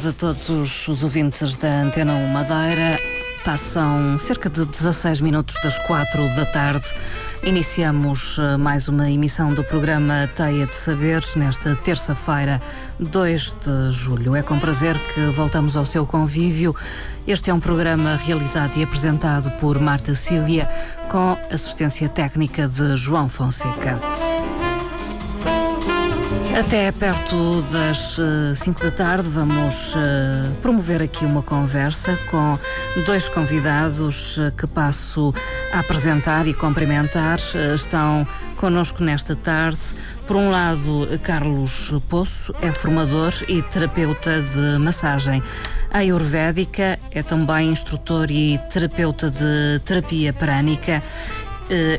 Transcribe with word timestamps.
Tarde 0.00 0.08
a 0.08 0.12
todos 0.12 0.88
os 0.88 1.02
ouvintes 1.02 1.56
da 1.56 1.82
Antena 1.82 2.14
1 2.14 2.26
Madeira. 2.28 2.98
Passam 3.44 4.16
cerca 4.16 4.48
de 4.48 4.64
16 4.64 5.20
minutos 5.20 5.56
das 5.62 5.78
4 5.80 6.34
da 6.34 6.46
tarde. 6.46 6.86
Iniciamos 7.42 8.38
eh, 8.38 8.56
mais 8.56 8.88
uma 8.88 9.10
emissão 9.10 9.52
do 9.52 9.62
programa 9.62 10.28
Teia 10.34 10.66
de 10.66 10.74
Saberes 10.74 11.36
nesta 11.36 11.74
terça-feira, 11.76 12.62
2 12.98 13.56
de 13.64 13.92
julho. 13.92 14.34
É 14.34 14.42
com 14.42 14.58
prazer 14.58 14.96
que 15.12 15.20
voltamos 15.32 15.76
ao 15.76 15.84
seu 15.84 16.06
convívio. 16.06 16.74
Este 17.26 17.50
é 17.50 17.54
um 17.54 17.60
programa 17.60 18.16
realizado 18.16 18.78
e 18.78 18.82
apresentado 18.82 19.50
por 19.58 19.78
Marta 19.78 20.14
Cília, 20.14 20.68
com 21.10 21.36
assistência 21.50 22.08
técnica 22.08 22.66
de 22.66 22.96
João 22.96 23.28
Fonseca. 23.28 23.98
Até 26.60 26.92
perto 26.92 27.62
das 27.72 28.18
5 28.54 28.80
uh, 28.80 28.84
da 28.84 28.90
tarde 28.90 29.26
vamos 29.30 29.94
uh, 29.94 30.52
promover 30.60 31.00
aqui 31.00 31.24
uma 31.24 31.42
conversa 31.42 32.18
com 32.30 32.58
dois 33.06 33.30
convidados 33.30 34.36
uh, 34.36 34.52
que 34.52 34.66
passo 34.66 35.32
a 35.72 35.80
apresentar 35.80 36.46
e 36.46 36.52
cumprimentar. 36.52 37.38
estão 37.74 38.28
connosco 38.56 39.02
nesta 39.02 39.34
tarde. 39.34 39.80
Por 40.26 40.36
um 40.36 40.50
lado, 40.50 41.08
Carlos 41.22 41.94
Poço 42.10 42.54
é 42.60 42.70
formador 42.70 43.32
e 43.48 43.62
terapeuta 43.62 44.42
de 44.42 44.78
massagem 44.78 45.42
ayurvédica, 45.90 46.98
é 47.10 47.22
também 47.22 47.70
instrutor 47.70 48.30
e 48.30 48.58
terapeuta 48.70 49.30
de 49.30 49.80
terapia 49.84 50.32
prânica 50.32 51.02
eh, 51.02 51.49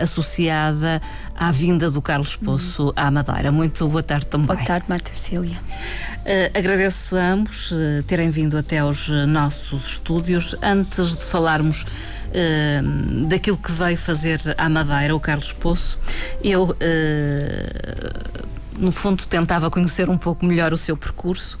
associada 0.00 1.00
à 1.36 1.52
vinda 1.52 1.88
do 1.88 2.02
Carlos 2.02 2.34
Poço 2.34 2.92
à 2.96 3.12
Madeira. 3.12 3.52
Muito 3.52 3.86
boa 3.86 4.02
tarde 4.02 4.26
também. 4.26 4.56
Boa 4.56 4.66
tarde, 4.66 4.86
Marta 4.88 5.14
Cília. 5.14 5.56
Uh, 5.56 6.50
agradeço 6.52 7.16
a 7.16 7.30
ambos 7.30 7.70
uh, 7.70 8.02
terem 8.06 8.28
vindo 8.28 8.58
até 8.58 8.78
aos 8.78 9.08
nossos 9.08 9.92
estúdios. 9.92 10.54
Antes 10.60 11.16
de 11.16 11.24
falarmos 11.24 11.86
uh, 12.30 13.26
daquilo 13.26 13.56
que 13.56 13.72
veio 13.72 13.96
fazer 13.96 14.40
à 14.56 14.68
Madeira, 14.68 15.14
o 15.14 15.20
Carlos 15.20 15.52
Poço, 15.52 15.98
eu, 16.42 16.64
uh, 16.64 16.74
no 18.78 18.92
fundo, 18.92 19.26
tentava 19.26 19.70
conhecer 19.70 20.08
um 20.08 20.18
pouco 20.18 20.46
melhor 20.46 20.72
o 20.72 20.76
seu 20.76 20.96
percurso. 20.96 21.58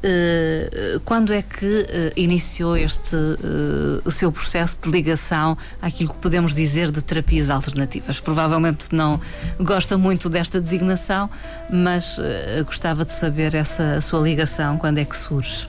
Uh, 0.00 0.98
quando 1.00 1.30
é 1.30 1.42
que 1.42 1.66
uh, 1.66 1.86
iniciou 2.16 2.74
este 2.74 3.14
uh, 3.14 4.00
o 4.02 4.10
seu 4.10 4.32
processo 4.32 4.78
de 4.82 4.90
ligação 4.90 5.58
àquilo 5.82 6.14
que 6.14 6.18
podemos 6.18 6.54
dizer 6.54 6.90
de 6.90 7.02
terapias 7.02 7.50
alternativas? 7.50 8.18
Provavelmente 8.18 8.94
não 8.94 9.20
gosta 9.58 9.98
muito 9.98 10.30
desta 10.30 10.58
designação, 10.58 11.28
mas 11.70 12.18
gostava 12.64 13.04
de 13.04 13.12
saber 13.12 13.54
essa 13.54 14.00
sua 14.00 14.20
ligação, 14.20 14.78
quando 14.78 14.98
é 14.98 15.04
que 15.04 15.16
surge? 15.16 15.68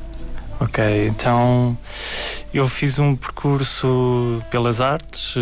Ok, 0.61 1.07
então 1.07 1.77
eu 2.53 2.67
fiz 2.67 2.99
um 2.99 3.15
percurso 3.15 4.43
pelas 4.49 4.81
artes 4.81 5.35
uh, 5.35 5.39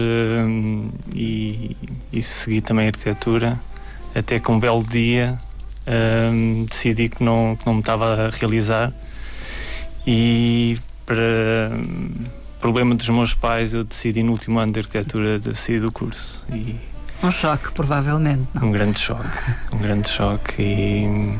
e, 1.13 1.75
e, 2.11 2.21
segui 2.21 2.61
também 2.61 2.87
arquitetura, 2.87 3.59
até 4.13 4.39
que 4.39 4.51
um 4.51 4.59
belo 4.59 4.83
dia 4.83 5.39
uh, 5.87 6.65
decidi 6.69 7.09
que 7.09 7.23
não, 7.23 7.55
que 7.55 7.65
não 7.65 7.73
me 7.73 7.79
estava 7.79 8.27
a 8.27 8.29
realizar. 8.29 8.93
E 10.05 10.77
para 11.05 11.71
problema 12.59 12.93
dos 12.93 13.09
meus 13.09 13.33
pais 13.33 13.73
eu 13.73 13.83
decidi 13.83 14.21
no 14.21 14.31
último 14.33 14.59
ano 14.59 14.71
de 14.71 14.79
arquitetura 14.79 15.39
de 15.39 15.55
sair 15.55 15.79
do 15.79 15.91
curso. 15.91 16.45
E 16.51 16.75
um 17.23 17.31
choque 17.31 17.71
provavelmente 17.71 18.47
não? 18.53 18.67
um 18.67 18.71
grande 18.71 18.99
choque 18.99 19.27
um 19.71 19.77
grande 19.77 20.09
choque. 20.09 20.61
E, 20.61 21.37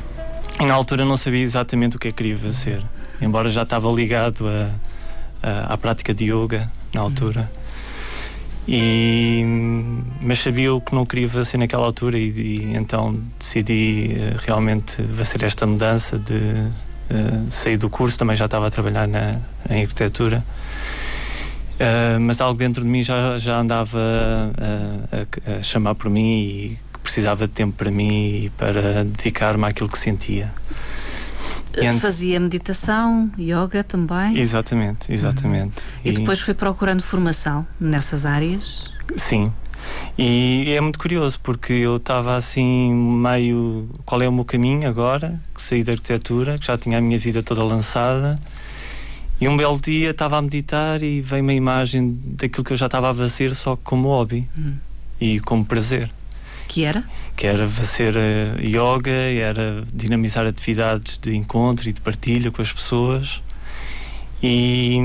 e 0.60 0.66
na 0.66 0.74
altura 0.74 1.06
não 1.06 1.18
sabia 1.18 1.42
exatamente 1.42 1.96
o 1.96 2.00
que 2.00 2.08
é 2.08 2.12
que 2.12 2.18
queria 2.18 2.38
fazer. 2.38 2.84
Embora 3.22 3.50
já 3.50 3.64
estava 3.64 3.90
ligado 3.92 4.48
a, 4.48 4.52
a, 4.52 4.70
à 5.42 5.78
prática 5.78 6.14
de 6.14 6.26
yoga 6.26 6.70
na 6.94 7.02
altura. 7.02 7.50
E, 8.72 9.44
mas 10.22 10.40
sabia 10.40 10.72
o 10.72 10.80
que 10.80 10.94
não 10.94 11.04
queria 11.04 11.28
fazer 11.28 11.58
naquela 11.58 11.88
altura 11.88 12.20
e, 12.20 12.30
e 12.30 12.76
então 12.76 13.20
decidi 13.40 14.12
uh, 14.16 14.38
realmente 14.46 15.02
fazer 15.18 15.44
esta 15.44 15.66
mudança 15.66 16.20
de 16.20 16.36
uh, 16.36 17.50
sair 17.50 17.78
do 17.78 17.90
curso, 17.90 18.20
também 18.20 18.36
já 18.36 18.46
estava 18.46 18.68
a 18.68 18.70
trabalhar 18.70 19.08
na, 19.08 19.40
em 19.72 19.82
arquitetura. 19.82 20.46
Uh, 21.80 22.20
mas 22.20 22.40
algo 22.42 22.60
dentro 22.60 22.84
de 22.84 22.88
mim 22.88 23.02
já, 23.02 23.40
já 23.40 23.58
andava 23.58 23.98
a, 23.98 25.58
a, 25.58 25.64
chamar 25.64 25.96
por 25.96 26.12
mim 26.12 26.40
e 26.40 26.78
que 26.94 27.00
precisava 27.00 27.48
de 27.48 27.54
tempo 27.54 27.76
para 27.76 27.90
mim 27.90 28.44
e 28.44 28.50
para 28.52 29.04
dedicar-me 29.04 29.66
àquilo 29.66 29.90
que 29.90 29.98
sentia. 29.98 30.54
Fazia 32.00 32.40
meditação, 32.40 33.30
yoga 33.38 33.84
também? 33.84 34.38
Exatamente, 34.38 35.12
exatamente. 35.12 35.80
Uhum. 35.80 36.02
E, 36.06 36.10
e 36.10 36.14
depois 36.14 36.40
foi 36.40 36.54
procurando 36.54 37.02
formação 37.02 37.66
nessas 37.80 38.26
áreas? 38.26 38.94
Sim. 39.16 39.52
E 40.18 40.74
é 40.76 40.82
muito 40.82 41.00
curioso 41.00 41.40
porque 41.42 41.74
eu 41.74 41.98
estava 41.98 42.36
assim 42.36 42.94
meio 42.94 43.90
qual 44.06 44.22
é 44.22 44.28
o 44.28 44.32
meu 44.32 44.44
caminho 44.44 44.88
agora, 44.88 45.40
que 45.54 45.62
saí 45.62 45.84
da 45.84 45.94
arquitetura, 45.94 46.58
que 46.58 46.68
já 46.68 46.78
tinha 46.78 46.98
a 46.98 47.02
minha 47.02 47.18
vida 47.18 47.42
toda 47.42 47.64
lançada. 47.64 48.38
E 49.40 49.48
um 49.48 49.56
belo 49.56 49.80
dia 49.80 50.10
estava 50.12 50.38
a 50.38 50.42
meditar 50.42 51.02
e 51.02 51.22
veio 51.22 51.42
uma 51.42 51.54
imagem 51.54 52.20
daquilo 52.26 52.66
que 52.66 52.74
eu 52.74 52.78
já 52.78 52.88
estava 52.88 53.12
a 53.12 53.16
fazer 53.16 53.56
só 53.56 53.78
como 53.78 54.10
hobby 54.10 54.48
hum. 54.58 54.74
e 55.20 55.40
como 55.40 55.64
prazer. 55.64 56.10
Que 56.68 56.84
era? 56.84 57.04
Que 57.40 57.48
era 57.48 57.66
fazer 57.70 58.16
uh, 58.18 58.60
yoga, 58.60 59.10
era 59.10 59.86
dinamizar 59.94 60.46
atividades 60.46 61.18
de 61.18 61.34
encontro 61.34 61.88
e 61.88 61.94
de 61.94 62.02
partilha 62.02 62.52
com 62.52 62.62
as 62.62 62.74
pessoas. 62.74 63.42
E, 64.44 64.98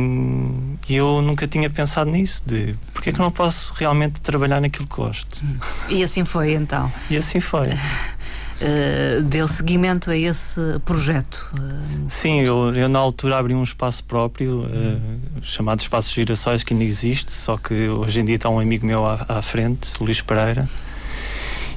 e 0.89 0.97
eu 0.97 1.23
nunca 1.23 1.47
tinha 1.47 1.71
pensado 1.71 2.11
nisso, 2.11 2.43
de 2.45 2.75
porque 2.93 3.11
é 3.11 3.13
que 3.13 3.21
eu 3.21 3.25
não 3.25 3.31
posso 3.31 3.73
realmente 3.75 4.21
trabalhar 4.21 4.61
naquilo 4.61 4.89
que 4.89 4.97
gosto. 4.97 5.45
E 5.89 6.03
assim 6.03 6.25
foi 6.25 6.55
então? 6.55 6.93
E 7.09 7.17
assim 7.17 7.39
foi. 7.39 7.69
Uh, 7.69 9.23
deu 9.23 9.47
seguimento 9.47 10.11
a 10.11 10.17
esse 10.17 10.61
projeto? 10.85 11.53
Uh... 11.55 12.07
Sim, 12.09 12.41
eu, 12.41 12.75
eu, 12.75 12.89
na 12.89 12.99
altura 12.99 13.39
abri 13.39 13.55
um 13.55 13.63
espaço 13.63 14.03
próprio 14.03 14.65
uh, 14.65 15.01
chamado 15.43 15.81
Espaço 15.81 16.13
Girassóis 16.13 16.65
que 16.65 16.75
ainda 16.75 16.85
existe, 16.85 17.31
só 17.31 17.57
que 17.57 17.89
hoje 17.89 18.19
em 18.19 18.25
dia 18.25 18.37
está 18.37 18.49
um 18.49 18.59
amigo 18.59 18.85
meu 18.85 19.07
à, 19.07 19.25
à 19.29 19.43
frente, 19.43 19.93
Luís 20.01 20.21
Pereira, 20.21 20.69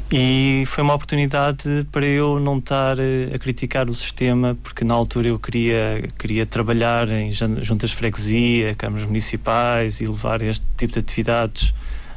e 0.10 0.64
foi 0.68 0.84
uma 0.84 0.94
oportunidade 0.94 1.86
para 1.92 2.06
eu 2.06 2.40
não 2.40 2.60
estar 2.60 2.98
eh, 2.98 3.30
a 3.34 3.38
criticar 3.38 3.90
o 3.90 3.94
sistema, 3.94 4.58
porque 4.64 4.86
na 4.86 4.94
altura 4.94 5.28
eu 5.28 5.38
queria, 5.38 6.08
queria 6.18 6.46
trabalhar 6.46 7.10
em 7.10 7.32
juntas 7.34 7.90
de 7.90 7.96
freguesia, 7.96 8.74
câmaras 8.76 9.06
municipais 9.06 10.00
e 10.00 10.08
levar 10.08 10.42
este 10.42 10.66
tipo 10.78 10.94
de 10.94 11.00
atividades 11.00 11.74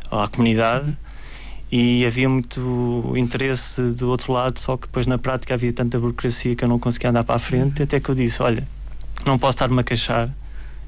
à 0.09 0.29
comunidade. 0.29 0.97
E 1.73 2.07
havia 2.07 2.29
muito 2.29 3.13
interesse 3.17 3.83
do 3.93 4.09
outro 4.09 4.33
lado, 4.33 4.59
só 4.59 4.77
que 4.77 4.87
depois 4.87 5.07
na 5.07 5.19
prática 5.19 5.55
havia 5.55 5.73
tanta 5.73 5.99
burocracia 5.99 6.55
que 6.55 6.65
eu 6.65 6.69
não 6.69 6.79
conseguia 6.79 7.11
andar 7.11 7.25
para 7.25 7.37
a 7.37 7.39
frente. 7.41 7.83
Até 7.83 7.99
que 7.99 8.09
eu 8.09 8.15
disse: 8.15 8.41
Olha, 8.41 8.67
não 9.27 9.37
posso 9.37 9.57
estar-me 9.57 9.81
a 9.81 9.85
queixar. 9.85 10.31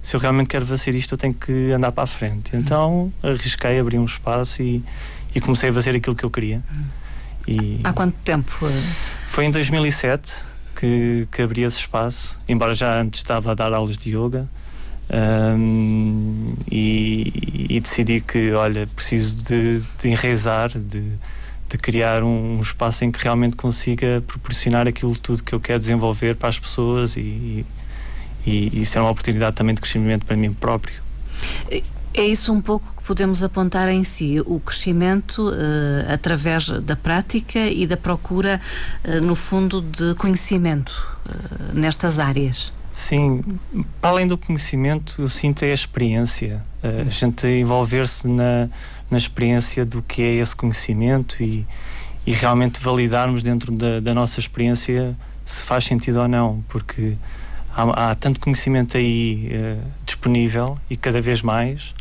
Se 0.00 0.16
eu 0.16 0.20
realmente 0.20 0.48
quero 0.48 0.66
fazer 0.66 0.94
isto, 0.94 1.14
eu 1.14 1.18
tenho 1.18 1.34
que 1.34 1.72
andar 1.72 1.92
para 1.92 2.04
a 2.04 2.06
frente. 2.06 2.56
Então 2.56 3.12
arrisquei, 3.22 3.78
abri 3.78 3.98
um 3.98 4.04
espaço 4.04 4.62
e 4.62 4.82
e 5.34 5.40
comecei 5.40 5.70
a 5.70 5.72
fazer 5.72 5.94
aquilo 5.94 6.14
que 6.14 6.24
eu 6.24 6.30
queria. 6.30 6.62
E 7.46 7.80
Há 7.82 7.92
quanto 7.92 8.14
tempo? 8.24 8.50
Foi 9.28 9.44
em 9.44 9.50
2007 9.50 10.32
que, 10.76 11.26
que 11.30 11.42
abri 11.42 11.62
esse 11.62 11.78
espaço, 11.78 12.38
embora 12.48 12.74
já 12.74 13.00
antes 13.00 13.20
estava 13.20 13.52
a 13.52 13.54
dar 13.54 13.72
aulas 13.72 13.96
de 13.96 14.10
yoga. 14.16 14.48
Um, 15.12 16.54
e, 16.70 17.66
e, 17.68 17.80
decidi 17.80 18.20
que, 18.20 18.52
olha, 18.52 18.86
preciso 18.96 19.36
de, 19.44 19.82
de 20.00 20.08
enraizar, 20.08 20.70
de, 20.70 21.02
de 21.68 21.78
criar 21.78 22.22
um, 22.22 22.58
um, 22.58 22.62
espaço 22.62 23.04
em 23.04 23.12
que 23.12 23.22
realmente 23.22 23.54
consiga 23.54 24.22
proporcionar 24.26 24.88
aquilo 24.88 25.14
tudo 25.16 25.42
que 25.42 25.54
eu 25.54 25.60
quero 25.60 25.80
desenvolver 25.80 26.36
para 26.36 26.48
as 26.48 26.58
pessoas 26.58 27.16
e, 27.16 27.20
e, 27.20 27.66
e 28.46 28.82
isso 28.82 28.96
é 28.96 29.02
uma 29.02 29.10
oportunidade 29.10 29.54
também 29.54 29.74
de 29.74 29.82
crescimento 29.82 30.24
para 30.24 30.36
mim 30.36 30.52
próprio. 30.54 30.94
É 32.14 32.22
isso 32.22 32.52
um 32.52 32.60
pouco 32.60 32.94
que 32.94 33.02
podemos 33.04 33.42
apontar 33.42 33.88
em 33.88 34.04
si, 34.04 34.38
o 34.44 34.60
crescimento 34.60 35.48
uh, 35.48 36.12
através 36.12 36.68
da 36.68 36.94
prática 36.94 37.58
e 37.58 37.86
da 37.86 37.96
procura, 37.96 38.60
uh, 39.04 39.20
no 39.22 39.34
fundo, 39.34 39.80
de 39.80 40.14
conhecimento 40.16 40.90
uh, 41.26 41.74
nestas 41.74 42.18
áreas. 42.18 42.70
Sim, 42.92 43.42
para 43.98 44.10
além 44.10 44.26
do 44.26 44.36
conhecimento, 44.36 45.22
eu 45.22 45.28
sinto 45.28 45.62
é 45.62 45.70
a 45.70 45.74
experiência, 45.74 46.62
a 46.82 47.08
gente 47.08 47.46
envolver-se 47.46 48.28
na, 48.28 48.68
na 49.10 49.16
experiência 49.16 49.86
do 49.86 50.02
que 50.02 50.20
é 50.20 50.34
esse 50.34 50.54
conhecimento 50.54 51.42
e, 51.42 51.66
e 52.26 52.32
realmente 52.32 52.78
validarmos 52.82 53.42
dentro 53.42 53.72
da, 53.72 53.98
da 53.98 54.12
nossa 54.12 54.38
experiência 54.38 55.16
se 55.42 55.62
faz 55.62 55.86
sentido 55.86 56.20
ou 56.20 56.28
não, 56.28 56.62
porque 56.68 57.16
há, 57.74 58.10
há 58.10 58.14
tanto 58.14 58.38
conhecimento 58.38 58.98
aí 58.98 59.48
disponível 60.04 60.76
e 60.90 60.94
cada 60.94 61.22
vez 61.22 61.40
mais 61.40 61.94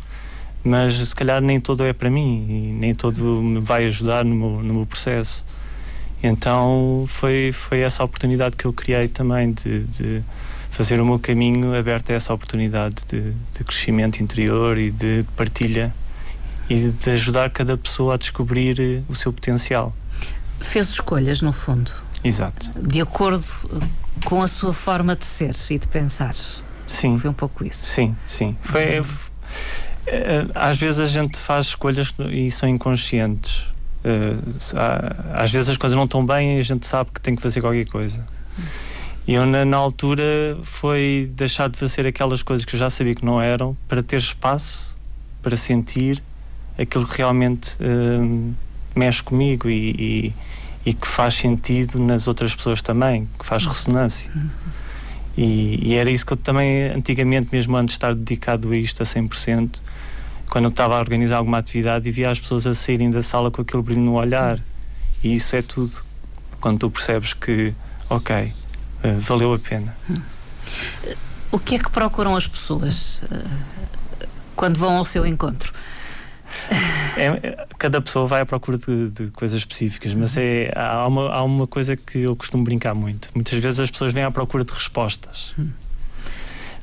mas 0.64 0.94
se 0.94 1.14
calhar 1.14 1.40
nem 1.40 1.60
todo 1.60 1.84
é 1.84 1.92
para 1.92 2.10
mim 2.10 2.46
e 2.48 2.72
nem 2.72 2.94
todo 2.94 3.42
me 3.42 3.60
vai 3.60 3.86
ajudar 3.86 4.24
no 4.24 4.34
meu, 4.34 4.62
no 4.62 4.74
meu 4.74 4.86
processo. 4.86 5.44
Então 6.22 7.04
foi, 7.08 7.50
foi 7.52 7.80
essa 7.80 8.04
oportunidade 8.04 8.56
que 8.56 8.64
eu 8.64 8.72
criei 8.72 9.08
também 9.08 9.52
de, 9.52 9.84
de 9.84 10.22
fazer 10.70 11.00
o 11.00 11.04
meu 11.04 11.18
caminho 11.18 11.76
aberto 11.76 12.10
a 12.10 12.14
essa 12.14 12.32
oportunidade 12.32 12.96
de, 13.08 13.32
de 13.32 13.64
crescimento 13.64 14.22
interior 14.22 14.78
e 14.78 14.90
de 14.90 15.24
partilha 15.36 15.92
e 16.70 16.90
de 16.90 17.10
ajudar 17.10 17.50
cada 17.50 17.76
pessoa 17.76 18.14
a 18.14 18.16
descobrir 18.16 18.80
eh, 18.80 19.02
o 19.08 19.14
seu 19.14 19.32
potencial. 19.32 19.94
Fez 20.60 20.90
escolhas, 20.90 21.42
no 21.42 21.52
fundo. 21.52 21.90
Exato. 22.22 22.70
De 22.80 23.00
acordo 23.00 23.44
com 24.24 24.40
a 24.42 24.48
sua 24.48 24.72
forma 24.72 25.16
de 25.16 25.24
ser 25.24 25.52
e 25.70 25.78
de 25.78 25.88
pensar. 25.88 26.34
Sim. 26.86 27.18
Foi 27.18 27.30
um 27.30 27.34
pouco 27.34 27.64
isso. 27.64 27.86
Sim, 27.86 28.16
sim. 28.28 28.56
Foi, 28.62 29.00
uhum. 29.00 29.06
Eh, 30.06 30.46
às 30.54 30.78
vezes 30.78 31.00
a 31.00 31.06
gente 31.06 31.38
faz 31.38 31.66
escolhas 31.66 32.12
e 32.30 32.50
são 32.50 32.68
inconscientes. 32.68 33.64
Eh, 34.04 34.34
às 35.34 35.50
vezes 35.50 35.68
as 35.68 35.76
coisas 35.76 35.96
não 35.96 36.04
estão 36.04 36.24
bem 36.24 36.56
e 36.56 36.60
a 36.60 36.62
gente 36.62 36.86
sabe 36.86 37.10
que 37.12 37.20
tem 37.20 37.36
que 37.36 37.42
fazer 37.42 37.60
qualquer 37.60 37.86
coisa. 37.88 38.24
E 39.26 39.34
eu, 39.34 39.46
na, 39.46 39.76
altura, 39.76 40.58
foi 40.64 41.30
deixar 41.34 41.68
de 41.68 41.78
fazer 41.78 42.06
aquelas 42.06 42.42
coisas 42.42 42.64
que 42.64 42.74
eu 42.74 42.80
já 42.80 42.90
sabia 42.90 43.14
que 43.14 43.24
não 43.24 43.40
eram 43.40 43.76
para 43.88 44.02
ter 44.02 44.16
espaço 44.16 44.96
para 45.40 45.56
sentir 45.56 46.22
aquilo 46.78 47.06
que 47.06 47.18
realmente 47.18 47.76
uh, 47.80 48.54
mexe 48.94 49.22
comigo 49.22 49.68
e, 49.68 49.90
e, 49.90 50.34
e, 50.86 50.94
que 50.94 51.06
faz 51.06 51.34
sentido 51.34 51.98
nas 51.98 52.26
outras 52.26 52.54
pessoas 52.54 52.80
também, 52.80 53.28
que 53.38 53.44
faz 53.44 53.64
ressonância. 53.66 54.30
E, 55.36 55.78
e, 55.82 55.94
era 55.94 56.10
isso 56.10 56.24
que 56.24 56.32
eu 56.32 56.36
também, 56.36 56.88
antigamente, 56.90 57.48
mesmo 57.52 57.76
antes 57.76 57.94
de 57.94 57.98
estar 57.98 58.14
dedicado 58.14 58.70
a 58.72 58.76
isto 58.76 59.02
a 59.02 59.06
100%, 59.06 59.80
quando 60.50 60.64
eu 60.64 60.70
estava 60.70 60.96
a 60.96 60.98
organizar 60.98 61.38
alguma 61.38 61.58
atividade 61.58 62.08
e 62.08 62.12
via 62.12 62.30
as 62.30 62.38
pessoas 62.38 62.66
a 62.66 62.74
saírem 62.74 63.10
da 63.10 63.22
sala 63.22 63.50
com 63.50 63.62
aquele 63.62 63.82
brilho 63.82 64.00
no 64.00 64.14
olhar. 64.14 64.58
E 65.22 65.34
isso 65.34 65.56
é 65.56 65.62
tudo. 65.62 65.92
Quando 66.60 66.80
tu 66.80 66.90
percebes 66.90 67.32
que, 67.32 67.74
ok, 68.08 68.52
uh, 69.04 69.20
valeu 69.20 69.54
a 69.54 69.58
pena. 69.58 69.96
O 71.50 71.58
que 71.58 71.74
é 71.74 71.78
que 71.78 71.90
procuram 71.90 72.36
as 72.36 72.46
pessoas 72.46 73.22
uh, 73.24 74.28
quando 74.54 74.78
vão 74.78 74.96
ao 74.96 75.04
seu 75.04 75.26
encontro? 75.26 75.72
É, 77.16 77.66
cada 77.78 78.00
pessoa 78.00 78.26
vai 78.26 78.40
à 78.40 78.46
procura 78.46 78.78
de, 78.78 79.10
de 79.10 79.26
coisas 79.28 79.58
específicas, 79.58 80.14
mas 80.14 80.36
é, 80.36 80.72
há, 80.74 81.06
uma, 81.06 81.30
há 81.30 81.42
uma 81.42 81.66
coisa 81.66 81.96
que 81.96 82.18
eu 82.18 82.34
costumo 82.36 82.64
brincar 82.64 82.94
muito. 82.94 83.28
Muitas 83.34 83.58
vezes 83.58 83.80
as 83.80 83.90
pessoas 83.90 84.12
vêm 84.12 84.22
à 84.22 84.30
procura 84.30 84.64
de 84.64 84.72
respostas, 84.72 85.54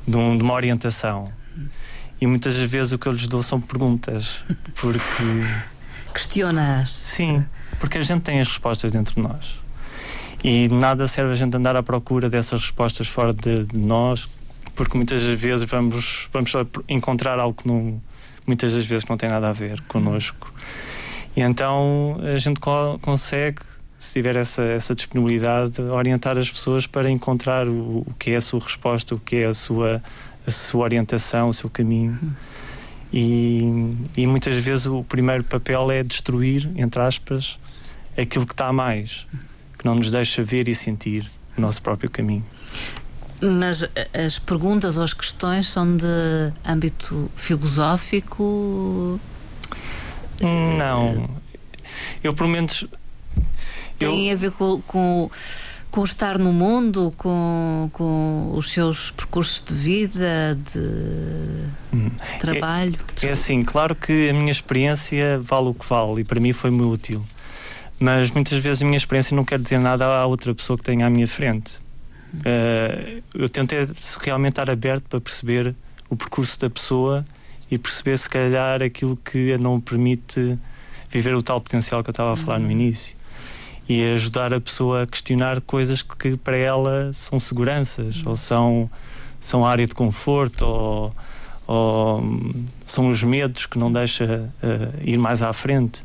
de, 0.08 0.18
um, 0.18 0.38
de 0.38 0.44
uma 0.44 0.54
orientação. 0.54 1.32
E 2.22 2.28
muitas 2.28 2.56
vezes 2.56 2.92
o 2.92 3.00
que 3.00 3.08
eu 3.08 3.14
lhes 3.14 3.28
dou 3.28 3.42
são 3.42 3.60
perguntas, 3.62 4.42
porque. 4.76 5.24
Questionas. 6.14 6.90
Sim, 6.90 7.46
porque 7.80 7.98
a 7.98 8.02
gente 8.02 8.24
tem 8.24 8.40
as 8.40 8.48
respostas 8.48 8.92
dentro 8.92 9.16
de 9.16 9.22
nós. 9.22 9.60
E 10.44 10.68
nada 10.70 11.08
serve 11.08 11.34
a 11.34 11.36
gente 11.36 11.56
andar 11.56 11.76
à 11.76 11.84
procura 11.84 12.30
dessas 12.30 12.62
respostas 12.62 13.08
fora 13.08 13.34
de, 13.34 13.66
de 13.66 13.78
nós, 13.78 14.28
porque 14.76 14.96
muitas 14.96 15.22
vezes 15.22 15.68
vamos, 15.70 16.30
vamos 16.32 16.52
encontrar 16.88 17.40
algo 17.40 17.62
que 17.62 17.68
não, 17.68 18.02
muitas 18.48 18.74
das 18.74 18.86
vezes 18.86 19.06
não 19.06 19.18
tem 19.18 19.30
nada 19.30 19.50
a 19.50 19.54
ver 19.54 19.82
connosco. 19.82 20.52
E 21.36 21.42
então 21.42 22.18
a 22.24 22.38
gente 22.38 22.60
co 22.60 22.98
consegue, 23.02 23.62
se 23.98 24.14
tiver 24.14 24.36
essa, 24.38 24.64
essa 24.64 24.96
disponibilidade, 24.96 25.82
orientar 25.82 26.38
as 26.38 26.50
pessoas 26.50 26.88
para 26.88 27.10
encontrar 27.10 27.68
o, 27.68 28.00
o 28.00 28.14
que 28.18 28.32
é 28.32 28.38
a 28.38 28.42
sua 28.42 28.62
resposta, 28.62 29.14
o 29.14 29.20
que 29.20 29.38
é 29.38 29.46
a 29.46 29.54
sua 29.54 30.02
a 30.50 30.52
sua 30.52 30.84
orientação, 30.84 31.50
o 31.50 31.54
seu 31.54 31.70
caminho. 31.70 32.18
E, 33.14 33.96
e 34.18 34.28
muitas 34.28 34.58
vezes 34.58 34.86
o 34.86 35.04
primeiro 35.04 35.44
papel 35.44 35.90
é 35.90 36.04
destruir, 36.04 36.70
entre 36.76 37.02
aspas, 37.02 37.58
aquilo 38.18 38.46
que 38.46 38.54
está 38.54 38.68
a 38.68 38.74
mais, 38.74 39.26
que 39.78 39.86
não 39.86 39.96
nos 39.96 40.12
deixa 40.12 40.44
ver 40.44 40.68
e 40.68 40.76
sentir 40.76 41.30
o 41.58 41.62
nosso 41.62 41.82
próprio 41.82 42.10
caminho. 42.10 42.46
Mas 43.42 43.86
as 44.14 44.38
perguntas 44.38 44.98
ou 44.98 45.04
as 45.04 45.14
questões 45.14 45.68
são 45.68 45.96
de 45.96 46.06
âmbito 46.66 47.32
filosófico? 47.36 49.20
Não. 50.78 51.30
Eu, 52.24 52.34
pelo 52.34 52.50
menos. 52.50 52.86
Tem 53.98 54.28
eu... 54.30 54.34
a 54.34 54.38
ver 54.38 54.52
com, 54.52 54.82
com, 54.82 55.32
com 55.92 56.04
estar 56.04 56.38
no 56.38 56.54
mundo, 56.54 57.14
com, 57.18 57.90
com 57.92 58.52
os 58.54 58.72
seus 58.72 59.12
percursos 59.12 59.64
de 59.66 59.74
vida, 59.74 60.58
de 60.72 60.80
hum. 61.94 62.12
trabalho? 62.40 62.98
É, 63.22 63.28
é 63.28 63.32
assim, 63.32 63.64
claro 63.64 63.96
que 63.96 64.30
a 64.30 64.34
minha 64.34 64.52
experiência 64.52 65.40
vale 65.40 65.70
o 65.70 65.74
que 65.74 65.86
vale 65.88 66.22
e 66.22 66.24
para 66.24 66.40
mim 66.40 66.54
foi 66.54 66.70
muito 66.70 66.94
útil. 66.94 67.26
Mas 68.00 68.32
muitas 68.32 68.60
vezes 68.60 68.82
a 68.82 68.86
minha 68.86 68.98
experiência 68.98 69.36
não 69.36 69.44
quer 69.44 69.60
dizer 69.60 69.80
nada 69.80 70.06
à 70.06 70.26
outra 70.26 70.54
pessoa 70.54 70.78
que 70.78 70.84
tem 70.84 71.04
à 71.04 71.10
minha 71.10 71.28
frente. 71.28 71.80
Uh, 72.34 73.24
eu 73.34 73.50
tentei 73.50 73.88
realmente 74.22 74.54
estar 74.54 74.70
aberto 74.70 75.04
para 75.10 75.20
perceber 75.20 75.76
o 76.10 76.16
percurso 76.16 76.60
da 76.60 76.70
pessoa 76.70 77.26
e 77.70 77.78
perceber 77.78 78.18
se 78.18 78.30
calhar 78.30 78.82
aquilo 78.82 79.18
que 79.18 79.54
a 79.54 79.58
não 79.58 79.82
permite 79.82 80.58
viver 81.10 81.34
o 81.36 81.42
tal 81.42 81.60
potencial 81.60 82.04
que 82.04 82.10
eu 82.10 82.12
estava 82.12 82.34
a 82.34 82.36
falar 82.36 82.60
no 82.60 82.66
uhum. 82.66 82.72
início 82.72 83.19
e 83.90 84.06
ajudar 84.14 84.54
a 84.54 84.62
pessoa 84.62 85.02
a 85.02 85.08
questionar 85.08 85.60
coisas 85.62 86.04
que 86.04 86.38
para 86.38 86.56
ela 86.56 87.12
são 87.12 87.40
seguranças 87.40 88.24
ou 88.24 88.38
são 88.38 88.90
são 89.40 89.66
área 89.66 89.88
de 89.88 89.96
conforto 89.96 90.64
ou, 90.64 91.16
ou 91.66 92.24
são 92.86 93.10
os 93.10 93.24
medos 93.24 93.66
que 93.66 93.80
não 93.80 93.92
deixa 93.92 94.50
uh, 94.62 95.00
ir 95.02 95.18
mais 95.18 95.42
à 95.42 95.52
frente. 95.54 96.04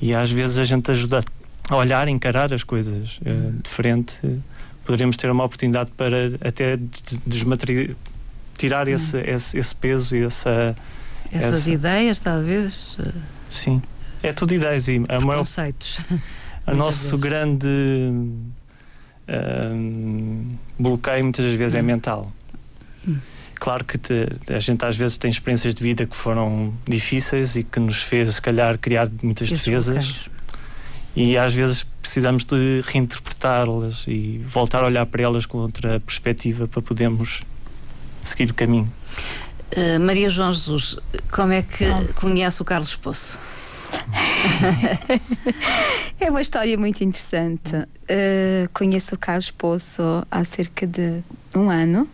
E 0.00 0.14
às 0.14 0.30
vezes 0.30 0.58
a 0.58 0.64
gente 0.64 0.90
ajuda 0.90 1.24
a 1.68 1.76
olhar, 1.76 2.08
encarar 2.08 2.52
as 2.52 2.64
coisas 2.64 3.18
uh, 3.18 3.62
de 3.62 3.70
frente. 3.70 4.18
Poderemos 4.84 5.16
ter 5.16 5.30
uma 5.30 5.44
oportunidade 5.44 5.92
para 5.92 6.16
até 6.40 6.76
desmaterializar 7.24 7.96
tirar 8.58 8.88
hum. 8.88 8.90
esse, 8.90 9.16
esse, 9.20 9.56
esse, 9.56 9.74
peso 9.74 10.16
e 10.16 10.24
essa 10.24 10.76
essas 11.30 11.60
essa... 11.60 11.70
ideias 11.70 12.18
talvez 12.18 12.98
sim. 13.48 13.80
É 14.20 14.32
tudo 14.32 14.52
ideias 14.52 14.88
e 14.88 15.00
a 15.08 15.20
maior 15.20 15.38
conceitos 15.38 16.00
o 16.72 16.76
nosso 16.76 17.10
vezes. 17.10 17.20
grande 17.20 17.68
um, 19.28 20.56
bloqueio 20.78 21.22
muitas 21.22 21.44
vezes 21.54 21.74
é 21.74 21.78
hum. 21.78 21.80
é 21.80 21.82
mental 21.82 22.32
hum. 23.06 23.16
claro 23.56 23.84
que 23.84 23.98
te, 23.98 24.28
a 24.48 24.58
gente 24.58 24.84
às 24.84 24.96
vezes 24.96 25.18
tem 25.18 25.30
experiências 25.30 25.74
de 25.74 25.82
vida 25.82 26.06
que 26.06 26.16
foram 26.16 26.72
difíceis 26.86 27.56
e 27.56 27.62
que 27.62 27.78
nos 27.80 28.02
fez 28.02 28.36
se 28.36 28.42
calhar 28.42 28.78
criar 28.78 29.08
muitas 29.22 29.50
Esses 29.50 29.64
defesas 29.64 29.94
bloqueios 29.94 30.38
e 31.16 31.36
às 31.36 31.52
vezes 31.52 31.84
precisamos 32.00 32.44
de 32.44 32.82
reinterpretá-las 32.86 34.04
e 34.06 34.40
voltar 34.48 34.84
a 34.84 34.86
olhar 34.86 35.04
para 35.04 35.22
elas 35.22 35.46
com 35.46 35.58
outra 35.58 35.98
perspectiva 35.98 36.68
para 36.68 36.80
podermos 36.80 37.42
seguir 38.22 38.50
o 38.50 38.54
caminho. 38.54 38.90
Uh, 39.76 40.00
Maria 40.00 40.30
João 40.30 40.52
Jesus, 40.52 40.96
como 41.30 41.52
é 41.52 41.62
que 41.62 41.84
conhece 42.14 42.62
o 42.62 42.64
Carlos 42.64 42.94
Poço? 42.94 43.38
é 46.20 46.30
uma 46.30 46.40
história 46.40 46.76
muito 46.76 47.02
interessante. 47.02 47.76
Uh, 47.76 48.68
conheço 48.72 49.14
o 49.14 49.18
Carlos 49.18 49.50
Poço 49.50 50.02
há 50.30 50.44
cerca 50.44 50.86
de 50.86 51.22
um 51.54 51.70
ano 51.70 52.08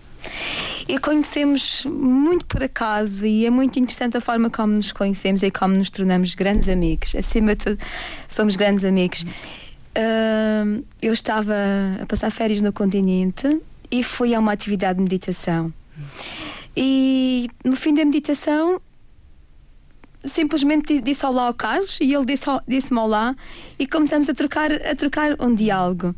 e 0.88 0.98
conhecemos 0.98 1.84
muito 1.86 2.44
por 2.46 2.62
acaso 2.62 3.24
e 3.24 3.46
é 3.46 3.50
muito 3.50 3.78
interessante 3.78 4.16
a 4.16 4.20
forma 4.20 4.50
como 4.50 4.74
nos 4.74 4.92
conhecemos 4.92 5.42
e 5.42 5.50
como 5.50 5.74
nos 5.74 5.90
tornamos 5.90 6.34
grandes 6.34 6.68
amigos. 6.68 7.14
Acima 7.14 7.56
de 7.56 7.64
tudo, 7.64 7.78
somos 8.28 8.56
grandes 8.56 8.84
amigos. 8.84 9.22
Uh, 9.22 10.84
eu 11.00 11.12
estava 11.12 11.54
a 12.02 12.06
passar 12.06 12.30
férias 12.30 12.60
no 12.60 12.72
continente 12.72 13.60
e 13.90 14.02
fui 14.02 14.34
a 14.34 14.40
uma 14.40 14.52
atividade 14.52 14.98
de 14.98 15.02
meditação. 15.02 15.72
E 16.76 17.48
no 17.64 17.76
fim 17.76 17.94
da 17.94 18.04
meditação 18.04 18.80
simplesmente 20.24 21.00
disse 21.00 21.24
olá 21.26 21.46
ao 21.46 21.54
Carlos 21.54 21.98
e 22.00 22.14
ele 22.14 22.24
disse-me 22.24 22.60
disse 22.66 22.94
olá 22.94 23.34
e 23.78 23.86
começamos 23.86 24.28
a 24.28 24.34
trocar, 24.34 24.72
a 24.72 24.94
trocar 24.94 25.36
um 25.40 25.54
diálogo. 25.54 26.14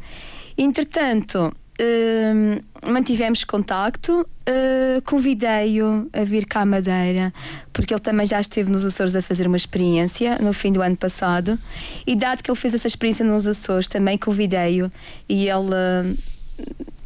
Entretanto, 0.57 1.53
uh, 1.81 2.91
mantivemos 2.91 3.45
contacto, 3.45 4.21
uh, 4.21 5.03
convidei-o 5.05 6.09
a 6.13 6.25
vir 6.25 6.47
cá 6.47 6.63
à 6.63 6.67
Madeira, 6.67 7.33
porque 7.73 7.93
ele 7.93 8.01
também 8.01 8.27
já 8.27 8.41
esteve 8.41 8.71
nos 8.71 8.85
Açores 8.85 9.15
a 9.15 9.23
fazer 9.23 9.47
uma 9.47 9.57
experiência 9.57 10.39
no 10.39 10.53
fim 10.53 10.73
do 10.73 10.83
ano 10.83 10.97
passado, 10.97 11.59
e 12.07 12.17
dado 12.17 12.43
que 12.43 12.51
ele 12.51 12.59
fez 12.59 12.75
essa 12.75 12.87
experiência 12.87 13.25
nos 13.25 13.47
Açores, 13.47 13.89
também 13.89 14.17
convidei-o 14.17 14.91
e 15.29 15.49
ele. 15.49 15.71
Uh, 15.71 16.36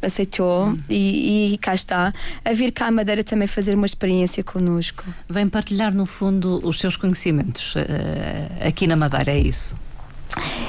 aceitou 0.01 0.75
e, 0.89 1.53
e, 1.53 1.57
cá 1.59 1.75
está 1.75 2.13
a 2.43 2.53
vir 2.53 2.71
cá 2.71 2.87
à 2.87 2.91
Madeira 2.91 3.23
também 3.23 3.47
fazer 3.47 3.75
uma 3.75 3.85
experiência 3.85 4.43
connosco. 4.43 5.03
Vem 5.29 5.47
partilhar 5.47 5.93
no 5.93 6.05
fundo 6.05 6.59
os 6.63 6.79
seus 6.79 6.97
conhecimentos 6.97 7.75
uh, 7.75 8.67
aqui 8.67 8.87
na 8.87 8.95
Madeira, 8.95 9.31
é 9.31 9.39
isso? 9.39 9.75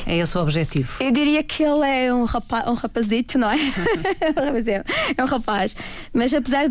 É 0.07 0.17
esse 0.19 0.37
o 0.37 0.43
objetivo. 0.43 1.03
Eu 1.03 1.13
diria 1.13 1.43
que 1.43 1.63
ele 1.63 1.87
é 1.87 2.13
um, 2.13 2.25
rapa, 2.25 2.69
um 2.69 2.75
rapazito, 2.75 3.39
não 3.39 3.49
é? 3.51 3.57
é 5.17 5.23
um 5.23 5.27
rapaz. 5.27 5.77
Mas 6.13 6.35
apesar 6.35 6.69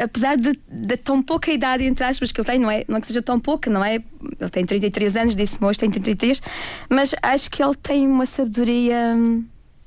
apesar 0.00 0.36
de, 0.36 0.58
de, 0.70 0.96
tão 0.96 1.20
pouca 1.22 1.50
idade, 1.50 1.84
entre 1.84 2.04
aspas, 2.04 2.30
que 2.30 2.40
ele 2.40 2.46
tem, 2.46 2.58
não 2.58 2.70
é, 2.70 2.84
não 2.86 2.96
é 2.96 3.00
que 3.00 3.06
seja 3.06 3.22
tão 3.22 3.40
pouca, 3.40 3.68
não 3.68 3.84
é? 3.84 3.96
Ele 4.40 4.50
tem 4.50 4.64
33 4.64 5.16
anos, 5.16 5.36
disse-me 5.36 5.66
hoje, 5.66 5.78
tem 5.78 5.90
33, 5.90 6.40
mas 6.88 7.14
acho 7.22 7.50
que 7.50 7.62
ele 7.62 7.74
tem 7.74 8.06
uma 8.06 8.26
sabedoria 8.26 9.14
hum, 9.16 9.44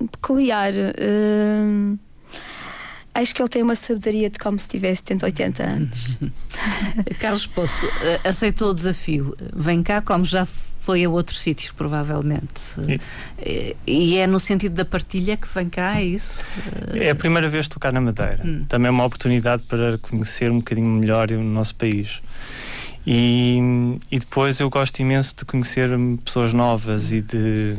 peculiar. 0.08 0.74
Uh, 0.74 1.98
acho 3.14 3.36
que 3.36 3.42
ele 3.42 3.50
tem 3.50 3.62
uma 3.62 3.76
sabedoria 3.76 4.30
de 4.30 4.40
como 4.40 4.58
se 4.58 4.68
tivesse 4.68 5.04
70, 5.08 5.26
80 5.26 5.64
anos. 5.64 6.18
Carlos 7.20 7.46
Poço 7.46 7.86
eh, 8.02 8.22
aceitou 8.24 8.70
o 8.70 8.74
desafio. 8.74 9.36
Vem 9.54 9.84
cá, 9.84 10.02
como 10.02 10.24
já 10.24 10.46
foi 10.46 11.04
a 11.04 11.10
outros 11.10 11.40
sítios, 11.40 11.72
provavelmente. 11.72 12.76
E, 13.46 13.76
e 13.86 14.18
é 14.18 14.26
no 14.26 14.40
sentido 14.40 14.74
da 14.74 14.86
partilha 14.86 15.38
que 15.38 15.48
vem 15.54 15.70
cá, 15.70 16.00
é 16.00 16.06
isso? 16.06 16.46
É 16.96 17.10
a 17.10 17.16
primeira 17.16 17.48
vez 17.50 17.68
que 17.68 17.74
tocar 17.74 17.92
na 17.92 18.02
Madeira. 18.02 18.42
Hum. 18.44 18.66
Também 18.68 18.88
é 18.88 18.92
uma 18.92 19.06
oportunidade 19.06 19.64
para 19.64 19.98
conhecer 20.00 20.50
um 20.50 20.58
bocadinho 20.58 20.88
melhor 20.88 21.32
o 21.32 21.44
nosso 21.44 21.76
país. 21.76 22.22
E, 23.06 23.60
e 24.12 24.20
depois 24.20 24.60
eu 24.60 24.70
gosto 24.70 25.00
imenso 25.00 25.36
de 25.38 25.46
conhecer 25.46 25.90
pessoas 26.24 26.54
novas 26.54 27.12
e 27.12 27.22
de, 27.22 27.74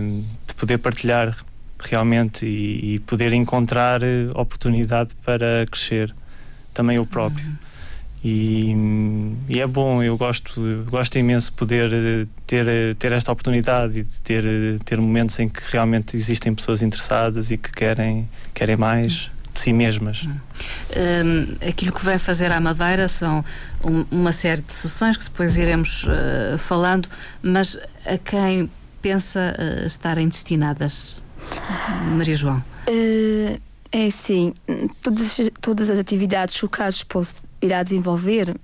de 0.47 0.55
poder 0.57 0.79
partilhar 0.79 1.37
realmente 1.83 2.47
e, 2.47 2.95
e, 2.95 2.99
poder 3.01 3.33
encontrar 3.33 4.03
eh, 4.03 4.27
oportunidade 4.35 5.15
para 5.25 5.67
crescer 5.71 6.15
também 6.73 6.97
eu 6.97 7.07
próprio. 7.07 7.45
Uhum. 7.47 7.57
E, 8.25 8.77
e, 9.49 9.61
é 9.61 9.67
bom, 9.67 10.01
eu 10.03 10.17
gosto, 10.17 10.85
gosto 10.89 11.19
imenso 11.19 11.51
de 11.51 11.57
poder 11.57 11.93
eh, 11.93 12.27
ter, 12.47 12.69
eh, 12.69 12.95
ter 12.95 13.11
esta 13.11 13.33
oportunidade 13.33 13.99
e 13.99 14.03
de 14.05 14.21
ter, 14.21 14.45
ter 14.85 15.01
momentos 15.01 15.39
em 15.41 15.49
que 15.49 15.61
realmente 15.71 16.17
existem 16.17 16.55
pessoas 16.55 16.83
interessadas 16.83 17.51
e 17.51 17.57
que 17.57 17.73
querem, 17.73 18.29
querem 18.55 18.77
mais 18.77 19.29
de 19.53 19.61
si 19.61 19.73
mesmas. 19.73 20.25
Um, 20.25 21.57
aquilo 21.69 21.93
que 21.93 22.05
vem 22.05 22.19
fazer 22.19 22.51
à 22.51 22.61
Madeira 22.61 23.09
são 23.09 23.45
um, 23.85 24.05
uma 24.11 24.33
série 24.33 24.63
de 24.63 24.73
sessões 24.73 25.17
que 25.17 25.25
depois 25.25 25.57
iremos 25.57 26.05
uh, 26.05 26.57
falando, 26.59 27.09
mas 27.43 27.79
a 28.07 28.17
quem 28.17 28.71
pensa 29.03 29.55
uh, 29.59 29.87
estarem 29.87 30.29
destinadas 30.29 31.23
Maria 32.17 32.35
João? 32.35 32.63
Uh, 32.89 33.61
é 33.91 34.07
assim, 34.07 34.55
todas, 35.03 35.41
todas 35.61 35.91
as 35.91 35.99
atividades 35.99 36.59
que 36.59 36.65
o 36.65 36.69
Carlos 36.69 37.03
Poço 37.03 37.45
irá 37.61 37.83
desenvolver 37.83 38.55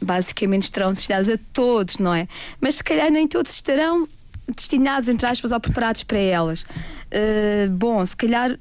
basicamente 0.00 0.64
estarão 0.64 0.92
destinadas 0.92 1.28
a 1.28 1.38
todos, 1.52 1.98
não 1.98 2.14
é? 2.14 2.28
Mas 2.60 2.76
se 2.76 2.84
calhar 2.84 3.10
nem 3.10 3.26
todos 3.26 3.52
estarão 3.52 4.08
destinados, 4.54 5.08
entre 5.08 5.26
aspas, 5.26 5.52
ou 5.52 5.60
preparados 5.60 6.02
para 6.02 6.18
elas. 6.18 6.62
Uh, 6.62 7.70
bom, 7.70 8.04
se 8.04 8.14
calhar 8.14 8.58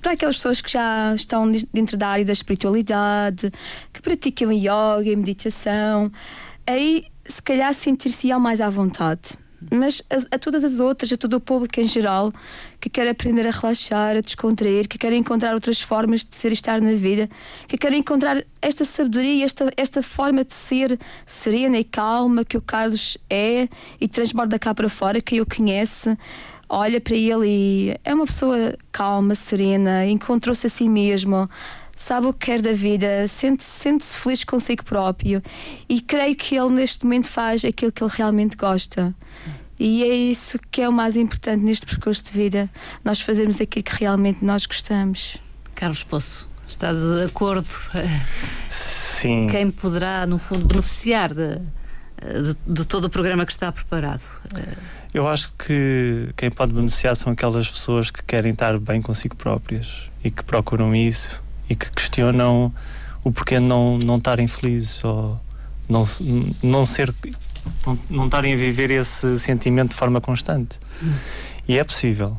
para 0.00 0.12
aquelas 0.12 0.36
pessoas 0.36 0.60
que 0.60 0.70
já 0.70 1.14
estão 1.14 1.50
dentro 1.72 1.96
da 1.96 2.08
área 2.08 2.24
da 2.24 2.32
espiritualidade, 2.32 3.52
que 3.92 4.00
praticam 4.00 4.50
yoga 4.50 5.10
e 5.10 5.16
meditação, 5.16 6.10
aí 6.66 7.04
se 7.26 7.42
calhar 7.42 7.72
sentir-se 7.74 8.32
mais 8.34 8.60
à 8.60 8.70
vontade 8.70 9.38
mas 9.70 10.02
a, 10.08 10.36
a, 10.36 10.38
todas 10.38 10.64
as 10.64 10.80
outras, 10.80 11.12
a 11.12 11.16
todo 11.16 11.34
o 11.34 11.40
público 11.40 11.80
em 11.80 11.86
geral, 11.86 12.32
que 12.80 12.88
quer 12.88 13.08
aprender 13.08 13.46
a 13.46 13.50
relaxar, 13.50 14.16
a 14.16 14.20
descontrair, 14.20 14.88
que 14.88 14.96
quer 14.96 15.12
encontrar 15.12 15.54
outras 15.54 15.80
formas 15.80 16.24
de 16.24 16.34
ser 16.34 16.50
e 16.50 16.52
estar 16.52 16.80
na 16.80 16.94
vida, 16.94 17.28
que 17.66 17.76
quer 17.76 17.92
encontrar 17.92 18.44
esta 18.62 18.84
sabedoria, 18.84 19.44
esta, 19.44 19.72
esta 19.76 20.02
forma 20.02 20.44
de 20.44 20.54
ser 20.54 20.98
serena 21.26 21.78
e 21.78 21.84
calma 21.84 22.44
que 22.44 22.56
o 22.56 22.62
Carlos 22.62 23.18
é 23.28 23.68
e 24.00 24.08
transborda 24.08 24.58
cá 24.58 24.74
para 24.74 24.88
fora, 24.88 25.20
que 25.20 25.36
eu 25.36 25.46
conhece 25.46 26.16
olha 26.70 27.00
para 27.00 27.16
ele 27.16 27.48
e 27.48 27.96
é 28.04 28.14
uma 28.14 28.24
pessoa 28.24 28.76
calma, 28.92 29.34
serena, 29.34 30.06
encontrou-se 30.06 30.64
a 30.68 30.70
si 30.70 30.88
mesmo, 30.88 31.50
sabe 32.00 32.26
o 32.26 32.32
que 32.32 32.46
quer 32.46 32.62
da 32.62 32.72
vida, 32.72 33.28
sente-se 33.28 33.70
sente 33.70 34.04
feliz 34.04 34.42
consigo 34.42 34.82
próprio 34.82 35.42
e 35.86 36.00
creio 36.00 36.34
que 36.34 36.56
ele 36.56 36.70
neste 36.70 37.04
momento 37.04 37.28
faz 37.28 37.62
aquilo 37.62 37.92
que 37.92 38.02
ele 38.02 38.12
realmente 38.16 38.56
gosta. 38.56 39.14
E 39.78 40.02
é 40.02 40.14
isso 40.14 40.58
que 40.70 40.80
é 40.80 40.88
o 40.88 40.92
mais 40.92 41.14
importante 41.14 41.62
neste 41.62 41.84
percurso 41.84 42.24
de 42.24 42.30
vida, 42.30 42.70
nós 43.04 43.20
fazermos 43.20 43.60
aquilo 43.60 43.84
que 43.84 44.02
realmente 44.02 44.42
nós 44.42 44.64
gostamos. 44.64 45.36
Carlos 45.74 46.02
Poço, 46.02 46.48
está 46.66 46.90
de 46.90 47.24
acordo? 47.26 47.68
Sim. 48.70 49.46
Quem 49.50 49.70
poderá, 49.70 50.26
no 50.26 50.38
fundo, 50.38 50.64
beneficiar 50.64 51.34
de, 51.34 51.56
de, 51.58 52.56
de 52.66 52.86
todo 52.86 53.04
o 53.04 53.10
programa 53.10 53.44
que 53.44 53.52
está 53.52 53.70
preparado? 53.70 54.40
Eu 55.12 55.28
acho 55.28 55.52
que 55.52 56.30
quem 56.34 56.50
pode 56.50 56.72
beneficiar 56.72 57.14
são 57.14 57.34
aquelas 57.34 57.68
pessoas 57.68 58.10
que 58.10 58.22
querem 58.22 58.52
estar 58.52 58.78
bem 58.78 59.02
consigo 59.02 59.36
próprias 59.36 60.08
e 60.24 60.30
que 60.30 60.42
procuram 60.42 60.94
isso 60.94 61.42
e 61.70 61.76
que 61.76 61.90
questionam 61.92 62.74
o 63.22 63.30
porquê 63.30 63.60
não, 63.60 63.96
não 63.98 64.16
estarem 64.16 64.48
felizes 64.48 65.02
ou 65.04 65.40
não, 65.88 66.04
não 66.62 66.84
ser 66.84 67.14
não, 68.08 68.24
estarem 68.26 68.54
a 68.54 68.56
viver 68.56 68.90
esse 68.90 69.38
sentimento 69.38 69.90
de 69.90 69.96
forma 69.96 70.20
constante. 70.20 70.78
E 71.68 71.78
é 71.78 71.84
possível. 71.84 72.36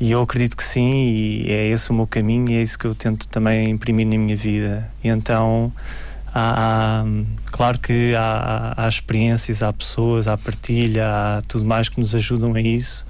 E 0.00 0.12
eu 0.12 0.22
acredito 0.22 0.56
que 0.56 0.64
sim, 0.64 0.94
e 0.94 1.50
é 1.50 1.68
esse 1.68 1.90
o 1.90 1.94
meu 1.94 2.06
caminho, 2.06 2.50
e 2.50 2.54
é 2.54 2.62
isso 2.62 2.78
que 2.78 2.86
eu 2.86 2.94
tento 2.94 3.28
também 3.28 3.68
imprimir 3.68 4.06
na 4.06 4.16
minha 4.16 4.36
vida. 4.36 4.90
E 5.04 5.08
então, 5.08 5.70
há, 6.34 7.02
há 7.02 7.04
claro 7.52 7.78
que 7.78 8.14
há, 8.14 8.72
há, 8.76 8.88
experiências, 8.88 9.62
há 9.62 9.70
pessoas, 9.72 10.26
há 10.26 10.38
partilha, 10.38 11.06
há 11.06 11.42
tudo 11.42 11.66
mais 11.66 11.90
que 11.90 12.00
nos 12.00 12.14
ajudam 12.14 12.54
a 12.54 12.60
isso, 12.62 13.06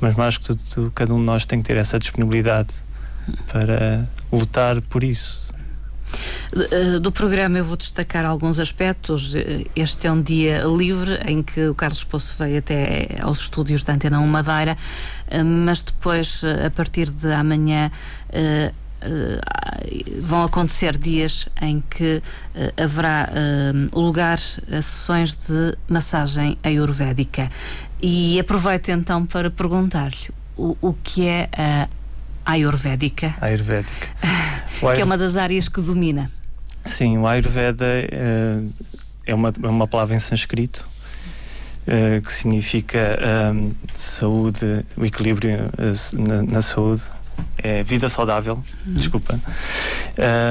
mas 0.00 0.14
mais 0.14 0.38
que 0.38 0.44
tudo, 0.44 0.92
cada 0.92 1.12
um 1.12 1.18
de 1.18 1.24
nós 1.24 1.44
tem 1.44 1.60
que 1.60 1.66
ter 1.66 1.76
essa 1.76 1.98
disponibilidade 1.98 2.74
para 3.48 4.08
lutar 4.32 4.80
por 4.82 5.02
isso. 5.04 5.52
Eh, 6.70 6.98
do 6.98 7.12
programa 7.12 7.58
eu 7.58 7.64
vou 7.64 7.76
destacar 7.76 8.24
alguns 8.24 8.58
aspectos. 8.58 9.34
Eh, 9.34 9.64
este 9.76 10.06
é 10.06 10.12
um 10.12 10.22
dia 10.22 10.62
livre 10.64 11.20
em 11.26 11.42
que 11.42 11.68
o 11.68 11.74
Carlos 11.74 12.04
Poço 12.04 12.34
veio 12.38 12.58
até 12.58 13.16
aos 13.20 13.40
estúdios 13.40 13.82
da 13.82 13.94
Antena 13.94 14.20
1 14.20 14.26
Madeira, 14.26 14.76
eh, 15.28 15.42
mas 15.42 15.82
depois, 15.82 16.42
a 16.44 16.70
partir 16.70 17.10
de 17.10 17.32
amanhã, 17.32 17.90
vão 20.20 20.42
acontecer 20.42 20.98
dias 20.98 21.48
em 21.62 21.82
que 21.88 22.20
haverá 22.76 23.30
lugar 23.92 24.40
a 24.70 24.82
sessões 24.82 25.36
de 25.36 25.76
massagem 25.88 26.58
ayurvédica. 26.64 27.48
E 28.02 28.40
aproveito 28.40 28.88
então 28.88 29.24
para 29.24 29.50
perguntar-lhe 29.50 30.34
o, 30.56 30.76
o 30.80 30.92
que 30.94 31.26
é 31.26 31.48
a 31.56 31.88
ayurvédica. 32.48 33.34
Ayurvédica. 33.40 34.08
que 34.94 35.00
é 35.00 35.04
uma 35.04 35.18
das 35.18 35.36
áreas 35.36 35.68
que 35.68 35.80
domina. 35.80 36.30
Sim, 36.84 37.18
o 37.18 37.26
Ayurveda 37.26 37.84
é, 37.84 38.60
é, 39.26 39.34
uma, 39.34 39.52
é 39.62 39.68
uma 39.68 39.86
palavra 39.86 40.16
em 40.16 40.18
sânscrito 40.18 40.84
uh, 41.86 42.22
que 42.22 42.32
significa 42.32 43.18
um, 43.54 43.72
saúde, 43.94 44.84
o 44.96 45.04
equilíbrio 45.04 45.66
uh, 45.66 46.28
na, 46.28 46.42
na, 46.42 46.62
saúde. 46.62 47.02
É 47.58 47.84
vida 47.84 48.08
saudável, 48.08 48.54
uhum. 48.84 48.94
desculpa. 48.94 49.38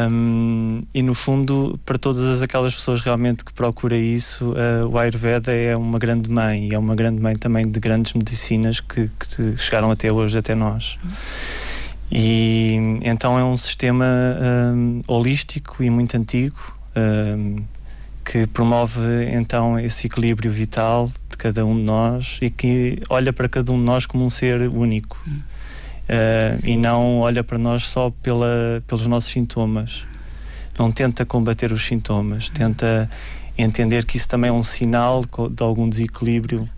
Um, 0.09 0.81
e 0.93 1.01
no 1.01 1.13
fundo, 1.13 1.77
para 1.85 1.97
todas 1.97 2.41
aquelas 2.41 2.73
pessoas 2.73 3.01
realmente 3.01 3.43
que 3.43 3.51
procuram 3.51 3.97
isso, 3.97 4.53
o 4.89 4.97
Ayurveda 4.97 5.51
é 5.51 5.75
uma 5.75 5.99
grande 5.99 6.29
mãe 6.29 6.69
e 6.69 6.73
é 6.73 6.79
uma 6.79 6.95
grande 6.95 7.21
mãe 7.21 7.35
também 7.35 7.67
de 7.67 7.77
grandes 7.77 8.13
medicinas 8.13 8.79
que, 8.79 9.09
que 9.19 9.57
chegaram 9.57 9.91
até 9.91 10.09
hoje, 10.09 10.37
até 10.37 10.55
nós. 10.55 10.97
Uhum. 11.03 11.11
E 12.11 12.99
então 13.03 13.37
é 13.37 13.43
um 13.43 13.57
sistema 13.57 14.05
um, 14.73 15.01
holístico 15.07 15.83
e 15.83 15.89
muito 15.89 16.15
antigo 16.15 16.55
um, 16.95 17.63
que 18.23 18.47
promove 18.47 19.25
então 19.31 19.79
esse 19.79 20.07
equilíbrio 20.07 20.51
vital 20.51 21.11
de 21.29 21.37
cada 21.37 21.65
um 21.65 21.75
de 21.75 21.83
nós 21.83 22.39
e 22.41 22.49
que 22.49 23.01
olha 23.09 23.33
para 23.33 23.49
cada 23.49 23.71
um 23.71 23.77
de 23.77 23.85
nós 23.85 24.05
como 24.05 24.25
um 24.25 24.29
ser 24.29 24.61
único 24.69 25.21
hum. 25.27 25.39
uh, 26.09 26.65
e 26.65 26.77
não 26.77 27.19
olha 27.19 27.43
para 27.43 27.57
nós 27.57 27.89
só 27.89 28.09
pela, 28.09 28.81
pelos 28.87 29.05
nossos 29.05 29.31
sintomas. 29.31 30.05
Não 30.79 30.91
tenta 30.91 31.25
combater 31.25 31.73
os 31.73 31.85
sintomas, 31.85 32.47
hum. 32.47 32.53
tenta 32.53 33.09
entender 33.57 34.05
que 34.05 34.15
isso 34.15 34.29
também 34.29 34.49
é 34.49 34.53
um 34.53 34.63
sinal 34.63 35.23
de 35.25 35.63
algum 35.63 35.89
desequilíbrio 35.89 36.69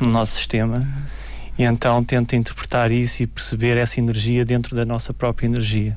no 0.00 0.08
nosso 0.08 0.32
sistema. 0.32 0.78
Hum 0.78 1.23
e 1.58 1.64
então 1.64 2.02
tenta 2.02 2.36
interpretar 2.36 2.90
isso 2.90 3.22
e 3.22 3.26
perceber 3.26 3.76
essa 3.76 4.00
energia 4.00 4.44
dentro 4.44 4.74
da 4.74 4.84
nossa 4.84 5.14
própria 5.14 5.46
energia. 5.46 5.96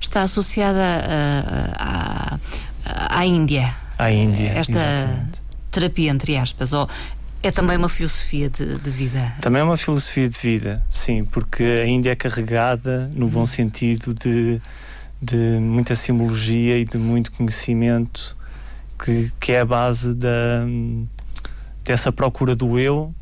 Está 0.00 0.22
associada 0.22 0.82
à, 1.78 2.38
à 2.84 3.26
Índia. 3.26 3.74
À 3.98 4.10
Índia. 4.10 4.48
Esta 4.48 4.72
exatamente. 4.72 5.42
terapia, 5.70 6.10
entre 6.10 6.36
aspas, 6.36 6.72
ou 6.72 6.88
é 7.42 7.50
também 7.50 7.76
uma 7.76 7.88
filosofia 7.88 8.50
de, 8.50 8.78
de, 8.78 8.90
vida? 8.90 9.32
Também 9.40 9.60
é 9.60 9.64
uma 9.64 9.76
filosofia 9.76 10.28
de 10.28 10.36
vida, 10.36 10.84
sim, 10.90 11.24
porque 11.24 11.62
a 11.62 11.86
Índia 11.86 12.10
é 12.10 12.16
carregada, 12.16 13.10
no 13.14 13.28
bom 13.28 13.46
sentido, 13.46 14.12
de, 14.14 14.60
de 15.22 15.58
muita 15.60 15.94
simbologia 15.94 16.78
e 16.78 16.84
de 16.84 16.98
muito 16.98 17.30
conhecimento 17.32 18.36
que, 18.98 19.30
que 19.38 19.52
é 19.52 19.60
a 19.60 19.64
base 19.64 20.14
da, 20.14 20.64
dessa 21.84 22.10
procura 22.10 22.56
do 22.56 22.78
eu 22.78 23.14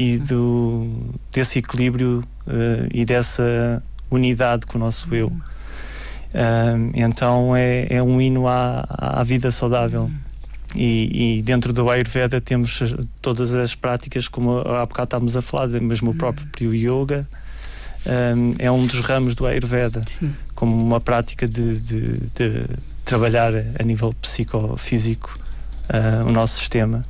e 0.00 0.16
do, 0.16 0.90
desse 1.30 1.58
equilíbrio 1.58 2.24
uh, 2.46 2.88
e 2.90 3.04
dessa 3.04 3.82
unidade 4.10 4.64
com 4.64 4.78
o 4.78 4.80
nosso 4.80 5.14
eu. 5.14 5.26
Uh, 5.26 6.90
então 6.94 7.54
é, 7.54 7.86
é, 7.90 8.02
um 8.02 8.18
hino 8.18 8.48
à, 8.48 8.82
à 8.88 9.22
vida 9.22 9.50
saudável. 9.50 10.10
E, 10.74 11.38
e, 11.38 11.42
dentro 11.42 11.72
do 11.72 11.90
Ayurveda 11.90 12.40
temos 12.40 12.80
todas 13.20 13.52
as 13.52 13.74
práticas, 13.74 14.26
como 14.26 14.60
há 14.60 14.86
bocado 14.86 15.04
estávamos 15.04 15.36
a 15.36 15.42
falar, 15.42 15.66
mesmo 15.68 16.12
o 16.12 16.14
próprio 16.14 16.72
yoga. 16.72 17.28
Um, 18.06 18.54
é 18.58 18.70
um 18.70 18.86
dos 18.86 19.00
ramos 19.00 19.34
do 19.34 19.46
Ayurveda, 19.46 20.02
Sim. 20.06 20.32
como 20.54 20.74
uma 20.74 21.00
prática 21.00 21.46
de, 21.46 21.78
de, 21.78 22.18
de, 22.34 22.64
trabalhar 23.04 23.52
a 23.78 23.82
nível 23.82 24.14
psicofísico 24.22 25.38
uh, 25.90 26.26
o 26.26 26.32
nosso 26.32 26.60
sistema 26.60 27.04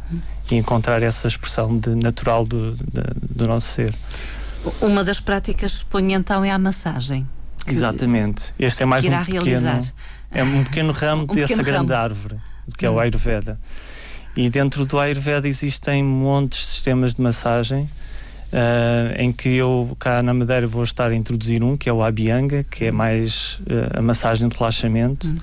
e 0.50 0.56
encontrar 0.56 1.02
essa 1.02 1.28
expressão 1.28 1.78
de 1.78 1.94
natural 1.94 2.44
do, 2.44 2.74
de, 2.74 3.34
do 3.34 3.46
nosso 3.46 3.68
ser. 3.68 3.94
Uma 4.80 5.02
das 5.02 5.20
práticas, 5.20 5.72
suponho 5.72 6.12
então, 6.12 6.44
é 6.44 6.50
a 6.50 6.58
massagem. 6.58 7.26
Que, 7.64 7.72
Exatamente. 7.72 8.52
Este 8.58 8.82
é 8.82 8.86
mais 8.86 9.04
um 9.04 9.10
pequeno, 9.10 9.44
realizar. 9.44 9.82
é 10.30 10.42
um 10.42 10.64
pequeno 10.64 10.92
ramo 10.92 11.22
um 11.30 11.34
dessa 11.34 11.48
pequeno 11.48 11.64
grande 11.64 11.92
ramo. 11.92 12.04
árvore, 12.04 12.36
que 12.76 12.84
é 12.84 12.90
o 12.90 12.94
hum. 12.94 12.98
Ayurveda. 12.98 13.58
E 14.36 14.48
dentro 14.48 14.84
do 14.84 14.98
Ayurveda 14.98 15.48
existem 15.48 16.04
montes 16.04 16.60
de 16.60 16.66
sistemas 16.66 17.14
de 17.14 17.22
massagem. 17.22 17.88
Uh, 18.52 19.14
em 19.16 19.30
que 19.30 19.48
eu 19.48 19.96
cá 20.00 20.24
na 20.24 20.34
Madeira 20.34 20.66
vou 20.66 20.82
estar 20.82 21.08
a 21.08 21.14
introduzir 21.14 21.62
um 21.62 21.76
que 21.76 21.88
é 21.88 21.92
o 21.92 22.02
Abhyanga, 22.02 22.64
que 22.64 22.86
é 22.86 22.90
mais 22.90 23.60
uh, 23.60 23.98
a 23.98 24.02
massagem 24.02 24.48
de 24.48 24.56
relaxamento. 24.56 25.28
Hum 25.28 25.38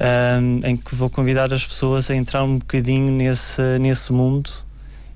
um, 0.00 0.60
em 0.66 0.76
que 0.76 0.94
vou 0.94 1.08
convidar 1.08 1.52
as 1.52 1.66
pessoas 1.66 2.10
a 2.10 2.14
entrar 2.14 2.44
um 2.44 2.58
bocadinho 2.58 3.10
nesse, 3.10 3.62
nesse 3.80 4.12
mundo 4.12 4.50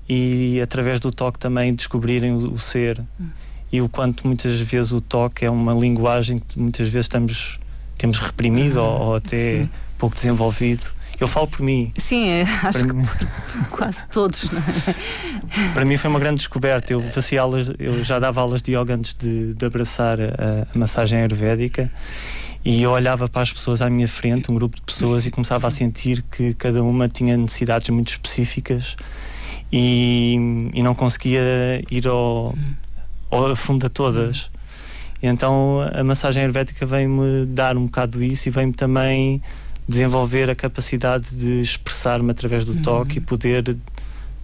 e 0.09 0.59
através 0.61 0.99
do 0.99 1.11
toque 1.11 1.39
também 1.39 1.73
descobrirem 1.73 2.33
o, 2.33 2.53
o 2.53 2.59
ser 2.59 2.99
hum. 3.19 3.27
e 3.71 3.81
o 3.81 3.87
quanto 3.87 4.25
muitas 4.27 4.59
vezes 4.59 4.91
o 4.91 5.01
toque 5.01 5.45
é 5.45 5.49
uma 5.49 5.73
linguagem 5.73 6.39
que 6.39 6.59
muitas 6.59 6.87
vezes 6.87 7.05
estamos 7.05 7.59
temos 7.97 8.17
reprimido 8.17 8.77
ou, 8.77 9.01
ou, 9.01 9.15
até 9.15 9.61
Sim. 9.61 9.69
pouco 9.99 10.15
desenvolvido. 10.15 10.89
Eu 11.19 11.27
falo 11.27 11.45
por 11.47 11.61
mim. 11.61 11.91
Sim, 11.95 12.29
é, 12.29 12.41
acho 12.41 12.79
para 12.79 12.87
que 12.87 12.93
mim... 12.93 13.05
quase 13.69 14.07
todos. 14.07 14.45
É? 14.45 15.69
Para 15.75 15.85
mim 15.85 15.95
foi 15.95 16.09
uma 16.09 16.17
grande 16.17 16.37
descoberta. 16.37 16.91
Eu 16.93 17.03
fazia 17.03 17.41
aulas, 17.41 17.71
eu 17.77 18.03
já 18.03 18.17
dava 18.17 18.41
aulas 18.41 18.63
de 18.63 18.75
yoga 18.75 18.95
antes 18.95 19.13
de, 19.13 19.53
de 19.53 19.65
abraçar 19.65 20.19
a, 20.19 20.67
a 20.73 20.79
massagem 20.79 21.19
ayurvédica 21.19 21.91
e 22.63 22.83
eu 22.83 22.91
olhava 22.91 23.27
para 23.27 23.41
as 23.41 23.51
pessoas 23.51 23.81
à 23.81 23.89
minha 23.89 24.07
frente, 24.07 24.51
um 24.51 24.55
grupo 24.55 24.75
de 24.75 24.81
pessoas, 24.83 25.25
e 25.25 25.31
começava 25.31 25.67
a 25.67 25.71
sentir 25.71 26.23
que 26.31 26.53
cada 26.53 26.83
uma 26.83 27.07
tinha 27.07 27.35
necessidades 27.35 27.89
muito 27.89 28.09
específicas 28.09 28.95
e, 29.71 30.69
e 30.73 30.83
não 30.83 30.93
conseguia 30.93 31.41
ir 31.89 32.07
ao, 32.07 32.55
ao 33.31 33.55
fundo 33.55 33.87
a 33.87 33.89
todas. 33.89 34.49
E 35.21 35.27
então 35.27 35.81
a 35.93 36.03
massagem 36.03 36.43
ayurvédica 36.43 36.85
vem-me 36.85 37.45
dar 37.47 37.77
um 37.77 37.85
bocado 37.85 38.23
isso 38.23 38.47
e 38.47 38.51
vem-me 38.51 38.73
também 38.73 39.41
desenvolver 39.87 40.49
a 40.49 40.55
capacidade 40.55 41.35
de 41.35 41.61
expressar-me 41.61 42.31
através 42.31 42.63
do 42.63 42.75
toque 42.81 43.17
uhum. 43.17 43.23
e 43.23 43.25
poder 43.25 43.77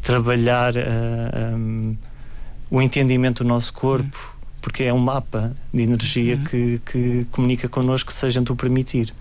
trabalhar 0.02 0.76
uh, 0.76 0.80
ah, 0.80 1.56
um, 1.56 1.96
o 2.70 2.82
entendimento 2.82 3.44
do 3.44 3.48
nosso 3.48 3.74
corpo 3.74 4.37
porque 4.68 4.84
é 4.84 4.94
um 4.94 5.00
mapa 5.00 5.54
de 5.74 5.82
energia 5.82 6.36
uhum. 6.36 6.44
que, 6.44 6.82
que 6.86 7.28
comunica 7.32 7.70
connosco 7.70 8.12
se 8.12 8.26
a 8.26 8.30
gente 8.30 8.52
o 8.52 8.56
permitir. 8.56 9.14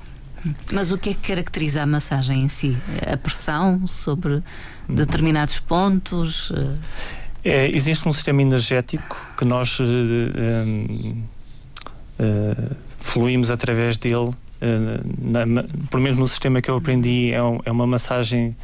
Mas 0.72 0.90
o 0.90 0.98
que 0.98 1.11
é 1.11 1.14
que 1.14 1.28
caracteriza 1.28 1.85
a 1.85 1.87
massagem 1.87 2.42
em 2.42 2.48
si? 2.48 2.76
A 3.06 3.16
pressão 3.16 3.87
sobre 3.87 4.42
determinados 4.88 5.61
pontos? 5.61 6.52
É, 7.44 7.68
existe 7.68 8.09
um 8.09 8.12
sistema 8.12 8.42
energético 8.42 9.16
que 9.38 9.44
nós 9.44 9.78
uh, 9.78 9.85
um, 9.85 11.22
uh, 12.18 12.76
fluímos 12.98 13.48
através 13.48 13.96
dele. 13.96 14.16
Uh, 14.16 14.35
na, 15.20 15.62
por 15.88 16.00
mesmo 16.00 16.18
no 16.18 16.28
sistema 16.28 16.61
que 16.61 16.68
eu 16.68 16.76
aprendi, 16.76 17.30
é, 17.32 17.40
um, 17.40 17.61
é 17.64 17.70
uma 17.70 17.87
massagem 17.87 18.56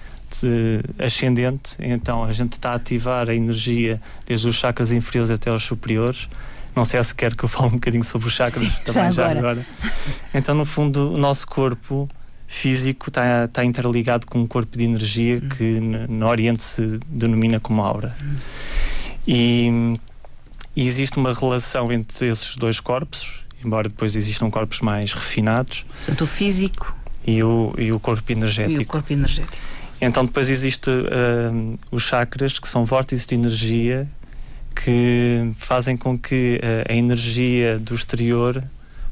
ascendente, 0.98 1.76
então 1.78 2.24
a 2.24 2.32
gente 2.32 2.54
está 2.54 2.70
a 2.70 2.74
ativar 2.76 3.28
a 3.28 3.34
energia 3.34 4.00
desde 4.26 4.48
os 4.48 4.56
chakras 4.56 4.90
inferiores 4.90 5.30
até 5.30 5.54
os 5.54 5.62
superiores 5.62 6.26
Não 6.74 6.84
sei 6.84 7.02
se 7.04 7.14
quer 7.14 7.36
que 7.36 7.44
eu 7.44 7.48
fale 7.48 7.68
um 7.68 7.72
bocadinho 7.72 8.04
sobre 8.04 8.28
os 8.28 8.32
chakras 8.32 8.62
Sim, 8.62 8.70
também 8.84 8.94
já, 9.04 9.10
já 9.10 9.30
agora. 9.30 9.38
agora. 9.38 9.66
Então, 10.34 10.54
no 10.54 10.64
fundo, 10.64 11.12
o 11.12 11.18
nosso 11.18 11.46
corpo 11.46 12.08
físico 12.46 13.08
está, 13.08 13.44
está 13.44 13.64
interligado 13.64 14.26
com 14.26 14.38
um 14.40 14.46
corpo 14.46 14.76
de 14.76 14.84
energia 14.84 15.36
hum. 15.36 15.48
que 15.48 15.80
no 15.80 16.26
Oriente 16.26 16.62
se 16.62 17.00
denomina 17.06 17.60
como 17.60 17.82
aura. 17.82 18.14
Hum. 18.22 18.36
E, 19.26 19.98
e 20.74 20.86
existe 20.86 21.16
uma 21.18 21.32
relação 21.32 21.92
entre 21.92 22.28
esses 22.28 22.56
dois 22.56 22.80
corpos, 22.80 23.44
embora 23.64 23.88
depois 23.88 24.16
existam 24.16 24.50
corpos 24.50 24.80
mais 24.80 25.12
refinados. 25.12 25.84
Portanto, 25.98 26.22
o 26.22 26.26
físico 26.26 26.94
e 27.26 27.42
o, 27.42 27.72
e 27.78 27.92
o 27.92 28.00
corpo 28.00 28.30
energético. 28.32 28.80
E 28.80 28.84
o 28.84 28.86
corpo 28.86 29.12
energético. 29.12 29.72
Então 30.00 30.24
depois 30.24 30.48
existe 30.50 30.90
uh, 30.90 31.78
os 31.92 32.02
chakras 32.02 32.58
que 32.58 32.68
são 32.68 32.84
vórtices 32.84 33.24
de 33.24 33.36
energia 33.36 34.08
que 34.72 35.52
fazem 35.56 35.96
com 35.96 36.18
que 36.18 36.60
uh, 36.62 36.92
a 36.92 36.94
energia 36.94 37.78
do 37.78 37.94
exterior 37.94 38.62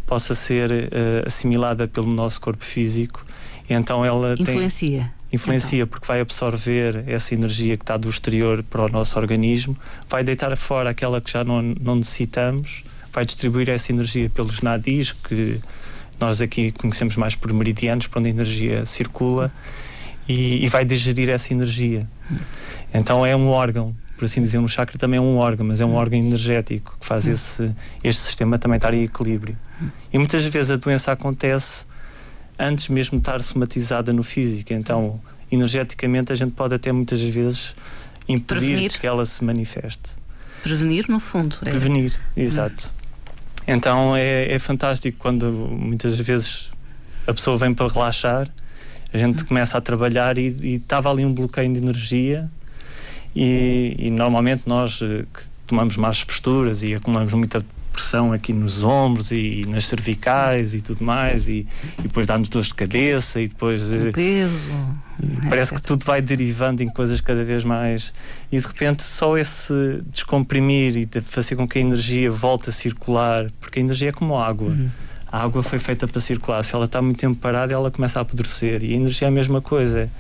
possa 0.07 0.35
ser 0.35 0.71
uh, 0.71 1.27
assimilada 1.27 1.87
pelo 1.87 2.13
nosso 2.13 2.41
corpo 2.41 2.65
físico. 2.65 3.25
E 3.69 3.75
então 3.75 4.05
ela 4.05 4.35
influencia. 4.39 5.01
Tem, 5.01 5.11
influencia 5.33 5.83
então. 5.83 5.89
porque 5.89 6.07
vai 6.07 6.21
absorver 6.21 7.05
essa 7.07 7.35
energia 7.35 7.77
que 7.77 7.85
está 7.85 7.97
do 7.97 8.09
exterior 8.09 8.63
para 8.63 8.87
o 8.87 8.89
nosso 8.89 9.19
organismo, 9.19 9.77
vai 10.09 10.25
deitar 10.25 10.57
fora 10.57 10.91
aquela 10.91 11.21
que 11.21 11.31
já 11.31 11.45
não, 11.45 11.63
não 11.63 11.97
necessitamos, 11.97 12.83
vai 13.13 13.25
distribuir 13.25 13.69
essa 13.69 13.93
energia 13.93 14.29
pelos 14.31 14.61
nadis 14.61 15.13
que 15.13 15.61
nós 16.19 16.41
aqui 16.41 16.71
conhecemos 16.73 17.17
mais 17.17 17.35
por 17.35 17.53
meridianos, 17.53 18.07
para 18.07 18.21
onde 18.21 18.29
a 18.29 18.33
energia 18.33 18.85
circula 18.85 19.53
e, 20.29 20.65
e 20.65 20.69
vai 20.69 20.85
digerir 20.85 21.29
essa 21.29 21.53
energia. 21.53 22.07
Então 22.93 23.25
é 23.25 23.35
um 23.35 23.49
órgão, 23.49 23.95
por 24.21 24.27
assim 24.27 24.43
dizer, 24.43 24.59
um 24.59 24.69
chakra 24.69 24.99
também 24.99 25.17
é 25.17 25.21
um 25.21 25.39
órgão, 25.39 25.67
mas 25.67 25.81
é 25.81 25.85
um 25.87 25.95
órgão 25.95 26.19
energético 26.19 26.95
que 27.01 27.07
faz 27.07 27.27
esse, 27.27 27.75
este 28.05 28.21
sistema 28.21 28.59
também 28.59 28.77
estar 28.77 28.93
em 28.93 29.03
equilíbrio. 29.03 29.57
E 30.13 30.19
muitas 30.19 30.45
vezes 30.45 30.71
a 30.71 30.77
doença 30.77 31.11
acontece 31.11 31.87
antes 32.59 32.91
mesmo 32.91 33.17
de 33.17 33.23
estar 33.23 33.41
somatizada 33.41 34.13
no 34.13 34.23
físico. 34.23 34.75
Então, 34.75 35.19
energeticamente, 35.51 36.35
a 36.35 36.37
gente 36.37 36.53
pode 36.53 36.75
até 36.75 36.93
muitas 36.93 37.19
vezes 37.23 37.75
impedir 38.29 38.61
Prevenir. 38.61 39.01
que 39.01 39.07
ela 39.07 39.25
se 39.25 39.43
manifeste. 39.43 40.11
Prevenir, 40.63 41.07
no 41.09 41.19
fundo. 41.19 41.57
É. 41.63 41.71
Prevenir, 41.71 42.13
exato. 42.37 42.93
Então 43.67 44.15
é, 44.15 44.53
é 44.53 44.59
fantástico 44.59 45.17
quando 45.19 45.47
muitas 45.51 46.21
vezes 46.21 46.69
a 47.27 47.33
pessoa 47.33 47.57
vem 47.57 47.73
para 47.73 47.89
relaxar, 47.89 48.51
a 49.15 49.17
gente 49.17 49.45
começa 49.45 49.79
a 49.79 49.81
trabalhar 49.81 50.37
e 50.37 50.75
estava 50.75 51.11
ali 51.11 51.25
um 51.25 51.33
bloqueio 51.33 51.73
de 51.73 51.79
energia 51.79 52.51
e, 53.35 53.97
e, 53.99 54.11
normalmente 54.11 54.63
nós 54.67 55.01
eh, 55.03 55.25
que 55.33 55.43
tomamos 55.67 55.97
más 55.97 56.25
posturas 56.25 56.83
e 56.83 56.95
acumulamos 56.95 57.33
muita 57.33 57.65
pressão 57.93 58.33
aqui 58.33 58.53
nos 58.53 58.83
ombros 58.83 59.31
e 59.31 59.65
nas 59.69 59.87
cervicais 59.87 60.75
e 60.75 60.81
tudo 60.81 61.05
mais 61.05 61.49
e, 61.49 61.67
e 61.99 62.03
depois 62.03 62.27
dá-nos 62.27 62.49
dores 62.49 62.69
de 62.69 62.75
cabeça 62.75 63.41
e 63.41 63.49
depois 63.49 63.91
o 63.91 64.09
eh, 64.09 64.13
peso 64.13 64.73
parece 65.49 65.75
que 65.75 65.83
tudo 65.83 66.05
vai 66.05 66.23
derivando 66.23 66.83
em 66.83 66.89
coisas 66.89 67.21
cada 67.21 67.45
vez 67.45 67.63
mais. 67.63 68.13
E 68.51 68.59
de 68.59 68.67
repente 68.67 69.03
só 69.03 69.37
esse 69.37 70.03
descomprimir 70.07 70.97
e 70.97 71.09
fazer 71.23 71.57
com 71.57 71.69
que 71.69 71.79
a 71.79 71.83
energia 71.83 72.31
volte 72.31 72.71
a 72.71 72.73
circular 72.73 73.51
porque 73.61 73.79
a 73.79 73.83
energia 73.83 74.09
é 74.09 74.13
como 74.13 74.39
água. 74.39 74.69
Uhum. 74.69 74.89
a 75.31 75.43
água 75.43 75.63
foi 75.63 75.79
feita 75.79 76.09
para 76.09 76.21
circular. 76.21 76.63
Se 76.63 76.75
ela 76.75 76.87
está 76.87 77.03
muito 77.03 77.19
tempo 77.19 77.39
parada 77.39 77.73
ela 77.73 77.91
começa 77.91 78.19
a 78.19 78.23
apodrecer. 78.23 78.83
E 78.83 78.93
a 78.95 78.97
energia 78.97 79.27
é 79.27 79.29
a 79.29 79.33
mesma 79.33 79.61
coisa 79.61 80.11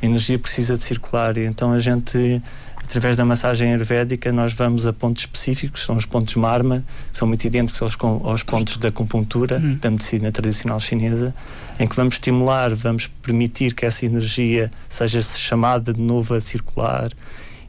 a 0.00 0.06
energia 0.06 0.38
precisa 0.38 0.74
de 0.74 0.82
circular 0.82 1.36
e 1.36 1.44
então 1.44 1.72
a 1.72 1.80
gente 1.80 2.42
através 2.88 3.16
da 3.16 3.24
massagem 3.24 3.74
ayurvédica, 3.74 4.32
nós 4.32 4.54
vamos 4.54 4.86
a 4.86 4.94
pontos 4.94 5.24
específicos, 5.24 5.84
são 5.84 5.94
os 5.94 6.06
pontos 6.06 6.34
marma, 6.36 6.82
que 7.12 7.18
são 7.18 7.28
muito 7.28 7.44
idênticos 7.44 7.82
aos, 7.82 7.96
aos 8.24 8.42
pontos 8.42 8.78
da 8.78 8.88
acupuntura, 8.88 9.58
uhum. 9.58 9.76
da 9.76 9.90
medicina 9.90 10.32
tradicional 10.32 10.80
chinesa, 10.80 11.34
em 11.78 11.86
que 11.86 11.94
vamos 11.94 12.14
estimular, 12.14 12.74
vamos 12.74 13.06
permitir 13.06 13.74
que 13.74 13.84
essa 13.84 14.06
energia 14.06 14.70
seja 14.88 15.20
chamada 15.20 15.92
de 15.92 16.00
novo 16.00 16.34
a 16.34 16.40
circular 16.40 17.12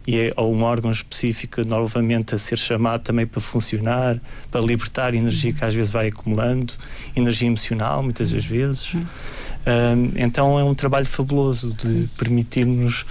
e 0.07 0.17
é, 0.17 0.33
ou 0.37 0.55
um 0.55 0.63
órgão 0.63 0.89
específico 0.89 1.61
novamente 1.67 2.33
a 2.33 2.37
ser 2.37 2.57
chamado 2.57 3.01
também 3.03 3.27
para 3.27 3.41
funcionar, 3.41 4.17
para 4.49 4.61
libertar 4.61 5.13
energia 5.13 5.53
que 5.53 5.63
às 5.63 5.75
vezes 5.75 5.91
vai 5.91 6.07
acumulando, 6.07 6.73
energia 7.15 7.47
emocional, 7.47 8.01
muitas 8.01 8.31
das 8.31 8.45
vezes. 8.45 8.95
Um, 8.95 9.05
então 10.15 10.57
é 10.59 10.63
um 10.63 10.73
trabalho 10.73 11.05
fabuloso 11.05 11.73
de 11.73 12.07
permitir-nos 12.17 13.05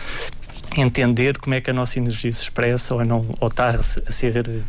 entender 0.77 1.39
como 1.39 1.55
é 1.55 1.61
que 1.61 1.71
a 1.71 1.73
nossa 1.73 1.99
energia 1.99 2.33
se 2.33 2.43
expressa 2.43 2.95
ou, 2.95 3.05
não, 3.05 3.25
ou 3.41 3.49
está 3.49 3.71
a 3.71 3.83
ser 3.83 4.63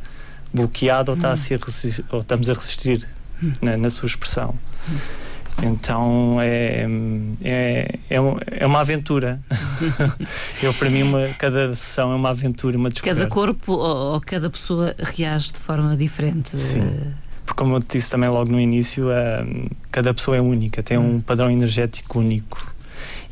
bloqueada 0.54 1.12
ou, 1.12 1.18
está 1.18 1.30
a 1.30 1.34
hum. 1.34 1.36
ser, 1.36 1.60
ou 2.12 2.22
estamos 2.22 2.50
a 2.50 2.54
resistir 2.54 3.08
hum. 3.44 3.54
na, 3.62 3.78
na 3.78 3.90
sua 3.90 4.08
expressão. 4.08 4.56
Então 5.62 6.38
é, 6.40 6.88
é, 7.44 8.00
é, 8.10 8.18
é 8.60 8.66
uma 8.66 8.80
aventura. 8.80 9.40
Eu, 10.64 10.74
para 10.74 10.90
mim, 10.90 11.04
uma, 11.04 11.28
cada 11.38 11.74
sessão 11.76 12.12
é 12.12 12.16
uma 12.16 12.30
aventura, 12.30 12.78
uma 12.78 12.90
descoberta. 12.90 13.22
Cada 13.22 13.30
corpo 13.30 13.74
ou, 13.74 14.14
ou, 14.14 14.22
cada 14.22 14.50
pessoa 14.50 14.96
reage 14.98 15.52
de 15.52 15.60
forma 15.60 15.96
diferente. 15.98 16.56
Sim. 16.56 17.14
Porque, 17.50 17.64
como 17.64 17.76
eu 17.76 17.80
disse 17.80 18.12
também 18.12 18.30
logo 18.30 18.52
no 18.52 18.60
início, 18.60 19.08
cada 19.92 20.14
pessoa 20.14 20.38
é 20.38 20.42
única, 20.42 20.84
tem 20.84 21.00
um 21.00 21.16
hum. 21.16 21.22
padrão 21.22 21.50
energético 21.50 22.20
único. 22.20 22.72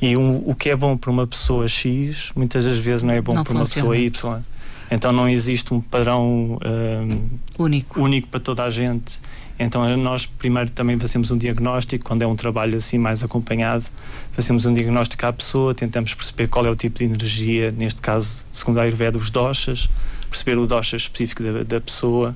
E 0.01 0.17
um, 0.17 0.41
o 0.43 0.55
que 0.55 0.71
é 0.71 0.75
bom 0.75 0.97
para 0.97 1.11
uma 1.11 1.27
pessoa 1.27 1.67
X, 1.67 2.31
muitas 2.35 2.65
das 2.65 2.77
vezes 2.77 3.03
não 3.03 3.13
é 3.13 3.21
bom 3.21 3.35
não 3.35 3.43
para 3.43 3.53
funciona. 3.53 3.87
uma 3.87 4.01
pessoa 4.11 4.35
Y. 4.35 4.41
Então 4.89 5.11
não 5.11 5.29
existe 5.29 5.71
um 5.71 5.79
padrão 5.79 6.57
um, 6.65 7.63
único. 7.63 8.01
único 8.01 8.27
para 8.29 8.39
toda 8.39 8.63
a 8.63 8.71
gente. 8.71 9.19
Então 9.59 9.95
nós 9.97 10.25
primeiro 10.25 10.71
também 10.71 10.97
fazemos 10.97 11.29
um 11.29 11.37
diagnóstico, 11.37 12.03
quando 12.03 12.23
é 12.23 12.27
um 12.27 12.35
trabalho 12.35 12.77
assim 12.77 12.97
mais 12.97 13.23
acompanhado, 13.23 13.85
fazemos 14.31 14.65
um 14.65 14.73
diagnóstico 14.73 15.27
à 15.27 15.33
pessoa, 15.33 15.75
tentamos 15.75 16.13
perceber 16.15 16.47
qual 16.47 16.65
é 16.65 16.71
o 16.71 16.75
tipo 16.75 16.97
de 16.97 17.05
energia, 17.05 17.71
neste 17.71 18.01
caso, 18.01 18.45
segundo 18.51 18.79
a 18.79 18.83
Ayurveda, 18.83 19.17
os 19.17 19.29
doshas, 19.29 19.87
perceber 20.27 20.57
o 20.57 20.65
dosha 20.65 20.95
específico 20.95 21.43
da, 21.43 21.63
da 21.63 21.79
pessoa, 21.79 22.35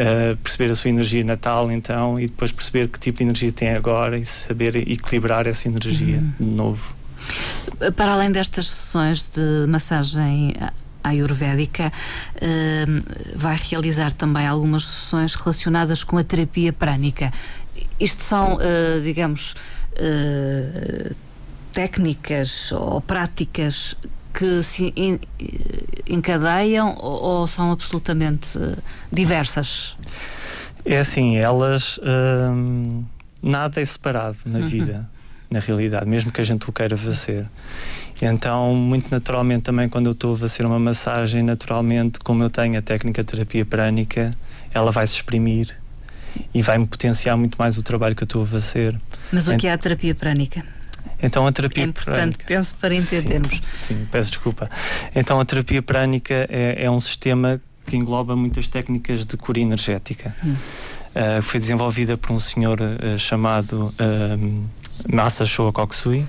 uh, 0.00 0.36
perceber 0.38 0.70
a 0.70 0.74
sua 0.74 0.90
energia 0.90 1.22
natal, 1.22 1.70
então, 1.70 2.18
e 2.18 2.26
depois 2.26 2.50
perceber 2.50 2.88
que 2.88 2.98
tipo 2.98 3.18
de 3.18 3.24
energia 3.24 3.52
tem 3.52 3.70
agora 3.70 4.18
e 4.18 4.24
saber 4.24 4.76
equilibrar 4.76 5.46
essa 5.46 5.68
energia 5.68 6.18
uhum. 6.18 6.32
de 6.40 6.54
novo. 6.54 6.94
Para 7.96 8.12
além 8.12 8.32
destas 8.32 8.66
sessões 8.66 9.30
de 9.34 9.66
massagem 9.68 10.54
ayurvédica, 11.04 11.92
uh, 12.36 13.36
vai 13.36 13.58
realizar 13.70 14.12
também 14.12 14.46
algumas 14.46 14.84
sessões 14.84 15.34
relacionadas 15.34 16.02
com 16.02 16.16
a 16.16 16.24
terapia 16.24 16.72
prânica. 16.72 17.32
Isto 17.98 18.22
são, 18.22 18.54
uh, 18.56 19.00
digamos, 19.02 19.54
técnicas 21.72 22.72
ou 22.72 23.02
práticas 23.02 23.94
que 24.40 24.62
se 24.62 24.94
encadeiam 26.08 26.96
ou, 26.98 27.46
são 27.46 27.70
absolutamente 27.70 28.58
diversas? 29.12 29.98
É 30.82 30.98
assim, 30.98 31.36
elas. 31.36 32.00
Hum, 32.02 33.04
nada 33.42 33.82
é 33.82 33.84
separado 33.84 34.38
na 34.46 34.60
uhum. 34.60 34.66
vida, 34.66 35.06
na 35.50 35.58
realidade, 35.58 36.08
mesmo 36.08 36.32
que 36.32 36.40
a 36.40 36.44
gente 36.44 36.66
o 36.70 36.72
queira 36.72 36.96
fazer. 36.96 37.46
Então, 38.22 38.74
muito 38.74 39.10
naturalmente, 39.10 39.64
também 39.64 39.90
quando 39.90 40.06
eu 40.06 40.12
estou 40.12 40.34
a 40.34 40.38
fazer 40.38 40.64
uma 40.64 40.78
massagem, 40.78 41.42
naturalmente, 41.42 42.18
como 42.20 42.42
eu 42.42 42.48
tenho 42.48 42.78
a 42.78 42.82
técnica 42.82 43.22
de 43.22 43.28
terapia 43.28 43.66
prânica, 43.66 44.30
ela 44.72 44.90
vai 44.90 45.06
se 45.06 45.16
exprimir 45.16 45.76
e 46.54 46.62
vai-me 46.62 46.86
potenciar 46.86 47.36
muito 47.36 47.56
mais 47.58 47.76
o 47.76 47.82
trabalho 47.82 48.16
que 48.16 48.22
eu 48.22 48.26
estou 48.26 48.42
a 48.42 48.46
fazer. 48.46 48.98
Mas 49.30 49.48
o 49.48 49.56
que 49.58 49.66
é 49.66 49.72
a 49.72 49.78
terapia 49.78 50.14
prânica? 50.14 50.64
Então 51.22 51.46
a 51.46 51.52
terapia 51.52 51.84
é 51.84 51.86
importante, 51.86 52.16
prânica, 52.16 52.44
penso, 52.46 52.74
para 52.80 52.94
entendermos. 52.94 53.60
Sim, 53.76 53.96
sim, 53.96 54.08
peço 54.10 54.30
desculpa. 54.30 54.68
Então 55.14 55.38
a 55.38 55.44
terapia 55.44 55.82
prânica 55.82 56.46
é, 56.48 56.84
é, 56.84 56.90
um 56.90 57.00
sistema 57.00 57.60
que 57.86 57.96
engloba 57.96 58.36
muitas 58.36 58.68
técnicas 58.68 59.24
de 59.24 59.36
cura 59.36 59.58
energética. 59.58 60.34
Hum. 60.44 60.54
Uh, 61.10 61.42
foi 61.42 61.58
desenvolvida 61.58 62.16
por 62.16 62.30
um 62.30 62.38
senhor 62.38 62.78
uh, 62.80 63.18
chamado 63.18 63.92
uh, 63.98 64.68
Masa 65.12 65.44
Shoa 65.44 65.72
Koksui 65.72 66.24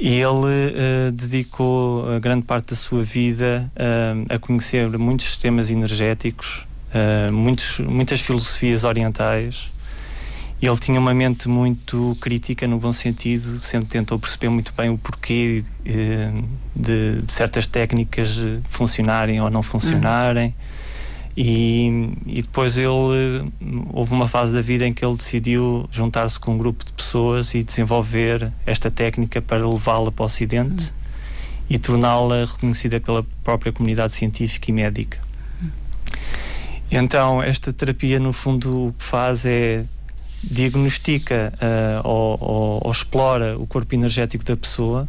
e 0.00 0.14
ele 0.14 0.24
uh, 0.24 1.12
dedicou 1.12 2.10
a 2.10 2.18
grande 2.18 2.46
parte 2.46 2.70
da 2.70 2.76
sua 2.76 3.02
vida 3.02 3.70
a 4.28 4.38
conhecer 4.38 4.88
muitos 4.98 5.26
sistemas 5.26 5.70
energéticos, 5.70 6.64
muitos, 7.30 7.78
muitas 7.80 8.20
filosofias 8.20 8.84
orientais 8.84 9.73
ele 10.66 10.78
tinha 10.78 11.00
uma 11.00 11.12
mente 11.12 11.48
muito 11.48 12.16
crítica, 12.20 12.66
no 12.66 12.78
bom 12.78 12.92
sentido, 12.92 13.58
sempre 13.58 13.88
tentou 13.88 14.18
perceber 14.18 14.48
muito 14.48 14.72
bem 14.76 14.88
o 14.88 14.96
porquê 14.96 15.64
eh, 15.84 16.30
de, 16.74 17.22
de, 17.22 17.32
certas 17.32 17.66
técnicas 17.66 18.38
funcionarem 18.68 19.40
ou 19.40 19.50
não 19.50 19.62
funcionarem. 19.62 20.46
Uhum. 20.46 20.74
E, 21.36 22.12
e, 22.26 22.42
depois 22.42 22.78
ele 22.78 23.50
houve 23.92 24.12
uma 24.12 24.28
fase 24.28 24.52
da 24.52 24.62
vida 24.62 24.86
em 24.86 24.94
que 24.94 25.04
ele 25.04 25.16
decidiu 25.16 25.88
juntar-se 25.90 26.38
com 26.38 26.52
um 26.52 26.58
grupo 26.58 26.84
de 26.84 26.92
pessoas 26.92 27.52
e 27.54 27.64
desenvolver 27.64 28.52
esta 28.64 28.88
técnica 28.88 29.42
para 29.42 29.68
levá-la 29.68 30.12
para 30.12 30.22
o 30.22 30.26
Ocidente 30.26 30.84
uhum. 30.84 30.92
e 31.70 31.78
torná-la 31.78 32.44
reconhecida 32.44 33.00
pela 33.00 33.26
própria 33.42 33.72
comunidade 33.72 34.12
científica 34.12 34.70
e 34.70 34.74
médica. 34.74 35.18
Então, 36.90 37.42
esta 37.42 37.72
terapia, 37.72 38.20
no 38.20 38.32
fundo, 38.32 38.88
o 38.88 38.92
que 38.92 39.02
faz 39.02 39.44
é 39.44 39.84
diagnostica 40.50 41.52
uh, 41.54 42.08
ou, 42.08 42.38
ou, 42.40 42.80
ou, 42.84 42.92
explora 42.92 43.58
o 43.58 43.66
corpo 43.66 43.94
energético 43.94 44.44
da 44.44 44.56
pessoa, 44.56 45.08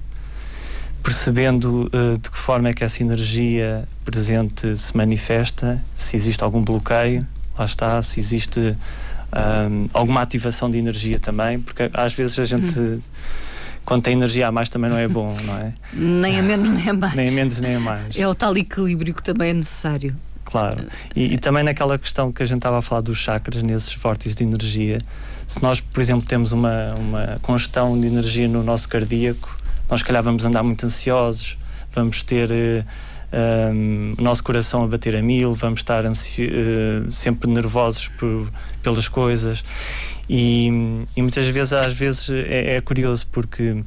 percebendo 1.04 1.90
uh, 1.94 2.18
de 2.18 2.30
que 2.30 2.38
forma 2.38 2.70
é 2.70 2.74
que 2.74 2.84
essa 2.84 3.02
energia 3.04 3.88
presente 4.04 4.78
se 4.78 4.96
manifesta, 4.96 5.82
se 5.96 6.16
existe 6.16 6.44
algum 6.44 6.62
bloqueio, 6.62 7.26
lá 7.58 7.66
está, 7.66 8.02
se 8.02 8.20
existe 8.20 8.60
um, 8.60 9.90
alguma 9.94 10.22
ativação 10.22 10.70
de 10.70 10.78
energia 10.78 11.20
também, 11.20 11.60
porque 11.60 11.90
às 11.94 12.14
vezes 12.14 12.38
a 12.40 12.46
gente. 12.46 12.80
Hum 12.80 13.02
quando 13.86 14.02
tem 14.02 14.14
energia 14.14 14.48
a 14.48 14.52
mais 14.52 14.68
também 14.68 14.90
não 14.90 14.98
é 14.98 15.08
bom, 15.08 15.34
não 15.46 15.58
é? 15.60 15.74
Nem 15.94 16.40
a 16.40 16.44
menos 16.44 16.70
nem 16.70 16.90
a 16.90 16.94
mais. 16.94 17.14
Nem 17.16 17.30
a 17.30 17.32
menos 17.32 17.60
nem 17.60 17.76
a 17.76 17.80
mais. 17.80 18.18
É 18.18 18.28
o 18.28 18.34
tal 18.34 18.58
equilíbrio 18.58 19.14
que 19.14 19.24
também 19.24 19.52
é 19.52 19.54
necessário. 19.54 20.16
Claro. 20.56 20.88
E, 21.14 21.34
e 21.34 21.38
também 21.38 21.64
naquela 21.64 21.98
questão 22.00 22.32
que 22.32 22.42
a 22.42 22.46
gente 22.46 22.60
estava 22.60 22.78
a 22.78 22.82
falar 22.82 23.02
dos 23.02 23.18
chakras, 23.18 23.62
nesses 23.62 23.94
vórtices 23.94 24.36
de 24.36 24.44
energia, 24.46 25.02
se 25.46 25.62
nós, 25.62 25.82
por 25.82 26.00
exemplo, 26.02 26.26
temos 26.26 26.54
uma, 26.54 26.94
uma 26.96 27.38
congestão 27.42 28.00
de 28.00 28.08
energia 28.08 28.48
no 28.48 28.64
nosso 28.64 28.88
cardíaco, 28.88 29.60
nós, 29.90 30.02
calhar, 30.02 30.24
vamos 30.24 30.46
andar 30.46 30.64
muito 30.64 30.86
ansiosos, 30.86 31.58
vamos 31.94 32.24
ter. 32.24 32.50
Uh, 32.50 32.86
eh, 33.32 33.72
um, 33.74 34.14
o 34.18 34.22
nosso 34.22 34.42
coração 34.44 34.84
a 34.84 34.88
bater 34.88 35.14
a 35.14 35.22
mil, 35.22 35.54
vamos 35.56 35.82
estar 35.82 36.06
uh, 36.06 37.12
sempre 37.12 37.50
nervosos 37.50 38.08
por, 38.08 38.50
pelas 38.82 39.10
coisas 39.10 39.64
e, 40.30 40.68
e, 41.18 41.22
muitas 41.22 41.48
vezes 41.48 41.74
às 41.74 41.92
vezes 41.94 42.30
é, 42.30 42.76
é 42.76 42.82
curioso 42.82 43.28
porque 43.32 43.84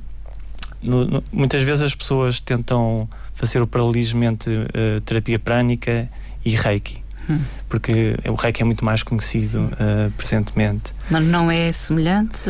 no, 0.82 1.04
no, 1.04 1.24
muitas 1.32 1.62
vezes 1.62 1.82
as 1.82 1.94
pessoas 1.94 2.40
tentam 2.40 3.08
fazer 3.34 3.62
o 3.62 3.66
paralelismo 3.66 4.22
entre 4.24 4.54
uh, 4.56 5.00
terapia 5.04 5.38
prânica 5.38 6.08
e 6.48 6.56
reiki. 6.56 7.02
Hum. 7.28 7.38
Porque 7.68 8.16
o 8.26 8.34
reiki 8.34 8.62
é 8.62 8.64
muito 8.64 8.84
mais 8.84 9.02
conhecido 9.02 9.64
uh, 9.64 10.10
presentemente. 10.16 10.94
Mas 11.10 11.24
não 11.24 11.50
é 11.50 11.70
semelhante? 11.72 12.48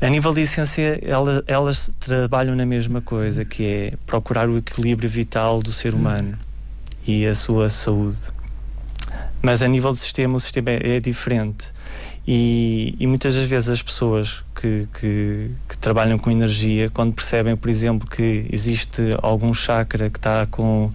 A 0.00 0.08
nível 0.08 0.32
de 0.32 0.42
essência, 0.42 1.00
elas, 1.02 1.42
elas 1.46 1.90
trabalham 1.98 2.54
na 2.54 2.64
mesma 2.64 3.00
coisa, 3.00 3.44
que 3.44 3.64
é 3.64 3.92
procurar 4.06 4.48
o 4.48 4.58
equilíbrio 4.58 5.08
vital 5.10 5.60
do 5.60 5.72
ser 5.72 5.94
hum. 5.94 5.98
humano 5.98 6.38
hum. 6.38 7.02
e 7.06 7.26
a 7.26 7.34
sua 7.34 7.68
saúde. 7.68 8.18
Mas 9.42 9.62
a 9.62 9.68
nível 9.68 9.92
de 9.92 9.98
sistema, 9.98 10.36
o 10.36 10.40
sistema 10.40 10.70
é, 10.70 10.96
é 10.96 11.00
diferente. 11.00 11.72
E, 12.28 12.96
e, 12.98 13.06
muitas 13.06 13.36
das 13.36 13.44
vezes 13.44 13.68
as 13.68 13.80
pessoas 13.80 14.42
que, 14.60 14.88
que, 14.98 15.50
que, 15.68 15.78
trabalham 15.78 16.18
com 16.18 16.28
energia, 16.28 16.90
quando 16.90 17.12
percebem, 17.12 17.54
por 17.54 17.70
exemplo, 17.70 18.08
que 18.08 18.48
existe 18.50 19.00
algum 19.22 19.54
chakra 19.54 20.10
que 20.10 20.18
está 20.18 20.44
com 20.46 20.90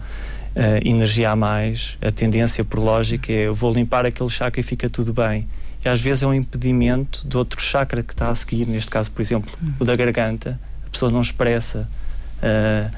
uh, 0.56 0.88
energia 0.88 1.32
a 1.32 1.36
mais, 1.36 1.98
a 2.02 2.12
tendência 2.12 2.64
por 2.64 2.80
lógica 2.80 3.32
é 3.32 3.48
eu 3.48 3.54
vou 3.54 3.72
limpar 3.72 4.06
aquele 4.06 4.30
chakra 4.30 4.60
e 4.60 4.64
fica 4.64 4.90
tudo 4.90 5.14
bem. 5.14 5.48
E 5.84 5.90
às 5.90 6.00
vezes 6.00 6.22
é 6.24 6.28
um 6.28 6.34
impedimento 6.34 7.26
do 7.26 7.40
outro 7.40 7.60
chakra 7.60 8.04
que 8.04 8.14
está 8.14 8.30
a 8.30 8.36
seguir, 8.36 8.68
neste 8.68 8.90
caso, 8.90 9.10
por 9.10 9.22
exemplo, 9.22 9.52
o 9.80 9.86
da 9.86 9.96
garganta, 9.96 10.60
a 10.86 10.90
pessoa 10.90 11.12
não 11.12 11.22
expressa 11.22 11.90
uh, 12.38 12.92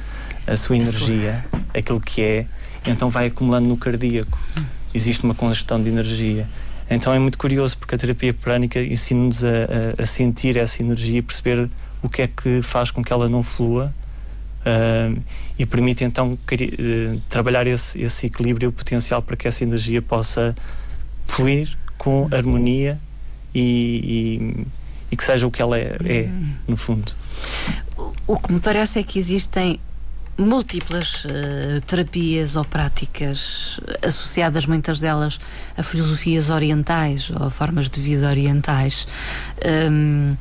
a 0.45 0.57
sua 0.57 0.75
energia, 0.75 1.43
aquilo 1.73 2.01
que 2.01 2.21
é, 2.21 2.45
então 2.85 3.09
vai 3.09 3.27
acumulando 3.27 3.67
no 3.67 3.77
cardíaco. 3.77 4.37
Existe 4.93 5.23
uma 5.23 5.33
congestão 5.33 5.81
de 5.81 5.89
energia. 5.89 6.47
Então 6.89 7.13
é 7.13 7.19
muito 7.19 7.37
curioso 7.37 7.77
porque 7.77 7.95
a 7.95 7.97
terapia 7.97 8.33
prânica 8.33 8.81
ensina-nos 8.81 9.43
a, 9.43 9.47
a, 9.47 10.03
a, 10.03 10.05
sentir 10.05 10.57
essa 10.57 10.81
energia 10.81 11.19
e 11.19 11.21
perceber 11.21 11.69
o 12.01 12.09
que 12.09 12.21
é 12.21 12.27
que 12.27 12.61
faz 12.61 12.91
com 12.91 13.01
que 13.01 13.13
ela 13.13 13.29
não 13.29 13.41
flua 13.41 13.93
uh, 14.65 15.21
e 15.58 15.65
permite 15.65 16.04
então 16.04 16.34
uh, 16.34 17.21
trabalhar 17.30 17.67
esse, 17.67 18.02
esse 18.02 18.28
equilíbrio 18.28 18.71
potencial 18.71 19.21
para 19.21 19.36
que 19.36 19.47
essa 19.47 19.63
energia 19.63 20.02
possa 20.02 20.56
fluir 21.26 21.78
com 21.97 22.28
harmonia 22.32 22.99
e, 23.54 23.62
e, 24.41 24.67
e 25.12 25.15
que 25.15 25.23
seja 25.23 25.47
o 25.47 25.52
que 25.52 25.62
ela 25.62 25.78
é, 25.78 25.97
é 26.06 26.30
no 26.67 26.76
fundo. 26.76 27.13
O 28.26 28.38
que 28.38 28.52
me 28.52 28.60
parece 28.60 28.99
é 28.99 29.04
que 29.04 29.19
existem 29.19 29.80
múltiplas 30.38 31.26
uh, 31.26 31.82
terapias 31.86 32.56
ou 32.56 32.65
práticas 32.65 33.80
associadas, 34.02 34.65
muitas 34.65 34.99
delas, 34.99 35.39
a 35.78 35.84
filosofias 35.84 36.49
orientais 36.49 37.30
ou 37.30 37.47
a 37.47 37.49
formas 37.49 37.89
de 37.89 37.99
vida 37.99 38.28
orientais. 38.28 39.08
Um, 39.63 40.32
uh, 40.32 40.38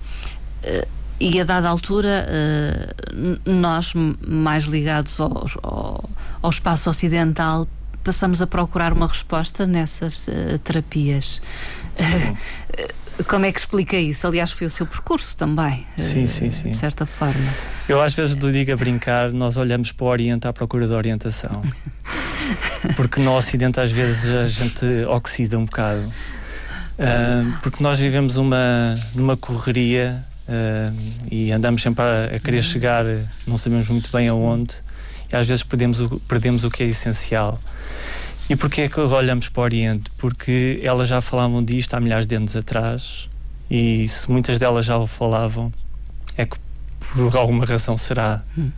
eh, 0.63 0.89
e 1.31 1.41
a 1.41 1.45
dada 1.45 1.69
altura, 1.69 2.27
uh, 2.29 3.51
nós, 3.51 3.93
mais 3.95 4.65
ligados 4.65 5.21
ao, 5.21 5.47
ao, 5.63 6.11
ao, 6.43 6.51
espaço 6.51 6.91
ocidental, 6.91 7.69
passamos 8.03 8.43
a 8.43 8.47
procurar 8.47 8.93
uma 8.93 9.07
resposta 9.07 9.67
nessas 9.67 10.29
terapias. 10.65 11.41
Como 13.29 13.45
é 13.45 13.53
que 13.53 13.59
explica 13.61 13.97
isso? 13.97 14.27
Aliás, 14.27 14.51
foi 14.51 14.67
o 14.67 14.71
seu 14.71 14.87
percurso 14.87 15.37
também. 15.37 15.87
Sim, 15.97 16.27
sim, 16.27 16.51
sim. 16.51 16.71
De 16.71 16.77
certa 16.77 17.07
forma. 17.07 17.53
Eu 17.89 18.01
às 18.01 18.15
vezes 18.15 18.35
do 18.35 18.51
digo 18.51 18.73
a 18.73 18.77
brincar, 18.77 19.31
nós 19.31 19.57
olhamos 19.57 19.93
para 19.93 20.05
o 20.05 20.09
Oriente 20.09 20.49
à 20.49 20.53
procura 20.53 20.89
de 20.89 20.93
orientação. 20.93 21.63
Porque 22.97 23.21
no 23.21 23.37
Ocidente 23.37 23.79
às 23.79 23.93
vezes 23.93 24.29
a 24.29 24.49
gente 24.49 24.85
oxida 25.07 25.59
um 25.59 25.67
bocado. 25.67 26.01
Uh, 26.01 27.53
porque 27.63 27.83
nós 27.83 27.99
vivemos 27.99 28.37
uma, 28.37 28.99
numa 29.15 29.37
correria 29.37 30.25
uh, 30.49 31.13
e 31.31 31.53
andamos 31.53 31.83
sempre 31.83 32.03
a, 32.05 32.37
a, 32.37 32.39
querer 32.39 32.63
chegar, 32.63 33.05
não 33.47 33.57
sabemos 33.59 33.89
muito 33.89 34.11
bem 34.13 34.29
aonde, 34.29 34.77
e 35.33 35.37
às 35.37 35.47
vezes 35.47 35.63
perdemos 35.63 36.01
o, 36.01 36.21
perdemos 36.21 36.65
o 36.65 36.71
que 36.71 36.83
é 36.83 36.87
essencial. 36.87 37.61
E 38.51 38.57
porquê 38.57 38.83
é 38.83 38.89
que 38.89 39.01
olhamos 39.01 39.49
para 39.49 39.61
o 39.61 39.65
Oriente? 39.65 40.11
Porque 40.19 40.81
elas 40.83 41.09
já 41.09 41.21
falavam 41.21 41.65
disto 41.65 41.95
há 41.95 42.01
milhares 42.01 42.27
de 42.27 42.35
anos 42.35 42.57
atrás, 42.57 43.29
e 43.71 44.07
se 44.09 44.31
muitas 44.31 44.59
delas 44.59 44.85
já 44.85 44.99
o 44.99 45.07
falavam, 45.07 45.73
é 46.37 46.45
que 46.45 46.57
por 47.15 47.37
alguma 47.37 47.65
razão 47.65 47.97
será. 47.97 48.43
Hum. 48.57 48.71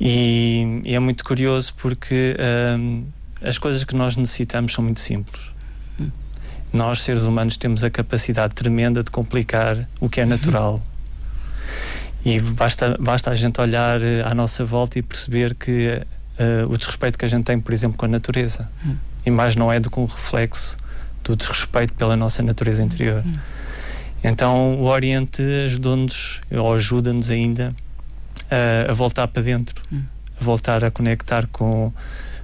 E, 0.00 0.82
e, 0.84 0.94
é 0.94 0.98
muito 0.98 1.24
curioso 1.24 1.74
porque 1.76 2.36
hum, 2.78 3.04
as 3.40 3.58
coisas 3.58 3.84
que 3.84 3.94
nós 3.94 4.16
necessitamos 4.16 4.72
são 4.72 4.82
muito 4.82 5.00
simples. 5.00 5.40
Nós, 6.72 7.02
seres 7.02 7.24
humanos, 7.24 7.56
temos 7.56 7.84
a 7.84 7.90
capacidade 7.90 8.54
tremenda 8.54 9.02
de 9.02 9.10
complicar 9.10 9.88
o 10.00 10.08
que 10.08 10.20
é 10.20 10.24
natural. 10.24 10.82
E 12.24 12.40
basta, 12.40 12.96
basta 12.98 13.30
a 13.30 13.34
gente 13.34 13.60
olhar 13.60 14.00
eh, 14.00 14.22
à 14.24 14.34
nossa 14.34 14.64
volta 14.64 14.98
e 14.98 15.02
perceber 15.02 15.54
que 15.54 16.00
uh, 16.38 16.72
o 16.72 16.78
desrespeito 16.78 17.18
que 17.18 17.24
a 17.24 17.28
gente 17.28 17.44
tem, 17.44 17.58
por 17.58 17.72
exemplo, 17.72 17.98
com 17.98 18.04
a 18.06 18.08
natureza. 18.08 18.70
Hum. 18.86 18.96
E 19.26 19.30
mais 19.30 19.56
não 19.56 19.72
é 19.72 19.80
do 19.80 19.90
que 19.90 19.98
um 19.98 20.04
reflexo 20.04 20.76
do 21.24 21.36
desrespeito 21.36 21.94
pela 21.94 22.16
nossa 22.16 22.42
natureza 22.42 22.82
interior. 22.82 23.22
Hum. 23.26 23.34
Então 24.24 24.74
o 24.76 24.84
Oriente 24.84 25.42
ajudou-nos, 25.66 26.40
ou 26.50 26.74
ajuda-nos 26.74 27.28
ainda, 27.28 27.74
a, 28.50 28.92
a, 28.92 28.94
voltar 28.94 29.26
para 29.28 29.42
dentro, 29.42 29.82
hum. 29.92 30.02
a 30.40 30.44
voltar 30.44 30.84
a 30.84 30.90
conectar 30.90 31.46
com, 31.48 31.92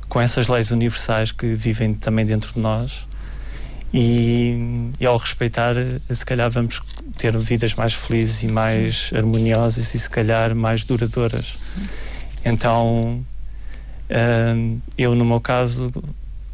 com 0.09 0.21
essas 0.21 0.49
leis 0.49 0.71
universais 0.71 1.31
que 1.31 1.55
vivem 1.55 1.95
também 1.95 2.27
dentro 2.27 2.53
de 2.53 2.61
nós. 2.61 3.07
E, 3.93 4.91
e, 5.01 5.07
ao 5.07 5.17
respeitar, 5.17 5.75
se 6.11 6.25
calhar 6.25 6.51
vamos 6.51 6.81
ter 7.17 7.37
vidas 7.39 7.75
mais 7.75 7.95
felizes 7.95 8.43
e 8.43 8.49
mais 8.49 9.11
harmoniosas 9.15 9.95
e 9.95 9.99
se 9.99 10.11
calhar 10.11 10.55
mais 10.55 10.85
duradouras. 10.85 11.57
Hum. 11.77 11.87
Então, 12.45 13.25
hum, 14.57 14.79
eu 14.97 15.15
no 15.15 15.25
meu 15.25 15.41
caso, 15.41 15.91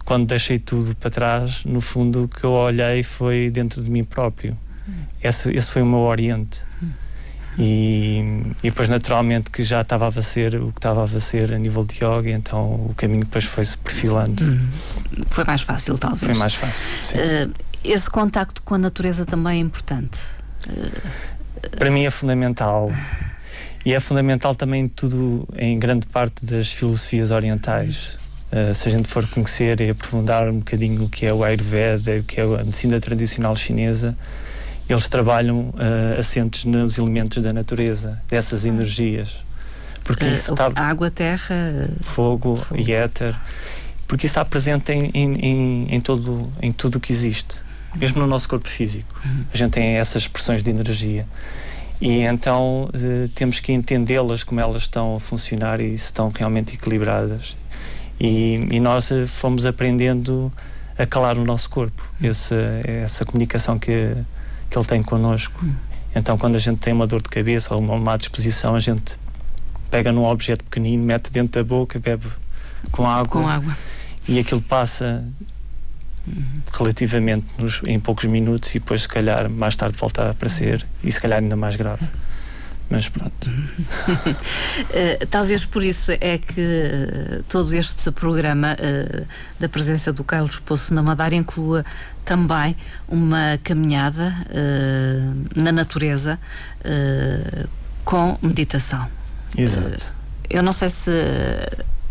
quando 0.04 0.26
deixei 0.26 0.58
tudo 0.58 0.94
para 0.94 1.10
trás, 1.10 1.64
no 1.64 1.80
fundo 1.80 2.24
o 2.24 2.28
que 2.28 2.44
eu 2.44 2.52
olhei 2.52 3.02
foi 3.02 3.50
dentro 3.50 3.82
de 3.82 3.90
mim 3.90 4.04
próprio 4.04 4.56
esse, 5.22 5.50
esse 5.50 5.70
foi 5.70 5.82
o 5.82 5.86
meu 5.86 6.00
oriente. 6.00 6.62
E, 7.56 8.42
e 8.62 8.70
depois, 8.70 8.88
naturalmente, 8.88 9.50
que 9.50 9.62
já 9.62 9.80
estava 9.80 10.08
a 10.08 10.22
ser 10.22 10.56
o 10.56 10.72
que 10.72 10.78
estava 10.78 11.04
a 11.04 11.20
ser 11.20 11.52
a 11.52 11.58
nível 11.58 11.84
de 11.84 11.96
yoga, 11.96 12.30
então 12.30 12.86
o 12.86 12.94
caminho 12.96 13.24
depois 13.24 13.44
foi-se 13.44 13.76
perfilando. 13.78 14.44
Hum. 14.44 14.60
Foi 15.28 15.44
mais 15.44 15.62
fácil, 15.62 15.98
talvez. 15.98 16.32
Foi 16.32 16.34
mais 16.34 16.54
fácil. 16.54 17.18
Uh, 17.18 17.52
esse 17.84 18.08
contacto 18.08 18.62
com 18.62 18.74
a 18.74 18.78
natureza 18.78 19.26
também 19.26 19.58
é 19.58 19.60
importante. 19.60 20.18
Uh, 20.68 21.76
Para 21.76 21.90
mim 21.90 22.04
é 22.04 22.10
fundamental. 22.10 22.90
E 23.84 23.92
é 23.92 24.00
fundamental 24.00 24.54
também 24.54 24.88
tudo, 24.88 25.46
em 25.56 25.78
grande 25.78 26.06
parte, 26.06 26.46
das 26.46 26.68
filosofias 26.68 27.30
orientais. 27.30 28.18
Uh, 28.50 28.74
se 28.74 28.88
a 28.88 28.90
gente 28.90 29.08
for 29.08 29.26
conhecer 29.28 29.80
e 29.80 29.90
aprofundar 29.90 30.48
um 30.48 30.58
bocadinho 30.58 31.04
o 31.04 31.08
que 31.08 31.26
é 31.26 31.34
o 31.34 31.44
Ayurveda, 31.44 32.18
o 32.18 32.22
que 32.22 32.40
é 32.40 32.44
a 32.44 32.64
medicina 32.64 32.98
tradicional 32.98 33.54
chinesa, 33.54 34.16
eles 34.88 35.08
trabalham 35.08 35.70
uh, 35.70 36.18
assentes 36.18 36.64
nos 36.64 36.96
elementos 36.96 37.42
da 37.42 37.52
natureza, 37.52 38.20
dessas 38.28 38.64
energias. 38.64 39.44
Porque 40.02 40.26
isso 40.26 40.52
está, 40.52 40.70
água, 40.76 41.10
terra, 41.10 41.88
fogo, 42.02 42.54
fogo, 42.54 42.80
e 42.80 42.92
éter. 42.92 43.34
Porque 44.14 44.26
está 44.26 44.44
presente 44.44 44.92
em, 44.92 45.10
em, 45.12 45.86
em, 45.92 46.00
todo, 46.00 46.48
em 46.62 46.70
tudo 46.70 46.98
o 46.98 47.00
que 47.00 47.12
existe, 47.12 47.56
mesmo 47.96 48.20
no 48.20 48.28
nosso 48.28 48.48
corpo 48.48 48.68
físico. 48.68 49.12
Uhum. 49.26 49.44
A 49.52 49.56
gente 49.56 49.72
tem 49.72 49.96
essas 49.96 50.22
expressões 50.22 50.62
de 50.62 50.70
energia. 50.70 51.26
E 52.00 52.20
então 52.20 52.88
uh, 52.94 53.28
temos 53.34 53.58
que 53.58 53.72
entendê-las 53.72 54.44
como 54.44 54.60
elas 54.60 54.82
estão 54.82 55.16
a 55.16 55.20
funcionar 55.20 55.80
e 55.80 55.98
se 55.98 56.04
estão 56.04 56.30
realmente 56.32 56.76
equilibradas. 56.76 57.56
E, 58.20 58.60
e 58.70 58.78
nós 58.78 59.10
uh, 59.10 59.26
fomos 59.26 59.66
aprendendo 59.66 60.52
a 60.96 61.04
calar 61.04 61.36
o 61.36 61.44
nosso 61.44 61.68
corpo, 61.68 62.08
hum. 62.22 62.26
esse, 62.28 62.54
essa 62.84 63.24
comunicação 63.24 63.80
que, 63.80 64.14
que 64.70 64.78
ele 64.78 64.86
tem 64.86 65.02
connosco. 65.02 65.58
Hum. 65.60 65.74
Então, 66.14 66.38
quando 66.38 66.54
a 66.54 66.60
gente 66.60 66.78
tem 66.78 66.92
uma 66.92 67.08
dor 67.08 67.20
de 67.20 67.30
cabeça 67.30 67.74
ou 67.74 67.80
uma 67.80 67.98
má 67.98 68.16
disposição, 68.16 68.76
a 68.76 68.80
gente 68.80 69.18
pega 69.90 70.12
num 70.12 70.24
objeto 70.24 70.62
pequenino, 70.62 71.02
mete 71.02 71.32
dentro 71.32 71.60
da 71.60 71.68
boca, 71.68 71.98
bebe 71.98 72.28
com 72.92 73.08
água. 73.08 73.26
Com 73.26 73.48
água. 73.48 73.76
E 74.26 74.38
aquilo 74.38 74.62
passa 74.62 75.24
relativamente 76.72 77.46
nos, 77.58 77.82
em 77.84 78.00
poucos 78.00 78.24
minutos 78.24 78.70
e 78.70 78.78
depois, 78.78 79.02
se 79.02 79.08
calhar, 79.08 79.50
mais 79.50 79.76
tarde 79.76 79.96
volta 79.98 80.22
a 80.22 80.30
aparecer 80.30 80.84
e 81.02 81.12
se 81.12 81.20
calhar 81.20 81.40
ainda 81.40 81.56
mais 81.56 81.76
grave. 81.76 82.06
Mas 82.88 83.08
pronto. 83.08 83.50
uh, 83.50 85.26
talvez 85.30 85.64
por 85.64 85.82
isso 85.82 86.12
é 86.12 86.38
que 86.38 86.60
uh, 86.60 87.42
todo 87.48 87.74
este 87.74 88.10
programa 88.10 88.74
uh, 88.74 89.26
da 89.58 89.68
presença 89.68 90.12
do 90.12 90.22
Carlos 90.22 90.58
Poço 90.58 90.92
na 90.92 91.02
Madeira 91.02 91.34
inclua 91.34 91.84
também 92.24 92.76
uma 93.08 93.58
caminhada 93.62 94.34
na 95.54 95.70
natureza 95.70 96.38
com 98.02 98.38
meditação. 98.40 99.06
Exato. 99.56 100.10
eu 100.48 100.62
não 100.62 100.72
sei 100.72 100.88
se 100.88 101.10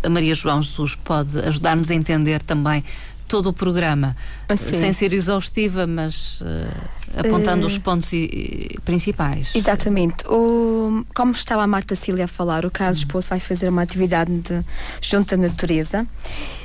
a 0.04 0.10
Maria 0.10 0.34
João 0.34 0.62
Jesus 0.62 0.94
pode 0.94 1.38
ajudar-nos 1.38 1.90
a 1.90 1.94
entender 1.94 2.42
também 2.42 2.84
todo 3.26 3.48
o 3.48 3.52
programa, 3.52 4.14
Sim. 4.50 4.74
sem 4.74 4.92
ser 4.92 5.12
exaustiva, 5.12 5.86
mas 5.86 6.40
uh, 6.42 7.03
apontando 7.16 7.62
uh, 7.62 7.66
os 7.66 7.78
pontos 7.78 8.12
i, 8.12 8.76
principais. 8.84 9.54
Exatamente. 9.54 10.26
O, 10.28 11.04
como 11.14 11.32
estava 11.32 11.62
a 11.62 11.66
Marta 11.66 11.94
Cília 11.94 12.24
a 12.24 12.28
falar, 12.28 12.64
o 12.64 12.70
Carlos 12.70 13.02
hum. 13.02 13.08
Poço 13.08 13.28
vai 13.28 13.40
fazer 13.40 13.68
uma 13.68 13.82
atividade 13.82 14.30
de, 14.30 14.64
junto 15.00 15.34
à 15.34 15.38
natureza. 15.38 16.06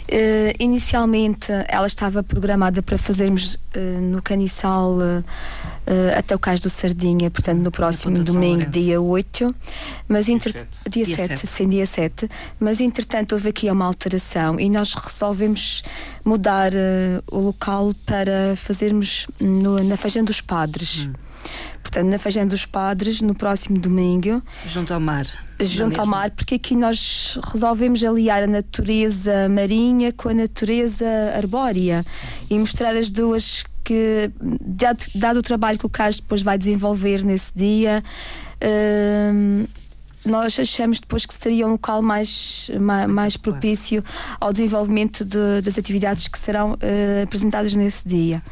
Uh, 0.09 0.49
inicialmente 0.57 1.51
ela 1.67 1.85
estava 1.85 2.23
programada 2.23 2.81
para 2.81 2.97
fazermos 2.97 3.53
uh, 3.53 4.01
no 4.01 4.23
Caniçal 4.23 4.93
uh, 4.93 5.23
até 6.17 6.33
o 6.33 6.39
Cais 6.39 6.61
do 6.61 6.69
Sardinha, 6.69 7.29
portanto 7.29 7.59
no 7.59 7.71
próximo 7.71 8.17
domingo, 8.23 8.65
dia 8.65 8.99
8, 8.99 9.55
mas 10.07 10.25
dia, 10.25 10.33
inter... 10.35 10.51
7. 10.51 10.67
dia, 10.89 11.05
dia 11.05 11.15
7, 11.15 11.27
7, 11.27 11.47
sim, 11.47 11.69
dia 11.69 11.85
7, 11.85 12.29
mas 12.59 12.81
entretanto 12.81 13.33
houve 13.33 13.49
aqui 13.49 13.69
uma 13.69 13.85
alteração 13.85 14.59
e 14.59 14.67
nós 14.67 14.95
resolvemos 14.95 15.83
mudar 16.25 16.71
o 17.31 17.39
local 17.39 17.93
para 18.05 18.55
fazermos 18.55 19.27
no, 19.39 19.83
na 19.83 19.95
Feijão 19.95 20.23
dos 20.23 20.38
Padres. 20.41 21.05
Hum. 21.05 21.13
Portanto, 21.81 22.07
na 22.07 22.19
Feijão 22.19 22.45
dos 22.45 22.65
Padres, 22.65 23.21
no 23.21 23.33
próximo 23.33 23.79
domingo. 23.79 24.43
Junto 24.65 24.93
ao 24.93 24.99
mar. 24.99 25.25
Junto 25.59 25.99
ao 25.99 26.05
mar, 26.05 26.29
porque 26.29 26.55
aqui 26.55 26.75
nós 26.75 27.39
resolvemos 27.51 28.03
aliar 28.03 28.43
a 28.43 28.47
natureza 28.47 29.49
marinha 29.49 30.11
com 30.11 30.29
a 30.29 30.33
natureza 30.33 31.07
arbórea 31.35 32.05
e 32.49 32.59
mostrar 32.59 32.95
as 32.95 33.09
duas 33.09 33.63
que, 33.83 34.29
dado, 34.61 35.03
dado 35.15 35.39
o 35.39 35.41
trabalho 35.41 35.79
que 35.79 35.85
o 35.85 35.89
Carlos 35.89 36.19
depois 36.19 36.43
vai 36.43 36.59
desenvolver 36.59 37.23
nesse 37.23 37.57
dia, 37.57 38.03
hum, 39.33 39.65
nós 40.25 40.59
achamos 40.59 40.99
depois 40.99 41.25
que 41.25 41.33
seria 41.33 41.65
um 41.65 41.71
local 41.71 42.01
mais, 42.01 42.69
mais, 42.79 43.11
mais 43.11 43.37
propício 43.37 44.03
ao 44.39 44.51
desenvolvimento 44.51 45.25
de, 45.25 45.61
das 45.63 45.77
atividades 45.77 46.27
que 46.27 46.37
serão 46.37 46.73
uh, 46.73 47.23
apresentadas 47.23 47.73
nesse 47.73 48.07
dia. 48.07 48.43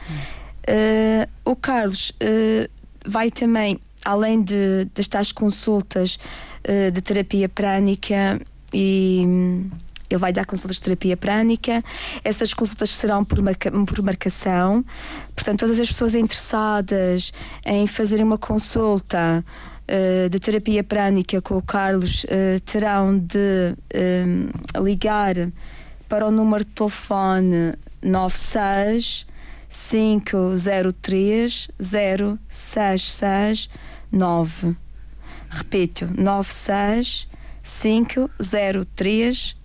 Uh, 0.67 1.29
o 1.45 1.55
Carlos 1.55 2.09
uh, 2.09 2.69
vai 3.05 3.31
também, 3.31 3.79
além 4.03 4.41
de, 4.41 4.85
destas 4.93 5.31
consultas 5.31 6.19
uh, 6.67 6.91
de 6.91 7.01
terapia 7.01 7.47
prânica 7.47 8.39
e 8.73 9.23
um, 9.25 9.69
ele 10.09 10.19
vai 10.19 10.31
dar 10.31 10.45
consultas 10.45 10.77
de 10.77 10.83
terapia 10.83 11.17
prânica. 11.17 11.83
Essas 12.23 12.53
consultas 12.53 12.89
serão 12.91 13.23
por, 13.23 13.41
marca, 13.41 13.71
por 13.71 14.01
marcação. 14.01 14.83
Portanto, 15.35 15.59
todas 15.59 15.79
as 15.79 15.87
pessoas 15.87 16.15
interessadas 16.15 17.33
em 17.65 17.85
fazer 17.87 18.21
uma 18.21 18.37
consulta 18.37 19.43
uh, 19.87 20.29
de 20.29 20.39
terapia 20.39 20.83
prânica 20.83 21.41
com 21.41 21.57
o 21.57 21.61
Carlos 21.61 22.23
uh, 22.25 22.59
terão 22.65 23.17
de 23.17 23.75
uh, 23.93 24.83
ligar 24.83 25.35
para 26.07 26.25
o 26.25 26.31
número 26.31 26.63
de 26.63 26.71
telefone 26.71 27.73
96 28.01 29.25
503 29.69 31.69
0669. 31.79 34.75
Repito, 35.49 36.09
96 36.15 37.27
503 37.63 39.55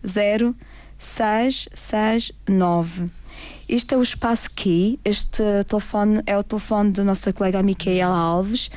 0669. 0.98 3.10
Este 3.68 3.94
é 3.94 3.96
o 3.96 4.02
espaço 4.02 4.50
Key. 4.54 4.98
Este 5.04 5.42
telefone 5.66 6.22
é 6.26 6.36
o 6.36 6.42
telefone 6.42 6.90
da 6.90 7.04
nossa 7.04 7.32
colega 7.32 7.62
Micaela 7.62 8.14
Alves, 8.14 8.70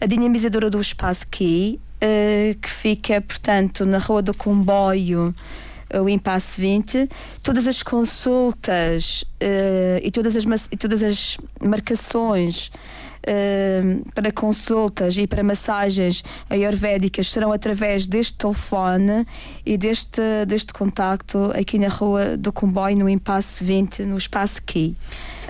a 0.00 0.06
dinamizadora 0.06 0.70
do 0.70 0.80
espaço 0.80 1.26
Key, 1.28 1.78
uh, 1.96 2.54
que 2.58 2.70
fica, 2.70 3.20
portanto, 3.20 3.84
na 3.84 3.98
Rua 3.98 4.22
do 4.22 4.32
Comboio 4.32 5.34
o 6.02 6.08
Impasse 6.08 6.60
20, 6.60 7.08
todas 7.42 7.66
as 7.66 7.82
consultas 7.82 9.22
uh, 9.42 10.00
e, 10.02 10.10
todas 10.10 10.36
as, 10.36 10.44
e 10.70 10.76
todas 10.76 11.02
as 11.02 11.38
marcações 11.60 12.70
uh, 13.22 14.12
para 14.12 14.30
consultas 14.30 15.16
e 15.16 15.26
para 15.26 15.42
massagens 15.42 16.22
ayurvédicas 16.50 17.30
serão 17.30 17.52
através 17.52 18.06
deste 18.06 18.34
telefone 18.34 19.26
e 19.64 19.78
deste, 19.78 20.20
deste 20.46 20.72
contacto 20.72 21.50
aqui 21.54 21.78
na 21.78 21.88
Rua 21.88 22.36
do 22.36 22.52
Comboio, 22.52 22.98
no 22.98 23.08
Impasse 23.08 23.64
20, 23.64 24.04
no 24.04 24.18
Espaço 24.18 24.62
Key. 24.62 24.94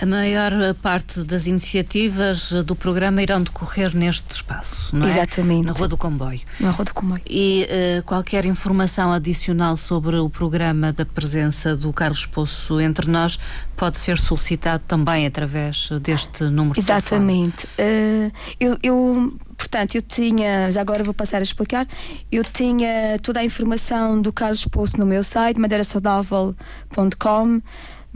A 0.01 0.07
maior 0.07 0.53
parte 0.75 1.25
das 1.25 1.49
iniciativas 1.49 2.53
do 2.65 2.77
programa 2.77 3.21
irão 3.21 3.43
decorrer 3.43 3.97
neste 3.97 4.33
espaço, 4.33 4.95
não 4.95 5.05
é? 5.07 5.11
Exatamente. 5.11 5.67
Na 5.67 5.73
Rua 5.73 5.89
do 5.89 5.97
Comboio. 5.97 6.39
Na 6.61 6.71
Rua 6.71 6.85
do 6.85 6.95
Comboio. 6.95 7.21
E 7.29 7.69
uh, 7.69 8.05
qualquer 8.05 8.45
informação 8.45 9.11
adicional 9.11 9.77
sobre 9.77 10.15
o 10.17 10.31
programa 10.31 10.93
da 10.93 11.05
presença 11.05 11.77
do 11.77 11.93
Carlos 11.93 12.27
Poço 12.27 12.81
entre 12.81 13.11
nós 13.11 13.41
pode 13.77 13.97
ser 13.97 14.19
solicitado 14.19 14.85
também 14.87 15.27
através 15.27 15.89
deste 16.01 16.45
número 16.45 16.79
Exatamente. 16.79 17.67
de 17.67 17.75
telefone. 17.77 18.29
Uh, 18.29 18.33
eu, 18.61 18.79
eu 18.81 19.37
portanto, 19.57 19.97
eu 19.97 20.03
tinha, 20.03 20.71
já 20.71 20.81
agora 20.81 21.03
vou 21.03 21.13
passar 21.13 21.39
a 21.39 21.43
explicar, 21.43 21.89
eu 22.31 22.45
tinha 22.45 23.19
toda 23.21 23.41
a 23.41 23.45
informação 23.45 24.23
do 24.23 24.33
Carlos 24.33 24.65
Poço 24.65 24.97
no 24.97 25.05
meu 25.05 25.25
site, 25.25 25.59
madeirasaudável.com 25.59 27.61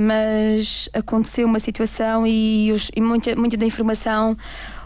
mas 0.02 0.88
aconteceu 0.92 1.46
uma 1.46 1.58
situação 1.58 2.26
e, 2.26 2.72
os, 2.72 2.90
e 2.94 3.00
muita, 3.00 3.36
muita 3.36 3.56
da 3.56 3.64
informação 3.64 4.36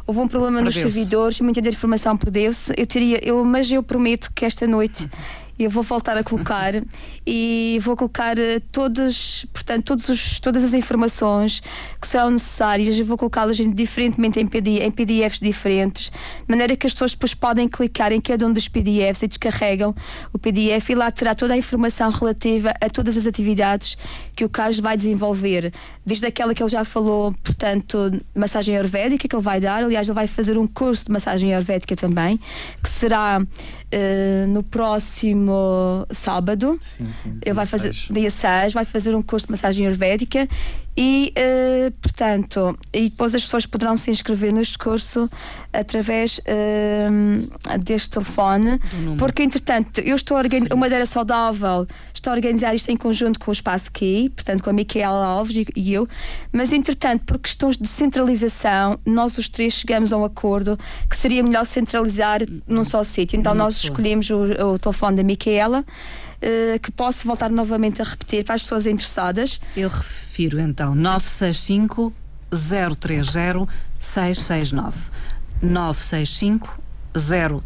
houve 0.07 0.21
um 0.21 0.29
problema 0.29 0.61
nos 0.61 0.75
servidores 0.75 1.39
e 1.39 1.43
muita 1.43 1.61
da 1.61 1.69
informação 1.69 2.17
perdeu-se. 2.17 2.73
Eu 2.77 2.87
teria, 2.87 3.19
eu, 3.27 3.45
mas 3.45 3.71
eu 3.73 3.83
prometo 3.83 4.31
que 4.35 4.45
esta 4.45 4.67
noite 4.67 5.09
eu 5.59 5.71
vou 5.71 5.83
voltar 5.83 6.17
a 6.17 6.23
colocar 6.23 6.75
e 7.27 7.79
vou 7.83 7.97
colocar 7.97 8.39
eh, 8.39 8.61
todas, 8.71 9.47
portanto, 9.53 9.85
todos 9.85 10.09
os, 10.09 10.39
todas 10.39 10.63
as 10.63 10.75
informações 10.75 11.63
que 12.07 12.13
serão 12.13 12.31
necessárias, 12.31 12.97
eu 12.97 13.05
vou 13.05 13.19
colocá-las 13.19 13.57
diferentemente 13.57 14.39
em, 14.39 14.47
PDF, 14.47 14.81
em 14.81 14.91
PDFs 14.93 15.41
diferentes, 15.41 16.05
de 16.05 16.45
maneira 16.49 16.77
que 16.77 16.87
as 16.87 16.93
pessoas 16.93 17.13
depois 17.13 17.35
podem 17.35 17.67
clicar 17.67 18.13
em 18.13 18.21
cada 18.21 18.47
um 18.47 18.53
dos 18.53 18.69
PDFs 18.69 19.25
e 19.25 19.29
descarregam 19.29 19.93
o 20.33 20.39
PDF 20.39 20.89
e 20.91 20.95
lá 20.95 21.11
terá 21.11 21.35
toda 21.35 21.55
a 21.55 21.57
informação 21.57 22.09
relativa 22.11 22.73
a 22.81 22.89
todas 22.89 23.17
as 23.17 23.27
atividades 23.27 23.99
que 24.37 24.45
o 24.45 24.49
Carlos 24.49 24.79
vai 24.79 24.97
desenvolver, 24.97 25.73
desde 26.05 26.27
aquela 26.27 26.55
que 26.55 26.63
ele 26.63 26.71
já 26.71 26.85
falou, 26.85 27.35
portanto, 27.43 28.13
massagem 28.35 28.77
ayurvédica 28.77 29.27
que 29.27 29.35
ele 29.35 29.43
vai 29.43 29.59
dar, 29.59 29.83
aliás, 29.83 30.07
ele 30.07 30.15
vai 30.15 30.29
fazer 30.29 30.57
um 30.57 30.67
curso 30.67 31.07
de 31.07 31.13
massagem 31.13 31.53
ayurvédica 31.53 31.97
também, 31.97 32.39
que 32.81 32.89
será 32.89 33.41
uh, 33.41 34.49
no 34.49 34.63
próximo 34.63 36.07
sábado. 36.13 36.79
Sim, 36.81 37.09
sim. 37.13 37.39
Ele 37.43 37.55
vai 37.55 37.67
fazer, 37.67 37.93
dia 38.11 38.31
6, 38.31 38.73
vai 38.73 38.85
fazer 38.85 39.15
um 39.17 39.23
curso 39.23 39.47
de 39.47 39.53
massagem 39.53 39.87
ayurvédica 39.87 40.47
e, 40.97 41.33
uh, 41.37 41.91
portanto, 42.01 42.79
e 42.93 43.11
depois 43.11 43.35
as 43.35 43.43
pessoas 43.43 43.67
poderão 43.67 43.97
se 43.97 44.11
inscrever 44.11 44.53
neste 44.53 44.79
curso 44.79 45.29
através 45.73 46.39
uh, 46.39 47.79
deste 47.79 48.11
telefone, 48.11 48.81
porque 49.19 49.43
entretanto 49.43 50.01
eu 50.01 50.17
estou 50.17 50.39
a 50.39 50.41
organizar, 50.41 50.73
uma 50.73 50.81
madeira 50.81 51.05
saudável, 51.05 51.87
estou 52.15 52.33
a 52.33 52.37
organizar 52.37 52.75
isto 52.75 52.91
em 52.91 52.97
conjunto 52.97 53.39
com 53.39 53.51
o 53.51 53.53
Espaço 53.53 53.93
Key, 53.93 54.31
portanto 54.31 54.63
com 54.63 54.71
a 54.71 54.73
Micaela 54.73 55.27
Alves 55.27 55.57
e, 55.57 55.67
e 55.77 55.93
eu, 55.93 56.09
mas 56.51 56.73
entretanto 56.73 57.25
por 57.25 57.39
questões 57.39 57.77
de 57.77 57.89
centralização, 57.89 58.99
nós 59.05 59.37
os 59.37 59.51
três 59.51 59.75
chegamos 59.75 60.15
a 60.15 60.17
um 60.17 60.25
acordo 60.25 60.79
que 61.11 61.17
seria 61.17 61.43
melhor 61.43 61.67
centralizar 61.67 62.41
num 62.67 62.85
só 62.85 63.03
sítio. 63.03 63.39
Então 63.39 63.55
nós 63.55 63.77
escolhemos 63.77 64.31
o, 64.31 64.45
o 64.73 64.79
telefone 64.79 65.17
da 65.17 65.23
Micaela. 65.23 65.85
Uh, 66.47 66.79
que 66.79 66.93
posso 66.93 67.27
voltar 67.27 67.51
novamente 67.51 68.01
a 68.01 68.05
repetir 68.05 68.45
para 68.45 68.55
as 68.55 68.63
pessoas 68.63 68.87
interessadas. 68.87 69.61
Eu 69.77 69.89
refiro 69.89 70.61
então 70.61 70.95
965 70.95 72.13
030 72.51 73.67
669. 73.99 75.11
965 75.61 76.81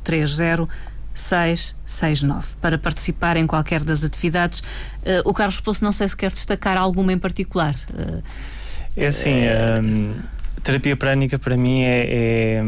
030 0.03 0.69
669 1.13 2.57
para 2.61 2.79
participar 2.79 3.37
em 3.37 3.47
qualquer 3.47 3.85
das 3.85 4.03
atividades. 4.05 4.61
Uh, 4.61 5.21
o 5.25 5.35
Carlos 5.35 5.61
Poço, 5.61 5.85
não 5.85 5.93
sei 5.93 6.09
se 6.09 6.17
quer 6.17 6.31
destacar 6.31 6.79
alguma 6.79 7.13
em 7.13 7.19
particular. 7.19 7.75
Uh, 7.91 8.23
É 8.97 9.09
assim, 9.09 9.43
um, 9.83 10.15
terapia 10.63 10.97
prânica 10.97 11.39
para 11.39 11.57
mim 11.57 11.83
é, 11.83 12.07
é, 12.09 12.63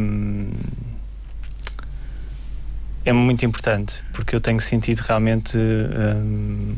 é, 3.04 3.12
muito 3.12 3.44
importante 3.44 4.02
porque 4.12 4.34
eu 4.34 4.40
tenho 4.40 4.60
sentido 4.60 5.00
realmente 5.00 5.56
um, 5.56 6.74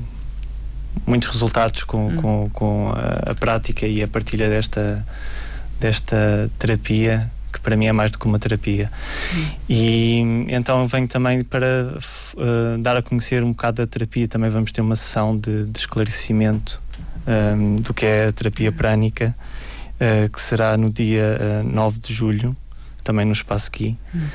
muitos 1.06 1.28
resultados 1.28 1.84
com, 1.84 2.08
hum. 2.08 2.16
com, 2.16 2.50
com 2.52 2.92
a, 2.92 3.32
a, 3.32 3.34
prática 3.34 3.86
e 3.86 4.02
a 4.02 4.08
partilha 4.08 4.48
desta, 4.48 5.06
desta 5.80 6.50
terapia 6.58 7.30
que 7.52 7.60
para 7.60 7.76
mim 7.76 7.86
é 7.86 7.92
mais 7.92 8.10
do 8.10 8.18
que 8.18 8.26
uma 8.26 8.38
terapia. 8.38 8.90
Hum. 9.32 9.46
E 9.68 10.18
então 10.48 10.86
venho 10.88 11.06
também 11.06 11.44
para 11.44 11.94
uh, 12.36 12.78
dar 12.82 12.96
a 12.96 13.02
conhecer 13.02 13.44
um 13.44 13.52
bocado 13.52 13.76
da 13.76 13.86
terapia. 13.86 14.26
Também 14.26 14.50
vamos 14.50 14.72
ter 14.72 14.80
uma 14.80 14.96
sessão 14.96 15.38
de, 15.38 15.64
de 15.66 15.78
esclarecimento 15.78 16.82
um, 17.26 17.76
do 17.76 17.94
que 17.94 18.04
é 18.04 18.28
a 18.28 18.32
terapia 18.32 18.72
prânica, 18.72 19.34
uh, 19.94 20.28
que 20.28 20.40
será 20.40 20.76
no 20.76 20.90
dia 20.90 21.38
uh, 21.40 21.60
eh, 21.60 21.62
9 21.62 21.98
de 22.00 22.12
julho, 22.12 22.56
também 23.02 23.24
no 23.24 23.32
Espaço 23.32 23.68
Aqui. 23.68 23.96
Hum. 24.14 24.26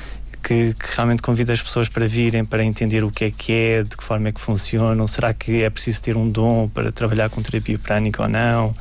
Que, 0.42 0.74
que, 0.74 0.96
realmente 0.96 1.22
convida 1.22 1.52
as 1.52 1.62
pessoas 1.62 1.88
para 1.88 2.06
virem, 2.06 2.44
para 2.44 2.64
entender 2.64 3.04
o 3.04 3.10
que 3.10 3.24
é 3.26 3.30
que 3.30 3.52
é, 3.52 3.82
de 3.82 3.96
que 3.96 4.02
forma 4.02 4.28
é 4.28 4.32
que 4.32 4.40
funciona, 4.40 5.06
será 5.06 5.32
que 5.32 5.62
é 5.62 5.70
preciso 5.70 6.02
ter 6.02 6.16
um 6.16 6.28
dom 6.28 6.68
para 6.68 6.90
trabalhar 6.90 7.28
com 7.30 7.42
terapia 7.42 7.78
prânica 7.78 8.22
ou 8.22 8.28
não, 8.28 8.74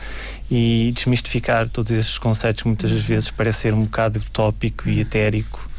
e 0.50 0.92
desmistificar 0.96 1.70
todos 1.70 1.92
esses 1.92 2.18
conceitos 2.18 2.64
muitas 2.64 2.92
vezes 2.92 3.30
parece 3.30 3.62
ser 3.62 3.74
um 3.74 3.84
bocado 3.84 4.20
utópico 4.20 4.90
e 4.90 5.02
etérico. 5.02 5.70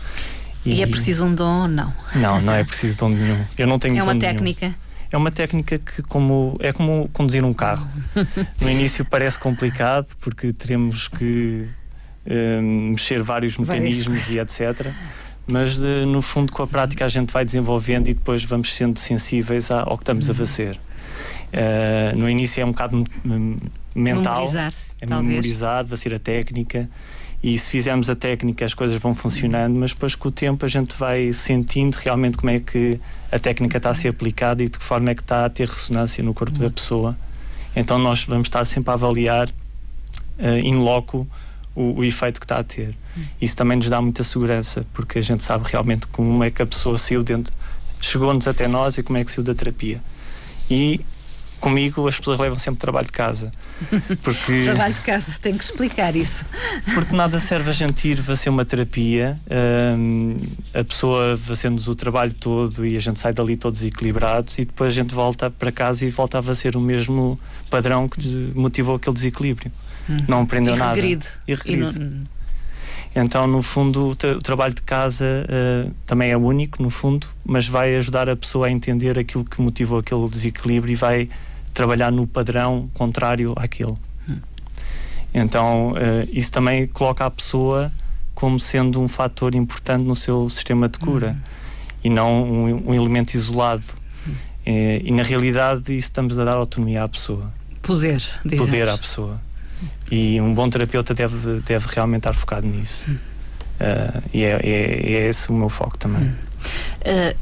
E, 0.65 0.75
e, 0.75 0.83
é 0.83 0.87
preciso 0.87 1.25
um 1.25 1.35
dom 1.35 1.63
ou 1.63 1.69
não? 1.69 1.93
Não, 2.15 2.41
não 2.41 2.53
é 2.53 2.63
preciso 2.63 2.99
dom 2.99 3.09
nenhum. 3.09 3.43
Eu 3.57 3.67
não 3.67 3.79
tenho 3.79 3.97
É 3.99 4.03
uma 4.03 4.17
técnica. 4.17 4.67
Nenhum 4.67 4.91
é 5.13 5.17
uma 5.17 5.31
técnica 5.31 5.79
que 5.79 6.03
como 6.03 6.57
é 6.61 6.73
como 6.73 7.09
conduzir 7.13 7.45
um 7.45 7.53
carro. 7.53 7.87
No 8.61 8.71
início 8.71 9.05
parece 9.05 9.39
complicado 9.39 10.07
porque 10.21 10.53
teremos 10.53 11.09
que 11.09 11.67
um, 12.27 12.91
mexer 12.91 13.23
vários 13.23 13.57
mecanismos 13.57 14.31
e 14.31 14.39
etc. 14.39 14.87
Mas 15.51 15.77
de, 15.77 16.05
no 16.07 16.23
fundo 16.23 16.53
com 16.53 16.63
a 16.63 16.67
prática 16.67 17.05
a 17.05 17.09
gente 17.09 17.33
vai 17.33 17.45
desenvolvendo 17.45 18.09
e 18.09 18.15
depois 18.15 18.45
vamos 18.45 18.75
sendo 18.75 18.99
sensíveis 18.99 19.71
ao 19.71 19.97
que 19.97 20.03
estamos 20.03 20.31
a 20.31 20.35
fazer. 20.35 20.79
Uh, 21.53 22.17
no 22.17 22.31
início 22.31 22.61
é 22.61 22.65
um 22.65 22.71
bocado 22.71 23.05
mental, 23.95 24.35
memorizar-se, 24.37 24.95
é 25.01 25.07
memorizar, 25.07 25.85
vai 25.85 25.99
ser 25.99 26.15
a 26.15 26.19
técnica 26.19 26.89
e 27.43 27.59
se 27.59 27.71
fizermos 27.71 28.11
a 28.11 28.15
técnica 28.15 28.65
as 28.65 28.75
coisas 28.75 29.01
vão 29.01 29.15
funcionando, 29.15 29.75
mas 29.75 29.93
depois 29.93 30.15
com 30.15 30.29
o 30.29 30.31
tempo 30.31 30.65
a 30.65 30.69
gente 30.69 30.95
vai 30.97 31.33
sentindo 31.33 31.97
realmente 31.97 32.37
como 32.37 32.51
é 32.51 32.61
que 32.61 33.01
a 33.33 33.39
técnica 33.39 33.79
está 33.79 33.91
a 33.91 33.95
ser 33.95 34.09
aplicada 34.09 34.63
e 34.63 34.69
de 34.69 34.79
que 34.79 34.85
forma 34.85 35.11
é 35.11 35.15
que 35.15 35.23
está 35.23 35.47
a 35.47 35.51
ter 35.51 35.67
ressonância 35.67 36.23
no 36.23 36.35
corpo 36.35 36.59
da 36.59 36.71
pessoa. 36.71 37.17
Então 37.75 37.99
nós 37.99 38.25
vamos 38.25 38.49
estar 38.49 38.65
sempre 38.67 38.91
a 38.91 38.95
avaliar 38.95 39.49
uh, 39.49 40.59
in 40.63 40.77
loco 40.77 41.27
o, 41.75 42.01
o, 42.01 42.05
efeito 42.05 42.41
que 42.41 42.45
está 42.45 42.59
a 42.59 42.65
ter. 42.65 42.95
Isso 43.41 43.57
também 43.57 43.77
nos 43.77 43.89
dá 43.89 44.01
muita 44.01 44.25
segurança, 44.25 44.87
porque 44.93 45.19
a 45.19 45.23
gente 45.23 45.43
sabe 45.43 45.65
realmente 45.71 46.07
como 46.09 46.43
é 46.43 46.51
que 46.51 46.63
a 46.63 46.67
pessoa 46.67 46.99
saiu 46.99 47.23
dentro, 47.23 47.53
chegou-nos 48.01 48.47
até 48.47 48.67
nós 48.67 48.99
e 48.99 49.03
como 49.03 49.19
é 49.19 49.25
que 49.25 49.31
saiu 49.31 49.45
da 49.45 49.55
terapia. 49.55 50.01
E 50.71 51.01
comigo 51.61 52.09
as 52.09 52.19
pessoas 52.19 52.41
levam 52.41 52.59
sempre 52.59 52.81
trabalho 52.81 53.07
de 53.07 53.13
casa. 53.13 53.53
Porque, 54.23 54.65
trabalho 54.65 54.95
de 54.95 55.01
casa, 55.01 55.37
tenho 55.41 55.59
que 55.59 55.65
explicar 55.65 56.17
isso. 56.17 56.45
Porque 56.95 57.15
nada 57.15 57.39
serve 57.39 57.71
a 57.71 57.73
gente 57.73 58.09
ir 58.09 58.37
ser 58.37 58.49
uma 58.49 58.65
terapia, 58.65 59.39
hum, 59.97 60.35
a 60.75 60.83
pessoa 60.83 61.39
fazendo-nos 61.39 61.87
o 61.87 61.95
trabalho 61.95 62.33
todo 62.33 62.87
e 62.87 62.97
a 62.97 63.01
gente 63.01 63.21
sai 63.21 63.33
dali 63.33 63.57
todos 63.57 63.85
equilibrados 63.85 64.59
e 64.59 64.65
depois 64.65 64.89
a 64.89 64.95
gente 64.95 65.15
volta 65.15 65.51
para 65.51 65.71
casa 65.71 66.05
e 66.05 66.11
volta 66.11 66.39
a 66.39 66.55
ser 66.55 66.77
o 66.77 66.81
mesmo 66.81 67.39
padrão 67.69 68.09
que 68.09 68.53
motivou 68.55 68.97
aquele 68.97 69.15
desequilíbrio. 69.15 69.71
Hum. 70.11 70.19
Não 70.27 70.43
aprendeu 70.43 70.75
e 70.75 70.79
nada. 70.79 70.95
Regride. 70.95 71.27
E 71.47 71.55
regride. 71.55 71.97
E 71.97 72.01
não... 72.01 72.25
Então, 73.15 73.47
no 73.47 73.63
fundo, 73.63 74.11
o, 74.11 74.17
tra 74.17 74.37
o 74.37 74.39
trabalho 74.39 74.75
de 74.75 74.83
casa 74.83 75.25
uh, 75.25 75.93
também 76.07 76.31
é 76.31 76.37
único, 76.37 76.81
no 76.81 76.91
fundo, 76.91 77.27
mas 77.45 77.67
vai 77.67 77.97
ajudar 77.97 78.29
a 78.29 78.37
pessoa 78.37 78.69
a 78.69 78.71
entender 78.71 79.19
aquilo 79.19 79.45
que 79.45 79.61
motivou 79.61 79.99
aquele 79.99 80.29
desequilíbrio 80.29 80.93
e 80.93 80.97
vai 80.97 81.29
trabalhar 81.75 82.13
no 82.13 82.27
padrão 82.27 82.89
contrário 82.95 83.53
àquele. 83.57 83.97
Hum. 84.29 84.39
Então, 85.35 85.93
uh, 85.93 86.29
isso 86.33 86.53
também 86.53 86.87
coloca 86.87 87.27
a 87.27 87.31
pessoa 87.31 87.91
como 88.33 88.61
sendo 88.61 89.01
um 89.01 89.09
fator 89.09 89.55
importante 89.57 90.05
no 90.05 90.15
seu 90.15 90.49
sistema 90.49 90.89
de 90.89 90.99
cura 90.99 91.37
hum. 91.37 91.51
e 92.05 92.09
não 92.09 92.45
um, 92.45 92.91
um 92.91 92.95
elemento 92.95 93.35
isolado. 93.35 93.83
Hum. 94.27 94.31
Uh, 94.31 95.03
e 95.05 95.11
na 95.11 95.25
realidade, 95.25 95.97
isso 95.97 96.07
estamos 96.07 96.39
a 96.39 96.45
dar 96.45 96.57
autonomia 96.57 97.03
à 97.03 97.09
pessoa. 97.09 97.53
Poder, 97.83 98.23
digamos. 98.45 98.67
Poder 98.67 98.89
à 98.89 98.97
pessoa. 98.97 99.41
E 100.11 100.41
um 100.41 100.53
bom 100.53 100.69
terapeuta 100.69 101.15
deve, 101.15 101.61
deve 101.61 101.87
realmente 101.95 102.21
estar 102.21 102.33
focado 102.33 102.67
nisso. 102.67 103.11
Uh, 103.11 104.23
e 104.35 104.43
é, 104.43 104.61
é, 104.63 105.13
é, 105.13 105.29
esse 105.29 105.51
o 105.51 105.55
meu 105.55 105.69
foco 105.69 105.97
também. 105.97 106.29
Uh, 106.29 107.37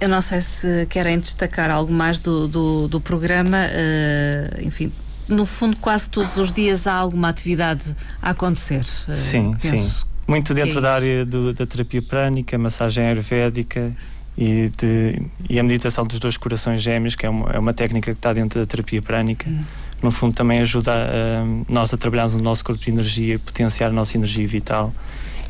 eu 0.00 0.08
não 0.08 0.20
sei 0.20 0.40
se 0.40 0.86
querem 0.86 1.18
destacar 1.18 1.70
algo 1.70 1.92
mais 1.92 2.18
do, 2.18 2.48
do, 2.48 2.88
do 2.88 3.00
programa, 3.00 3.58
uh, 3.58 4.62
enfim, 4.62 4.90
no 5.28 5.46
fundo, 5.46 5.76
quase 5.76 6.10
todos 6.10 6.36
os 6.36 6.52
dias 6.52 6.86
há 6.86 6.94
alguma 6.94 7.28
atividade 7.28 7.94
a 8.20 8.30
acontecer. 8.30 8.84
Sim, 8.84 9.54
sim. 9.58 9.90
Muito 10.26 10.54
dentro 10.54 10.78
é 10.78 10.82
da 10.82 10.94
área 10.94 11.24
do, 11.24 11.52
da 11.52 11.66
terapia 11.66 12.02
prânica, 12.02 12.56
massagem 12.58 13.06
ayurvédica 13.06 13.92
e, 14.36 14.70
de, 14.76 15.22
e 15.48 15.58
a 15.58 15.62
meditação 15.62 16.06
dos 16.06 16.18
dois 16.18 16.36
corações 16.36 16.82
gêmeos, 16.82 17.14
que 17.14 17.26
é 17.26 17.28
uma, 17.30 17.50
é 17.52 17.58
uma 17.58 17.72
técnica 17.72 18.12
que 18.12 18.18
está 18.18 18.32
dentro 18.32 18.58
da 18.58 18.66
terapia 18.66 19.00
prânica. 19.00 19.48
Hum. 19.48 19.60
No 20.04 20.10
fundo, 20.10 20.34
também 20.34 20.60
ajuda 20.60 20.92
a, 20.92 21.72
nós 21.72 21.94
a 21.94 21.96
trabalharmos 21.96 22.34
o 22.34 22.38
nosso 22.38 22.62
corpo 22.62 22.78
de 22.78 22.90
energia, 22.90 23.38
potenciar 23.38 23.88
a 23.88 23.92
nossa 23.92 24.18
energia 24.18 24.46
vital 24.46 24.92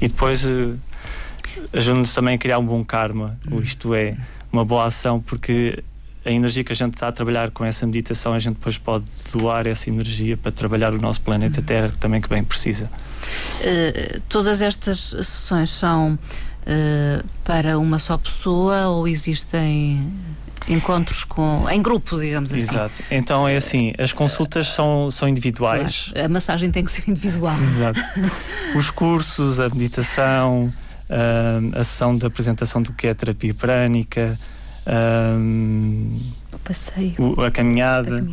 e 0.01 0.07
depois 0.07 0.45
uh, 0.45 0.79
ajuda-nos 1.73 2.15
também 2.15 2.37
a 2.37 2.39
criar 2.39 2.61
um 2.61 2.65
bom 2.65 2.85
karma, 2.85 3.37
hum. 3.51 3.59
isto 3.61 3.93
é, 3.97 4.17
uma 4.53 4.65
boa 4.65 4.85
ação, 4.85 5.21
porque 5.21 5.83
a 6.25 6.31
energia 6.31 6.63
que 6.63 6.71
a 6.71 6.77
gente 6.77 6.95
está 6.95 7.09
a 7.09 7.13
trabalhar 7.13 7.51
com 7.51 7.65
essa 7.65 7.85
meditação, 7.85 8.33
a 8.33 8.39
gente 8.39 8.55
depois 8.55 8.79
pode 8.79 9.07
doar 9.33 9.67
essa 9.67 9.91
energia 9.91 10.37
para 10.37 10.53
trabalhar 10.53 10.95
o 10.95 11.01
nosso 11.01 11.21
planeta 11.21 11.59
uhum. 11.59 11.67
Terra, 11.67 11.89
que 11.89 11.99
também 11.99 12.21
que 12.21 12.29
bem 12.29 12.45
precisa. 12.45 12.89
Uh, 13.59 14.21
todas 14.29 14.63
estas 14.63 15.01
sessões 15.01 15.71
são 15.71 16.15
uh, 16.15 17.25
para 17.43 17.77
uma 17.77 17.99
só 17.99 18.17
pessoa 18.17 18.87
ou 18.91 19.09
existem 19.09 20.13
encontros 20.69 21.25
com 21.25 21.67
em 21.71 21.83
grupo, 21.83 22.19
digamos 22.19 22.53
assim. 22.53 22.63
Exato. 22.63 22.95
Então 23.11 23.47
é 23.47 23.57
assim, 23.57 23.93
as 23.99 24.13
consultas 24.13 24.69
são, 24.69 25.11
são 25.11 25.29
individuais. 25.29 26.11
Claro. 26.13 26.27
A 26.27 26.29
massagem 26.29 26.71
tem 26.71 26.85
que 26.85 26.91
ser 26.91 27.09
individual. 27.09 27.57
Exato. 27.61 28.01
Os 28.77 28.91
cursos, 28.91 29.61
a 29.61 29.69
meditação, 29.69 30.73
uh, 31.11 31.79
a 31.79 31.85
sessão 31.85 32.17
de 32.17 32.27
apresentação 32.27 32.83
do 32.83 32.93
que 32.93 33.07
é 33.07 33.15
terapia 33.15 33.55
prânica, 33.55 34.39
uh, 34.87 36.21
o 36.53 36.59
passeio, 36.59 37.41
a 37.41 37.51
caminhada. 37.51 38.25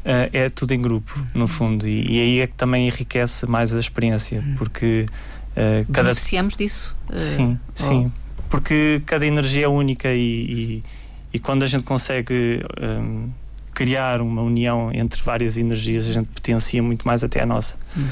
Uh, 0.00 0.32
é 0.32 0.48
tudo 0.48 0.72
em 0.72 0.80
grupo, 0.80 1.12
no 1.34 1.46
fundo, 1.46 1.86
e, 1.86 2.16
e, 2.16 2.20
aí 2.20 2.38
é 2.40 2.46
que 2.46 2.54
também 2.54 2.86
enriquece 2.86 3.44
mais 3.44 3.74
a 3.74 3.78
experiência, 3.78 4.40
uhum. 4.40 4.54
porque 4.56 5.04
uh, 5.50 5.84
cada. 5.92 6.08
Beneficiamos 6.08 6.56
disso? 6.56 6.96
Sim, 7.14 7.60
oh. 7.68 7.72
sim, 7.74 8.12
porque 8.48 9.02
cada 9.04 9.26
energia 9.26 9.66
é 9.66 9.68
única 9.68 10.08
e, 10.08 10.18
e, 10.18 10.84
e 11.32 11.38
quando 11.38 11.62
a 11.62 11.66
gente 11.66 11.84
consegue 11.84 12.64
um, 12.80 13.30
criar 13.72 14.20
uma 14.20 14.42
união 14.42 14.90
entre 14.92 15.22
várias 15.22 15.56
energias, 15.56 16.08
a 16.08 16.12
gente 16.12 16.26
potencia 16.26 16.82
muito 16.82 17.06
mais 17.06 17.22
até 17.22 17.42
a 17.42 17.46
nossa. 17.46 17.76
Hum. 17.96 18.06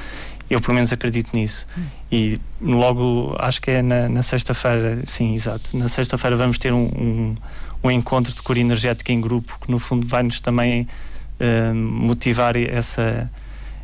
Eu, 0.49 0.61
pelo 0.63 0.75
menos, 0.75 0.93
acredito 0.93 1.29
nisso. 1.35 1.67
Hum. 1.77 1.83
E 2.11 2.41
logo, 2.61 3.37
acho 3.39 3.61
que 3.61 3.71
é 3.71 3.83
na, 3.83 4.09
na 4.09 4.23
sexta-feira, 4.23 5.01
sim, 5.05 5.35
exato. 5.35 5.77
Na 5.77 5.89
sexta-feira 5.89 6.37
vamos 6.37 6.59
ter 6.59 6.73
um, 6.73 6.85
um, 6.85 7.37
um, 7.85 7.91
encontro 7.91 8.33
de 8.33 8.41
cura 8.41 8.59
energética 8.59 9.13
em 9.13 9.21
grupo 9.21 9.59
que, 9.61 9.71
no 9.71 9.79
fundo, 9.79 10.07
vai-nos 10.07 10.41
também 10.41 10.89
uh, 11.41 11.75
motivar 11.75 12.57
essa, 12.57 13.31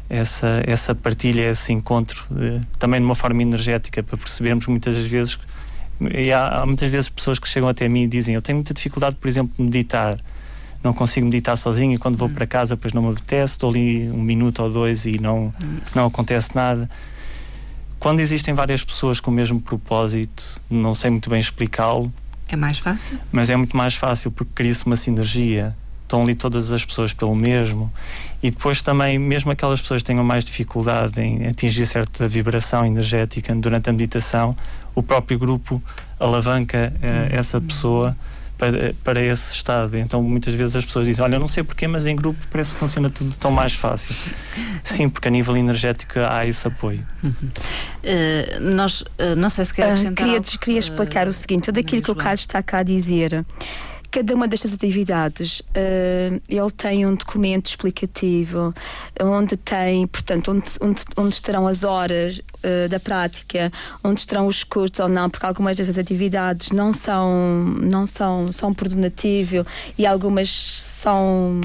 essa, 0.09 0.62
essa 0.66 0.95
partilha, 0.95 1.51
esse 1.51 1.72
encontro, 1.72 2.24
uh, 2.30 2.64
também 2.78 3.01
de 3.01 3.05
uma 3.05 3.14
forma 3.14 3.43
energética, 3.43 4.03
para 4.03 4.16
percebermos 4.16 4.66
muitas 4.66 4.97
vezes. 4.97 5.39
E 6.01 6.32
há, 6.32 6.61
há 6.61 6.66
muitas 6.66 6.90
vezes 6.90 7.09
pessoas 7.09 7.38
que 7.38 7.49
chegam 7.49 7.68
até 7.68 7.88
mim 7.88 8.03
e 8.03 8.07
dizem: 8.07 8.34
Eu 8.34 8.42
tenho 8.42 8.57
muita 8.57 8.74
dificuldade, 8.74 9.16
por 9.16 9.28
exemplo, 9.28 9.55
de 9.57 9.62
meditar 9.62 10.18
não 10.84 10.92
consigo 10.92 11.24
meditar 11.24 11.57
sozinho 11.57 11.95
e 11.95 11.99
quando 11.99 12.16
vou 12.16 12.28
hum. 12.28 12.34
para 12.34 12.47
casa 12.47 12.76
depois 12.76 12.92
não 12.92 13.03
me 13.03 13.12
apetece, 13.12 13.55
estou 13.55 13.70
ali 13.70 14.09
um 14.11 14.20
minuto 14.20 14.62
ou 14.62 14.70
dois 14.70 15.07
e 15.07 15.18
não, 15.18 15.53
não 15.95 16.07
acontece 16.07 16.55
nada. 16.55 16.88
Quando 17.99 18.20
existem 18.20 18.53
várias 18.53 18.84
pessoas 18.84 19.18
com 19.18 19.30
o 19.30 19.34
mesmo 19.34 19.59
propósito, 19.59 20.61
não 20.68 20.95
sei 20.95 21.11
muito 21.11 21.30
bem 21.30 21.40
explicá-lo. 21.40 22.12
É 22.47 22.55
mais 22.55 22.78
fácil? 22.78 23.18
Mas 23.32 23.49
é 23.49 23.57
muito 23.57 23.74
mais 23.74 23.95
fácil 23.95 24.30
porque 24.30 24.53
cria-se 24.55 24.84
uma 24.84 24.97
sinergia. 24.97 25.74
Estão 26.14 26.22
ali 26.22 26.36
todas 26.36 26.70
as 26.70 26.84
pessoas 26.84 27.12
pelo 27.12 27.34
mesmo. 27.34 27.92
E 28.40 28.48
depois 28.48 28.80
também, 28.80 29.18
mesmo 29.18 29.50
aquelas 29.50 29.80
pessoas 29.80 30.00
que 30.00 30.06
tenham 30.06 30.22
mais 30.22 30.44
dificuldade 30.44 31.20
em 31.20 31.48
atingir 31.48 31.84
certa 31.86 32.28
vibração 32.28 32.86
energética 32.86 33.52
durante 33.56 33.90
a 33.90 33.92
meditação, 33.92 34.56
o 34.94 35.02
próprio 35.02 35.36
grupo 35.36 35.82
alavanca 36.20 36.92
uh, 36.94 37.34
essa 37.34 37.60
pessoa 37.60 38.16
para, 38.56 38.94
para 39.02 39.20
esse 39.20 39.54
estado. 39.56 39.96
Então 39.96 40.22
muitas 40.22 40.54
vezes 40.54 40.76
as 40.76 40.84
pessoas 40.84 41.06
dizem: 41.06 41.24
Olha, 41.24 41.34
eu 41.34 41.40
não 41.40 41.48
sei 41.48 41.64
porquê, 41.64 41.88
mas 41.88 42.06
em 42.06 42.14
grupo 42.14 42.38
parece 42.48 42.70
que 42.70 42.78
funciona 42.78 43.10
tudo 43.10 43.36
tão 43.36 43.50
mais 43.50 43.74
fácil. 43.74 44.14
Sim, 44.84 45.08
porque 45.08 45.26
a 45.26 45.30
nível 45.32 45.56
energético 45.56 46.20
há 46.20 46.46
esse 46.46 46.64
apoio. 46.68 47.04
Uhum. 47.24 47.32
Uh, 47.32 48.60
nós, 48.60 49.00
uh, 49.00 49.34
não 49.36 49.50
sei 49.50 49.64
se 49.64 49.74
quer 49.74 49.86
acrescentar. 49.86 50.12
Uh, 50.12 50.16
queria, 50.16 50.36
algo, 50.36 50.58
queria 50.60 50.78
explicar 50.78 51.26
o 51.26 51.32
seguinte: 51.32 51.64
tudo 51.64 51.80
aquilo 51.80 52.02
que 52.02 52.10
o 52.12 52.14
Carlos 52.14 52.42
está 52.42 52.62
cá 52.62 52.78
a 52.78 52.82
dizer 52.84 53.44
cada 54.14 54.32
uma 54.32 54.46
destas 54.46 54.72
atividades 54.72 55.58
uh, 55.58 56.40
ele 56.48 56.70
tem 56.76 57.04
um 57.04 57.16
documento 57.16 57.66
explicativo 57.66 58.72
onde 59.20 59.56
tem, 59.56 60.06
portanto, 60.06 60.52
onde, 60.52 60.70
onde, 60.80 61.02
onde 61.16 61.34
estarão 61.34 61.66
as 61.66 61.82
horas 61.82 62.38
uh, 62.38 62.88
da 62.88 63.00
prática, 63.00 63.72
onde 64.04 64.20
estarão 64.20 64.46
os 64.46 64.62
custos 64.62 65.00
ou 65.00 65.08
não, 65.08 65.28
porque 65.28 65.44
algumas 65.44 65.76
destas 65.76 65.98
atividades 65.98 66.70
não 66.70 66.92
são, 66.92 67.64
não 67.82 68.06
são, 68.06 68.46
são 68.52 68.72
por 68.72 68.86
donativo 68.86 69.66
e 69.98 70.06
algumas 70.06 70.48
são 70.48 71.60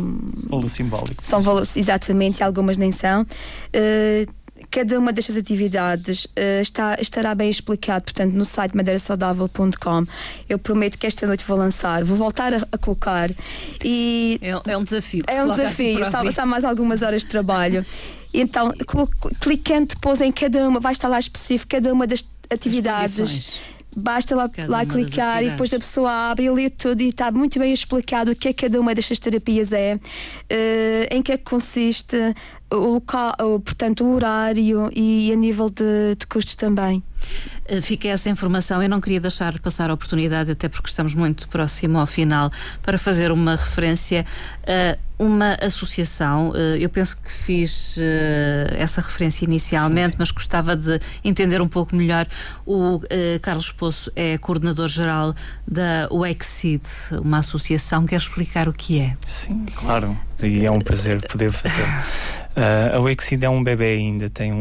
valor 0.50 0.70
simbólico. 0.70 1.24
São 1.24 1.44
valores, 1.44 1.78
exatamente, 1.78 2.40
e 2.40 2.44
algumas 2.44 2.78
nem 2.78 2.92
são. 2.92 3.22
Uh, 3.22 4.39
cada 4.70 4.98
uma 5.00 5.12
destas 5.12 5.38
atividades 5.38 6.26
uh, 6.26 6.62
está, 6.62 6.98
estará 7.00 7.34
bem 7.34 7.50
explicado, 7.50 8.06
portanto, 8.06 8.34
no 8.34 8.46
site 8.46 8.76
madeirasaudável.com. 8.76 10.06
Eu 10.48 10.60
prometo 10.60 10.98
que 10.98 11.08
esta 11.08 11.26
noite 11.26 11.44
vou 11.46 11.58
lançar, 11.58 12.04
vou 12.04 12.18
voltar 12.18 12.54
a, 12.54 12.68
a 12.72 12.78
colocar. 12.78 13.30
E 13.84 14.40
é, 14.42 14.72
é, 14.72 14.78
um 14.78 14.84
desafio. 14.84 15.24
É 15.28 15.44
um 15.44 15.50
desafio, 15.50 16.04
assim 16.04 16.32
só, 16.32 16.46
mais 16.46 16.64
algumas 16.64 17.02
horas 17.02 17.22
de 17.22 17.28
trabalho. 17.28 17.86
Então, 18.34 18.72
clicando 19.40 19.88
depois 19.88 20.22
em 20.22 20.32
cada 20.32 20.68
uma, 20.68 20.80
vai 20.80 20.92
estar 20.92 21.08
lá 21.08 21.18
específico, 21.18 21.72
cada 21.72 21.92
uma 21.92 22.06
das 22.06 22.24
atividades 22.50 23.60
basta 23.96 24.36
lá, 24.36 24.50
lá 24.68 24.86
clicar 24.86 25.44
e 25.44 25.50
depois 25.50 25.74
a 25.74 25.80
pessoa 25.80 26.12
abre 26.30 26.46
e 26.46 26.50
lê 26.50 26.70
tudo 26.70 27.02
e 27.02 27.08
está 27.08 27.32
muito 27.32 27.60
bem 27.60 27.74
explicado 27.74 28.32
o 28.32 28.36
que 28.36 28.50
é 28.50 28.54
que 28.54 28.66
cada 28.68 28.80
uma 28.80 28.94
destas 28.94 29.20
terapias 29.20 29.74
é, 29.74 29.96
uh, 29.96 30.00
em 31.12 31.22
que 31.22 31.32
é 31.32 31.38
que 31.38 31.44
consiste, 31.44 32.18
o 32.72 32.94
local, 32.94 33.36
portanto, 33.64 34.04
o 34.04 34.14
horário 34.14 34.90
e 34.96 35.32
a 35.32 35.36
nível 35.36 35.70
de, 35.70 36.16
de 36.18 36.28
custos 36.28 36.56
também. 36.56 37.04
Eh, 37.66 37.82
fica 37.82 38.08
essa 38.08 38.30
informação. 38.30 38.82
Eu 38.82 38.90
não 38.90 39.02
queria 39.02 39.20
deixar 39.20 39.58
passar 39.60 39.90
a 39.90 39.94
oportunidade, 39.94 40.52
até 40.52 40.68
porque 40.68 40.90
estamos 40.90 41.14
muito 41.14 41.48
próximo 41.50 42.00
ao 42.00 42.06
final, 42.06 42.52
para 42.82 42.98
fazer 42.98 43.32
uma 43.32 43.56
referência 43.56 44.26
a 44.68 44.98
uma 45.18 45.58
associação. 45.62 46.54
Eh, 46.56 46.78
eu 46.80 46.90
penso 46.90 47.18
que 47.18 47.32
fiz 47.32 47.98
eh, 47.98 48.76
essa 48.78 49.02
referência 49.02 49.46
inicialmente, 49.46 50.08
sim, 50.08 50.12
sim. 50.12 50.18
mas 50.20 50.32
gostava 50.32 50.76
de 50.76 51.00
entender 51.24 51.62
um 51.62 51.68
pouco 51.68 51.96
melhor. 51.96 52.28
O 52.66 53.02
Carlos 53.42 53.72
Poço 53.72 54.12
é 54.16 54.38
coordenador-geral 54.38 55.34
da 55.68 56.08
UEXID, 56.12 56.84
uma 57.22 57.40
associação. 57.40 58.06
Quer 58.06 58.18
explicar 58.18 58.68
o 58.70 58.74
que 58.74 59.00
é? 59.00 59.18
Sim, 59.26 59.66
claro. 59.76 60.18
E 60.42 60.66
é 60.66 60.72
um 60.72 60.80
prazer 60.80 61.22
poder 61.28 61.52
fazer. 61.52 61.86
Uh, 62.60 62.98
a 62.98 63.00
Wexid 63.00 63.42
é 63.46 63.50
um 63.50 63.64
bebê 63.64 63.94
ainda, 63.96 64.30
tem 64.30 64.52
um, 64.52 64.58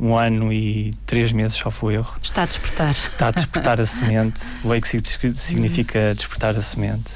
um, 0.00 0.08
um, 0.08 0.16
ano 0.16 0.50
e 0.50 0.94
três 1.04 1.30
meses, 1.30 1.58
só 1.58 1.70
foi 1.70 1.96
erro. 1.96 2.16
Está 2.22 2.44
a 2.44 2.46
despertar. 2.46 2.92
Está 2.92 3.28
a 3.28 3.30
despertar 3.30 3.78
a 3.82 3.84
semente. 3.84 4.42
O 4.64 4.68
Wexid 4.68 5.06
significa 5.36 6.14
despertar 6.14 6.56
a 6.56 6.62
semente. 6.62 7.12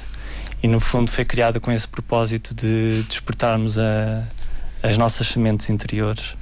E 0.61 0.67
no 0.67 0.79
fundo 0.79 1.09
foi 1.09 1.25
criada 1.25 1.59
com 1.59 1.71
esse 1.71 1.87
propósito 1.87 2.53
de 2.53 3.01
despertarmos 3.09 3.79
a, 3.79 4.23
as 4.83 4.99
nossas 4.99 5.25
sementes 5.25 5.71
interiores. 5.71 6.35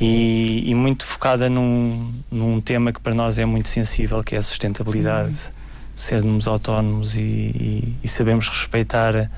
E, 0.00 0.62
e, 0.70 0.72
muito 0.72 1.04
focada 1.04 1.50
num, 1.50 2.12
num 2.30 2.60
tema 2.60 2.92
que 2.92 3.00
para 3.00 3.14
nós 3.14 3.36
é 3.36 3.44
muito 3.44 3.68
sensível, 3.68 4.22
que 4.22 4.36
é 4.36 4.38
a 4.38 4.42
sustentabilidade. 4.42 5.30
Uhum. 5.30 5.52
Sermos 5.96 6.46
autónomos 6.46 7.16
e, 7.16 7.20
e, 7.20 7.96
e 8.04 8.08
sabemos 8.08 8.48
respeitar 8.48 9.28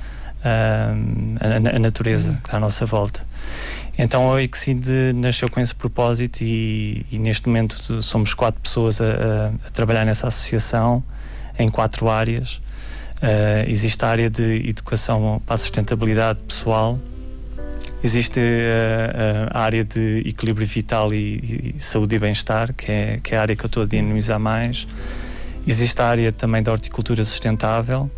a, 0.45 0.95
a, 1.41 1.77
a 1.77 1.79
natureza 1.79 2.33
que 2.33 2.47
está 2.47 2.59
à 2.59 2.61
nossa 2.61 2.85
volta. 2.85 3.25
Então 3.97 4.35
a 4.35 4.43
Exid 4.43 4.87
nasceu 5.15 5.49
com 5.49 5.61
esse 5.61 5.75
propósito 5.75 6.43
e, 6.43 7.07
e, 7.11 7.19
neste 7.19 7.47
momento 7.47 8.03
somos 8.03 8.35
quatro 8.35 8.61
pessoas 8.61 9.01
a, 9.01 9.05
a, 9.05 9.47
a, 9.67 9.71
trabalhar 9.71 10.05
nessa 10.05 10.27
associação 10.27 11.03
em 11.59 11.69
quatro 11.69 12.09
áreas. 12.09 12.61
Uh, 13.23 13.69
existe 13.69 14.05
a 14.05 14.09
área 14.09 14.29
de 14.29 14.69
educação 14.69 15.41
para 15.47 15.55
a 15.55 15.59
sustentabilidade 15.59 16.43
pessoal, 16.43 16.99
existe 18.03 18.39
uh, 18.39 19.49
a 19.51 19.61
área 19.61 19.85
de 19.85 20.23
equilíbrio 20.27 20.67
vital 20.67 21.15
e, 21.15 21.75
e 21.77 21.81
saúde 21.81 22.17
e 22.17 22.19
bem-estar, 22.19 22.75
que 22.75 22.91
é, 22.91 23.21
que 23.23 23.35
é 23.35 23.39
a 23.39 23.41
área 23.41 23.57
que 23.57 23.65
eu 23.65 23.69
estou 23.69 23.85
a 23.85 23.87
dinamizar 23.87 24.39
mais. 24.39 24.87
Existe 25.67 26.03
a 26.03 26.07
área 26.07 26.33
também 26.33 26.63
da 26.63 26.73
horticultura 26.73 27.25
sustentável 27.25 28.11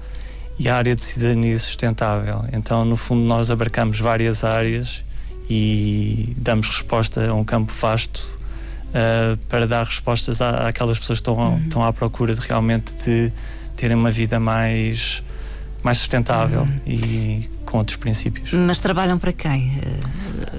e 0.58 0.68
a 0.68 0.76
área 0.76 0.94
de 0.94 1.04
cidadania 1.04 1.58
sustentável. 1.58 2.44
Então, 2.52 2.84
no 2.84 2.96
fundo, 2.96 3.22
nós 3.22 3.50
abarcamos 3.50 4.00
várias 4.00 4.44
áreas 4.44 5.02
e 5.48 6.34
damos 6.36 6.68
resposta 6.68 7.28
a 7.28 7.34
um 7.34 7.44
campo 7.44 7.72
vasto 7.72 8.38
uh, 8.88 9.36
para 9.48 9.66
dar 9.66 9.84
respostas 9.84 10.40
à, 10.40 10.68
àquelas 10.68 10.98
pessoas 10.98 11.20
que 11.20 11.22
estão, 11.22 11.36
uhum. 11.36 11.58
estão 11.58 11.84
à 11.84 11.92
procura 11.92 12.34
de 12.34 12.40
realmente 12.40 12.94
de 13.04 13.32
terem 13.76 13.96
uma 13.96 14.10
vida 14.10 14.40
mais, 14.40 15.22
mais 15.82 15.98
sustentável 15.98 16.62
uhum. 16.62 16.80
e 16.86 17.48
com 17.66 17.78
outros 17.78 17.96
princípios. 17.96 18.52
Mas 18.52 18.80
trabalham 18.80 19.18
para 19.18 19.32
quem? 19.32 19.78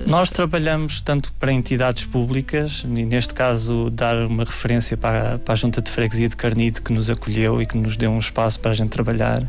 Nós 0.05 0.29
trabalhamos 0.29 1.01
tanto 1.01 1.33
para 1.33 1.51
entidades 1.51 2.05
públicas, 2.05 2.85
e 2.85 3.05
neste 3.05 3.33
caso 3.33 3.89
dar 3.89 4.15
uma 4.27 4.43
referência 4.43 4.95
para, 4.95 5.39
para 5.39 5.53
a 5.53 5.55
Junta 5.55 5.81
de 5.81 5.89
Freguesia 5.89 6.29
de 6.29 6.35
Carnide 6.35 6.81
que 6.81 6.93
nos 6.93 7.09
acolheu 7.09 7.61
e 7.61 7.65
que 7.65 7.77
nos 7.77 7.97
deu 7.97 8.11
um 8.11 8.19
espaço 8.19 8.59
para 8.59 8.71
a 8.71 8.73
gente 8.73 8.89
trabalhar. 8.89 9.41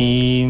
E, 0.00 0.46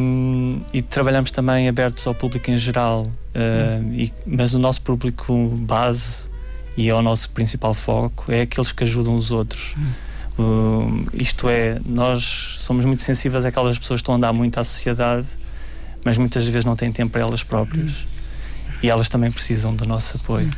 e, 0.74 0.82
trabalhamos 0.82 1.30
também 1.30 1.70
abertos 1.70 2.06
ao 2.06 2.14
público 2.14 2.50
em 2.50 2.58
geral, 2.58 3.06
uh, 3.06 3.94
e, 3.94 4.12
mas 4.26 4.52
o 4.52 4.58
nosso 4.58 4.82
público 4.82 5.32
base 5.62 6.28
e 6.76 6.90
é 6.90 6.94
o 6.94 7.00
nosso 7.00 7.30
principal 7.30 7.72
foco 7.72 8.30
é 8.30 8.42
aqueles 8.42 8.72
que 8.72 8.84
ajudam 8.84 9.16
os 9.16 9.30
outros. 9.30 9.74
Uh, 10.38 11.06
isto 11.14 11.48
é, 11.48 11.80
nós 11.86 12.56
somos 12.58 12.84
muito 12.84 13.02
sensíveis 13.02 13.46
àquelas 13.46 13.78
pessoas 13.78 14.00
que 14.00 14.02
estão 14.02 14.16
a 14.16 14.18
andar 14.18 14.34
muito 14.34 14.60
à 14.60 14.64
sociedade, 14.64 15.28
mas 16.04 16.18
muitas 16.18 16.46
vezes 16.46 16.66
não 16.66 16.76
têm 16.76 16.92
tempo 16.92 17.12
para 17.12 17.22
elas 17.22 17.42
próprias. 17.42 18.04
E 18.82 18.90
elas 18.90 19.08
também 19.08 19.30
precisam 19.30 19.74
do 19.74 19.86
nosso 19.86 20.18
apoio. 20.18 20.50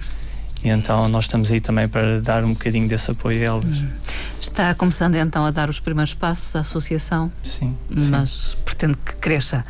E 0.62 0.68
então 0.68 1.08
nós 1.08 1.24
estamos 1.24 1.50
aí 1.50 1.60
também 1.60 1.88
para 1.88 2.20
dar 2.20 2.44
um 2.44 2.52
bocadinho 2.52 2.86
desse 2.86 3.10
apoio 3.10 3.40
a 3.40 3.44
elas. 3.44 3.84
Está 4.40 4.74
começando 4.74 5.16
então 5.16 5.44
a 5.44 5.50
dar 5.50 5.70
os 5.70 5.80
primeiros 5.80 6.14
passos 6.14 6.54
à 6.54 6.60
associação? 6.60 7.30
Sim. 7.42 7.76
Mas 7.88 8.30
sim. 8.30 8.56
pretende 8.64 8.96
que 8.98 9.16
cresça. 9.16 9.64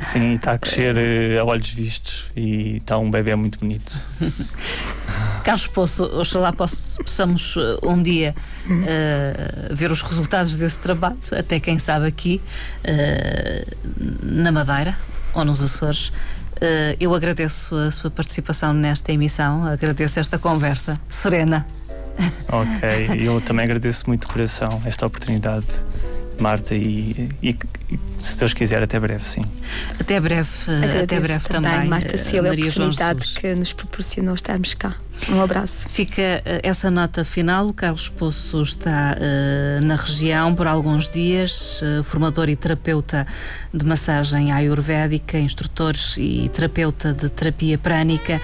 Sim, 0.00 0.34
está 0.34 0.52
a 0.52 0.58
crescer 0.58 0.94
uh, 0.94 1.40
a 1.40 1.44
olhos 1.44 1.70
vistos 1.70 2.26
e 2.36 2.76
está 2.76 2.98
um 2.98 3.10
bebê 3.10 3.34
muito 3.34 3.58
bonito. 3.58 3.98
Carlos 5.42 5.66
Poço, 5.68 6.04
oxalá 6.04 6.52
possamos 6.52 7.56
uh, 7.56 7.78
um 7.82 8.02
dia 8.02 8.34
uh, 8.66 9.74
ver 9.74 9.90
os 9.90 10.02
resultados 10.02 10.56
desse 10.58 10.80
trabalho, 10.80 11.16
até 11.32 11.58
quem 11.58 11.78
sabe 11.78 12.06
aqui, 12.06 12.42
na 14.22 14.52
Madeira 14.52 14.96
ou 15.32 15.44
nos 15.44 15.62
Açores. 15.62 16.12
Uh, 16.56 16.96
eu 16.98 17.14
agradeço 17.14 17.74
a 17.74 17.90
sua 17.90 18.10
participação 18.10 18.72
nesta 18.72 19.12
emissão, 19.12 19.64
agradeço 19.64 20.18
esta 20.18 20.38
conversa 20.38 20.98
serena. 21.08 21.66
Ok, 22.48 23.20
eu 23.20 23.40
também 23.42 23.64
agradeço 23.64 24.04
muito 24.06 24.26
de 24.26 24.32
coração 24.32 24.80
esta 24.86 25.06
oportunidade, 25.06 25.66
Marta, 26.38 26.74
e, 26.74 27.30
e, 27.42 27.56
e, 27.90 27.98
se 28.20 28.38
Deus 28.38 28.52
quiser, 28.52 28.82
até 28.82 28.98
breve, 28.98 29.24
sim. 29.24 29.42
Até 29.98 30.20
breve, 30.20 30.48
agradeço 30.66 31.04
até 31.04 31.20
breve 31.20 31.48
também. 31.48 31.72
também 31.72 31.88
Marta 31.88 32.16
Cília, 32.16 32.50
a 32.50 32.54
oportunidade 32.54 33.34
que 33.34 33.54
nos 33.54 33.72
proporcionou 33.72 34.34
estarmos 34.34 34.74
cá. 34.74 34.94
Um 35.30 35.40
abraço. 35.40 35.88
Fica 35.88 36.22
uh, 36.22 36.60
essa 36.62 36.90
nota 36.90 37.24
final. 37.24 37.68
O 37.68 37.72
Carlos 37.72 38.08
Poço 38.08 38.62
está 38.62 39.16
uh, 39.16 39.86
na 39.86 39.96
região 39.96 40.54
por 40.54 40.66
alguns 40.66 41.08
dias, 41.08 41.80
uh, 41.82 42.02
formador 42.04 42.48
e 42.48 42.56
terapeuta 42.56 43.26
de 43.72 43.84
massagem 43.84 44.52
ayurvédica, 44.52 45.38
instrutor 45.38 45.94
e 46.18 46.48
terapeuta 46.50 47.12
de 47.12 47.28
terapia 47.28 47.78
prânica, 47.78 48.40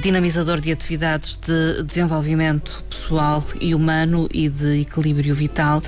dinamizador 0.00 0.60
de 0.60 0.72
atividades 0.72 1.36
de 1.36 1.82
desenvolvimento 1.82 2.82
pessoal 2.88 3.42
e 3.60 3.74
humano 3.74 4.28
e 4.32 4.48
de 4.48 4.80
equilíbrio 4.80 5.34
vital 5.34 5.82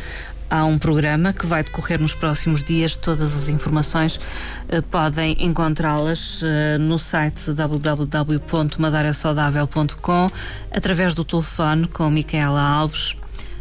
há 0.52 0.64
um 0.66 0.78
programa 0.78 1.32
que 1.32 1.46
vai 1.46 1.64
decorrer 1.64 1.98
nos 1.98 2.14
próximos 2.14 2.62
dias. 2.62 2.94
Todas 2.94 3.34
as 3.34 3.48
informações 3.48 4.16
uh, 4.16 4.82
podem 4.90 5.34
encontrá-las 5.40 6.42
uh, 6.42 6.78
no 6.78 6.98
site 6.98 7.52
www.madeirasaudável.com 7.52 10.30
através 10.70 11.14
do 11.14 11.24
telefone 11.24 11.86
com 11.86 12.10
Micaela 12.10 12.60
Alves 12.60 13.16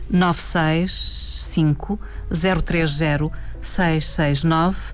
965 0.10 1.98
030 2.30 3.32
669. 3.62 4.92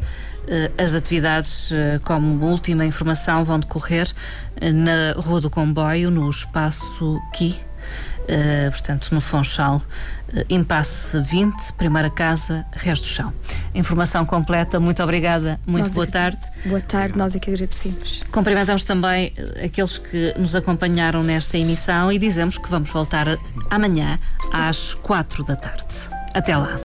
As 0.78 0.93
atividades, 0.93 1.72
uh, 1.72 2.00
como 2.04 2.45
última 2.45 2.86
informação, 2.86 3.43
vão 3.43 3.60
decorrer 3.60 4.08
na 4.62 5.20
Rua 5.20 5.41
do 5.41 5.50
Comboio, 5.50 6.12
no 6.12 6.30
Espaço 6.30 7.20
Qui, 7.34 7.60
portanto, 8.72 9.10
no 9.12 9.20
Fonchal, 9.20 9.82
impasse 10.49 11.19
20, 11.21 11.73
primeira 11.73 12.09
casa, 12.09 12.65
resto 12.73 13.03
do 13.03 13.09
chão. 13.09 13.34
informação 13.73 14.25
completa. 14.25 14.80
Muito 14.80 15.01
obrigada, 15.03 15.59
muito 15.65 15.86
Nós 15.86 15.93
boa 15.93 16.05
é 16.05 16.09
tarde. 16.09 16.39
Boa 16.65 16.82
tarde, 16.82 17.17
nós 17.17 17.36
é 17.36 17.39
que 17.39 17.49
agradecemos. 17.49 18.23
Cumprimentamos 18.32 18.84
também 18.84 19.34
eh, 19.38 19.65
aqueles 19.65 19.97
que 19.97 20.34
nos 20.38 20.55
acompanharam 20.55 21.23
nesta 21.23 21.57
emissão 21.57 22.11
e 22.11 22.17
dizemos 22.17 22.57
que 22.57 22.69
vamos 22.69 22.89
voltar 22.89 23.28
amanhã 23.69 24.19
às 24.51 24.93
quatro 24.93 25.43
da 25.43 25.55
tarde. 25.55 25.86
Até 26.34 26.55
lá. 26.55 26.67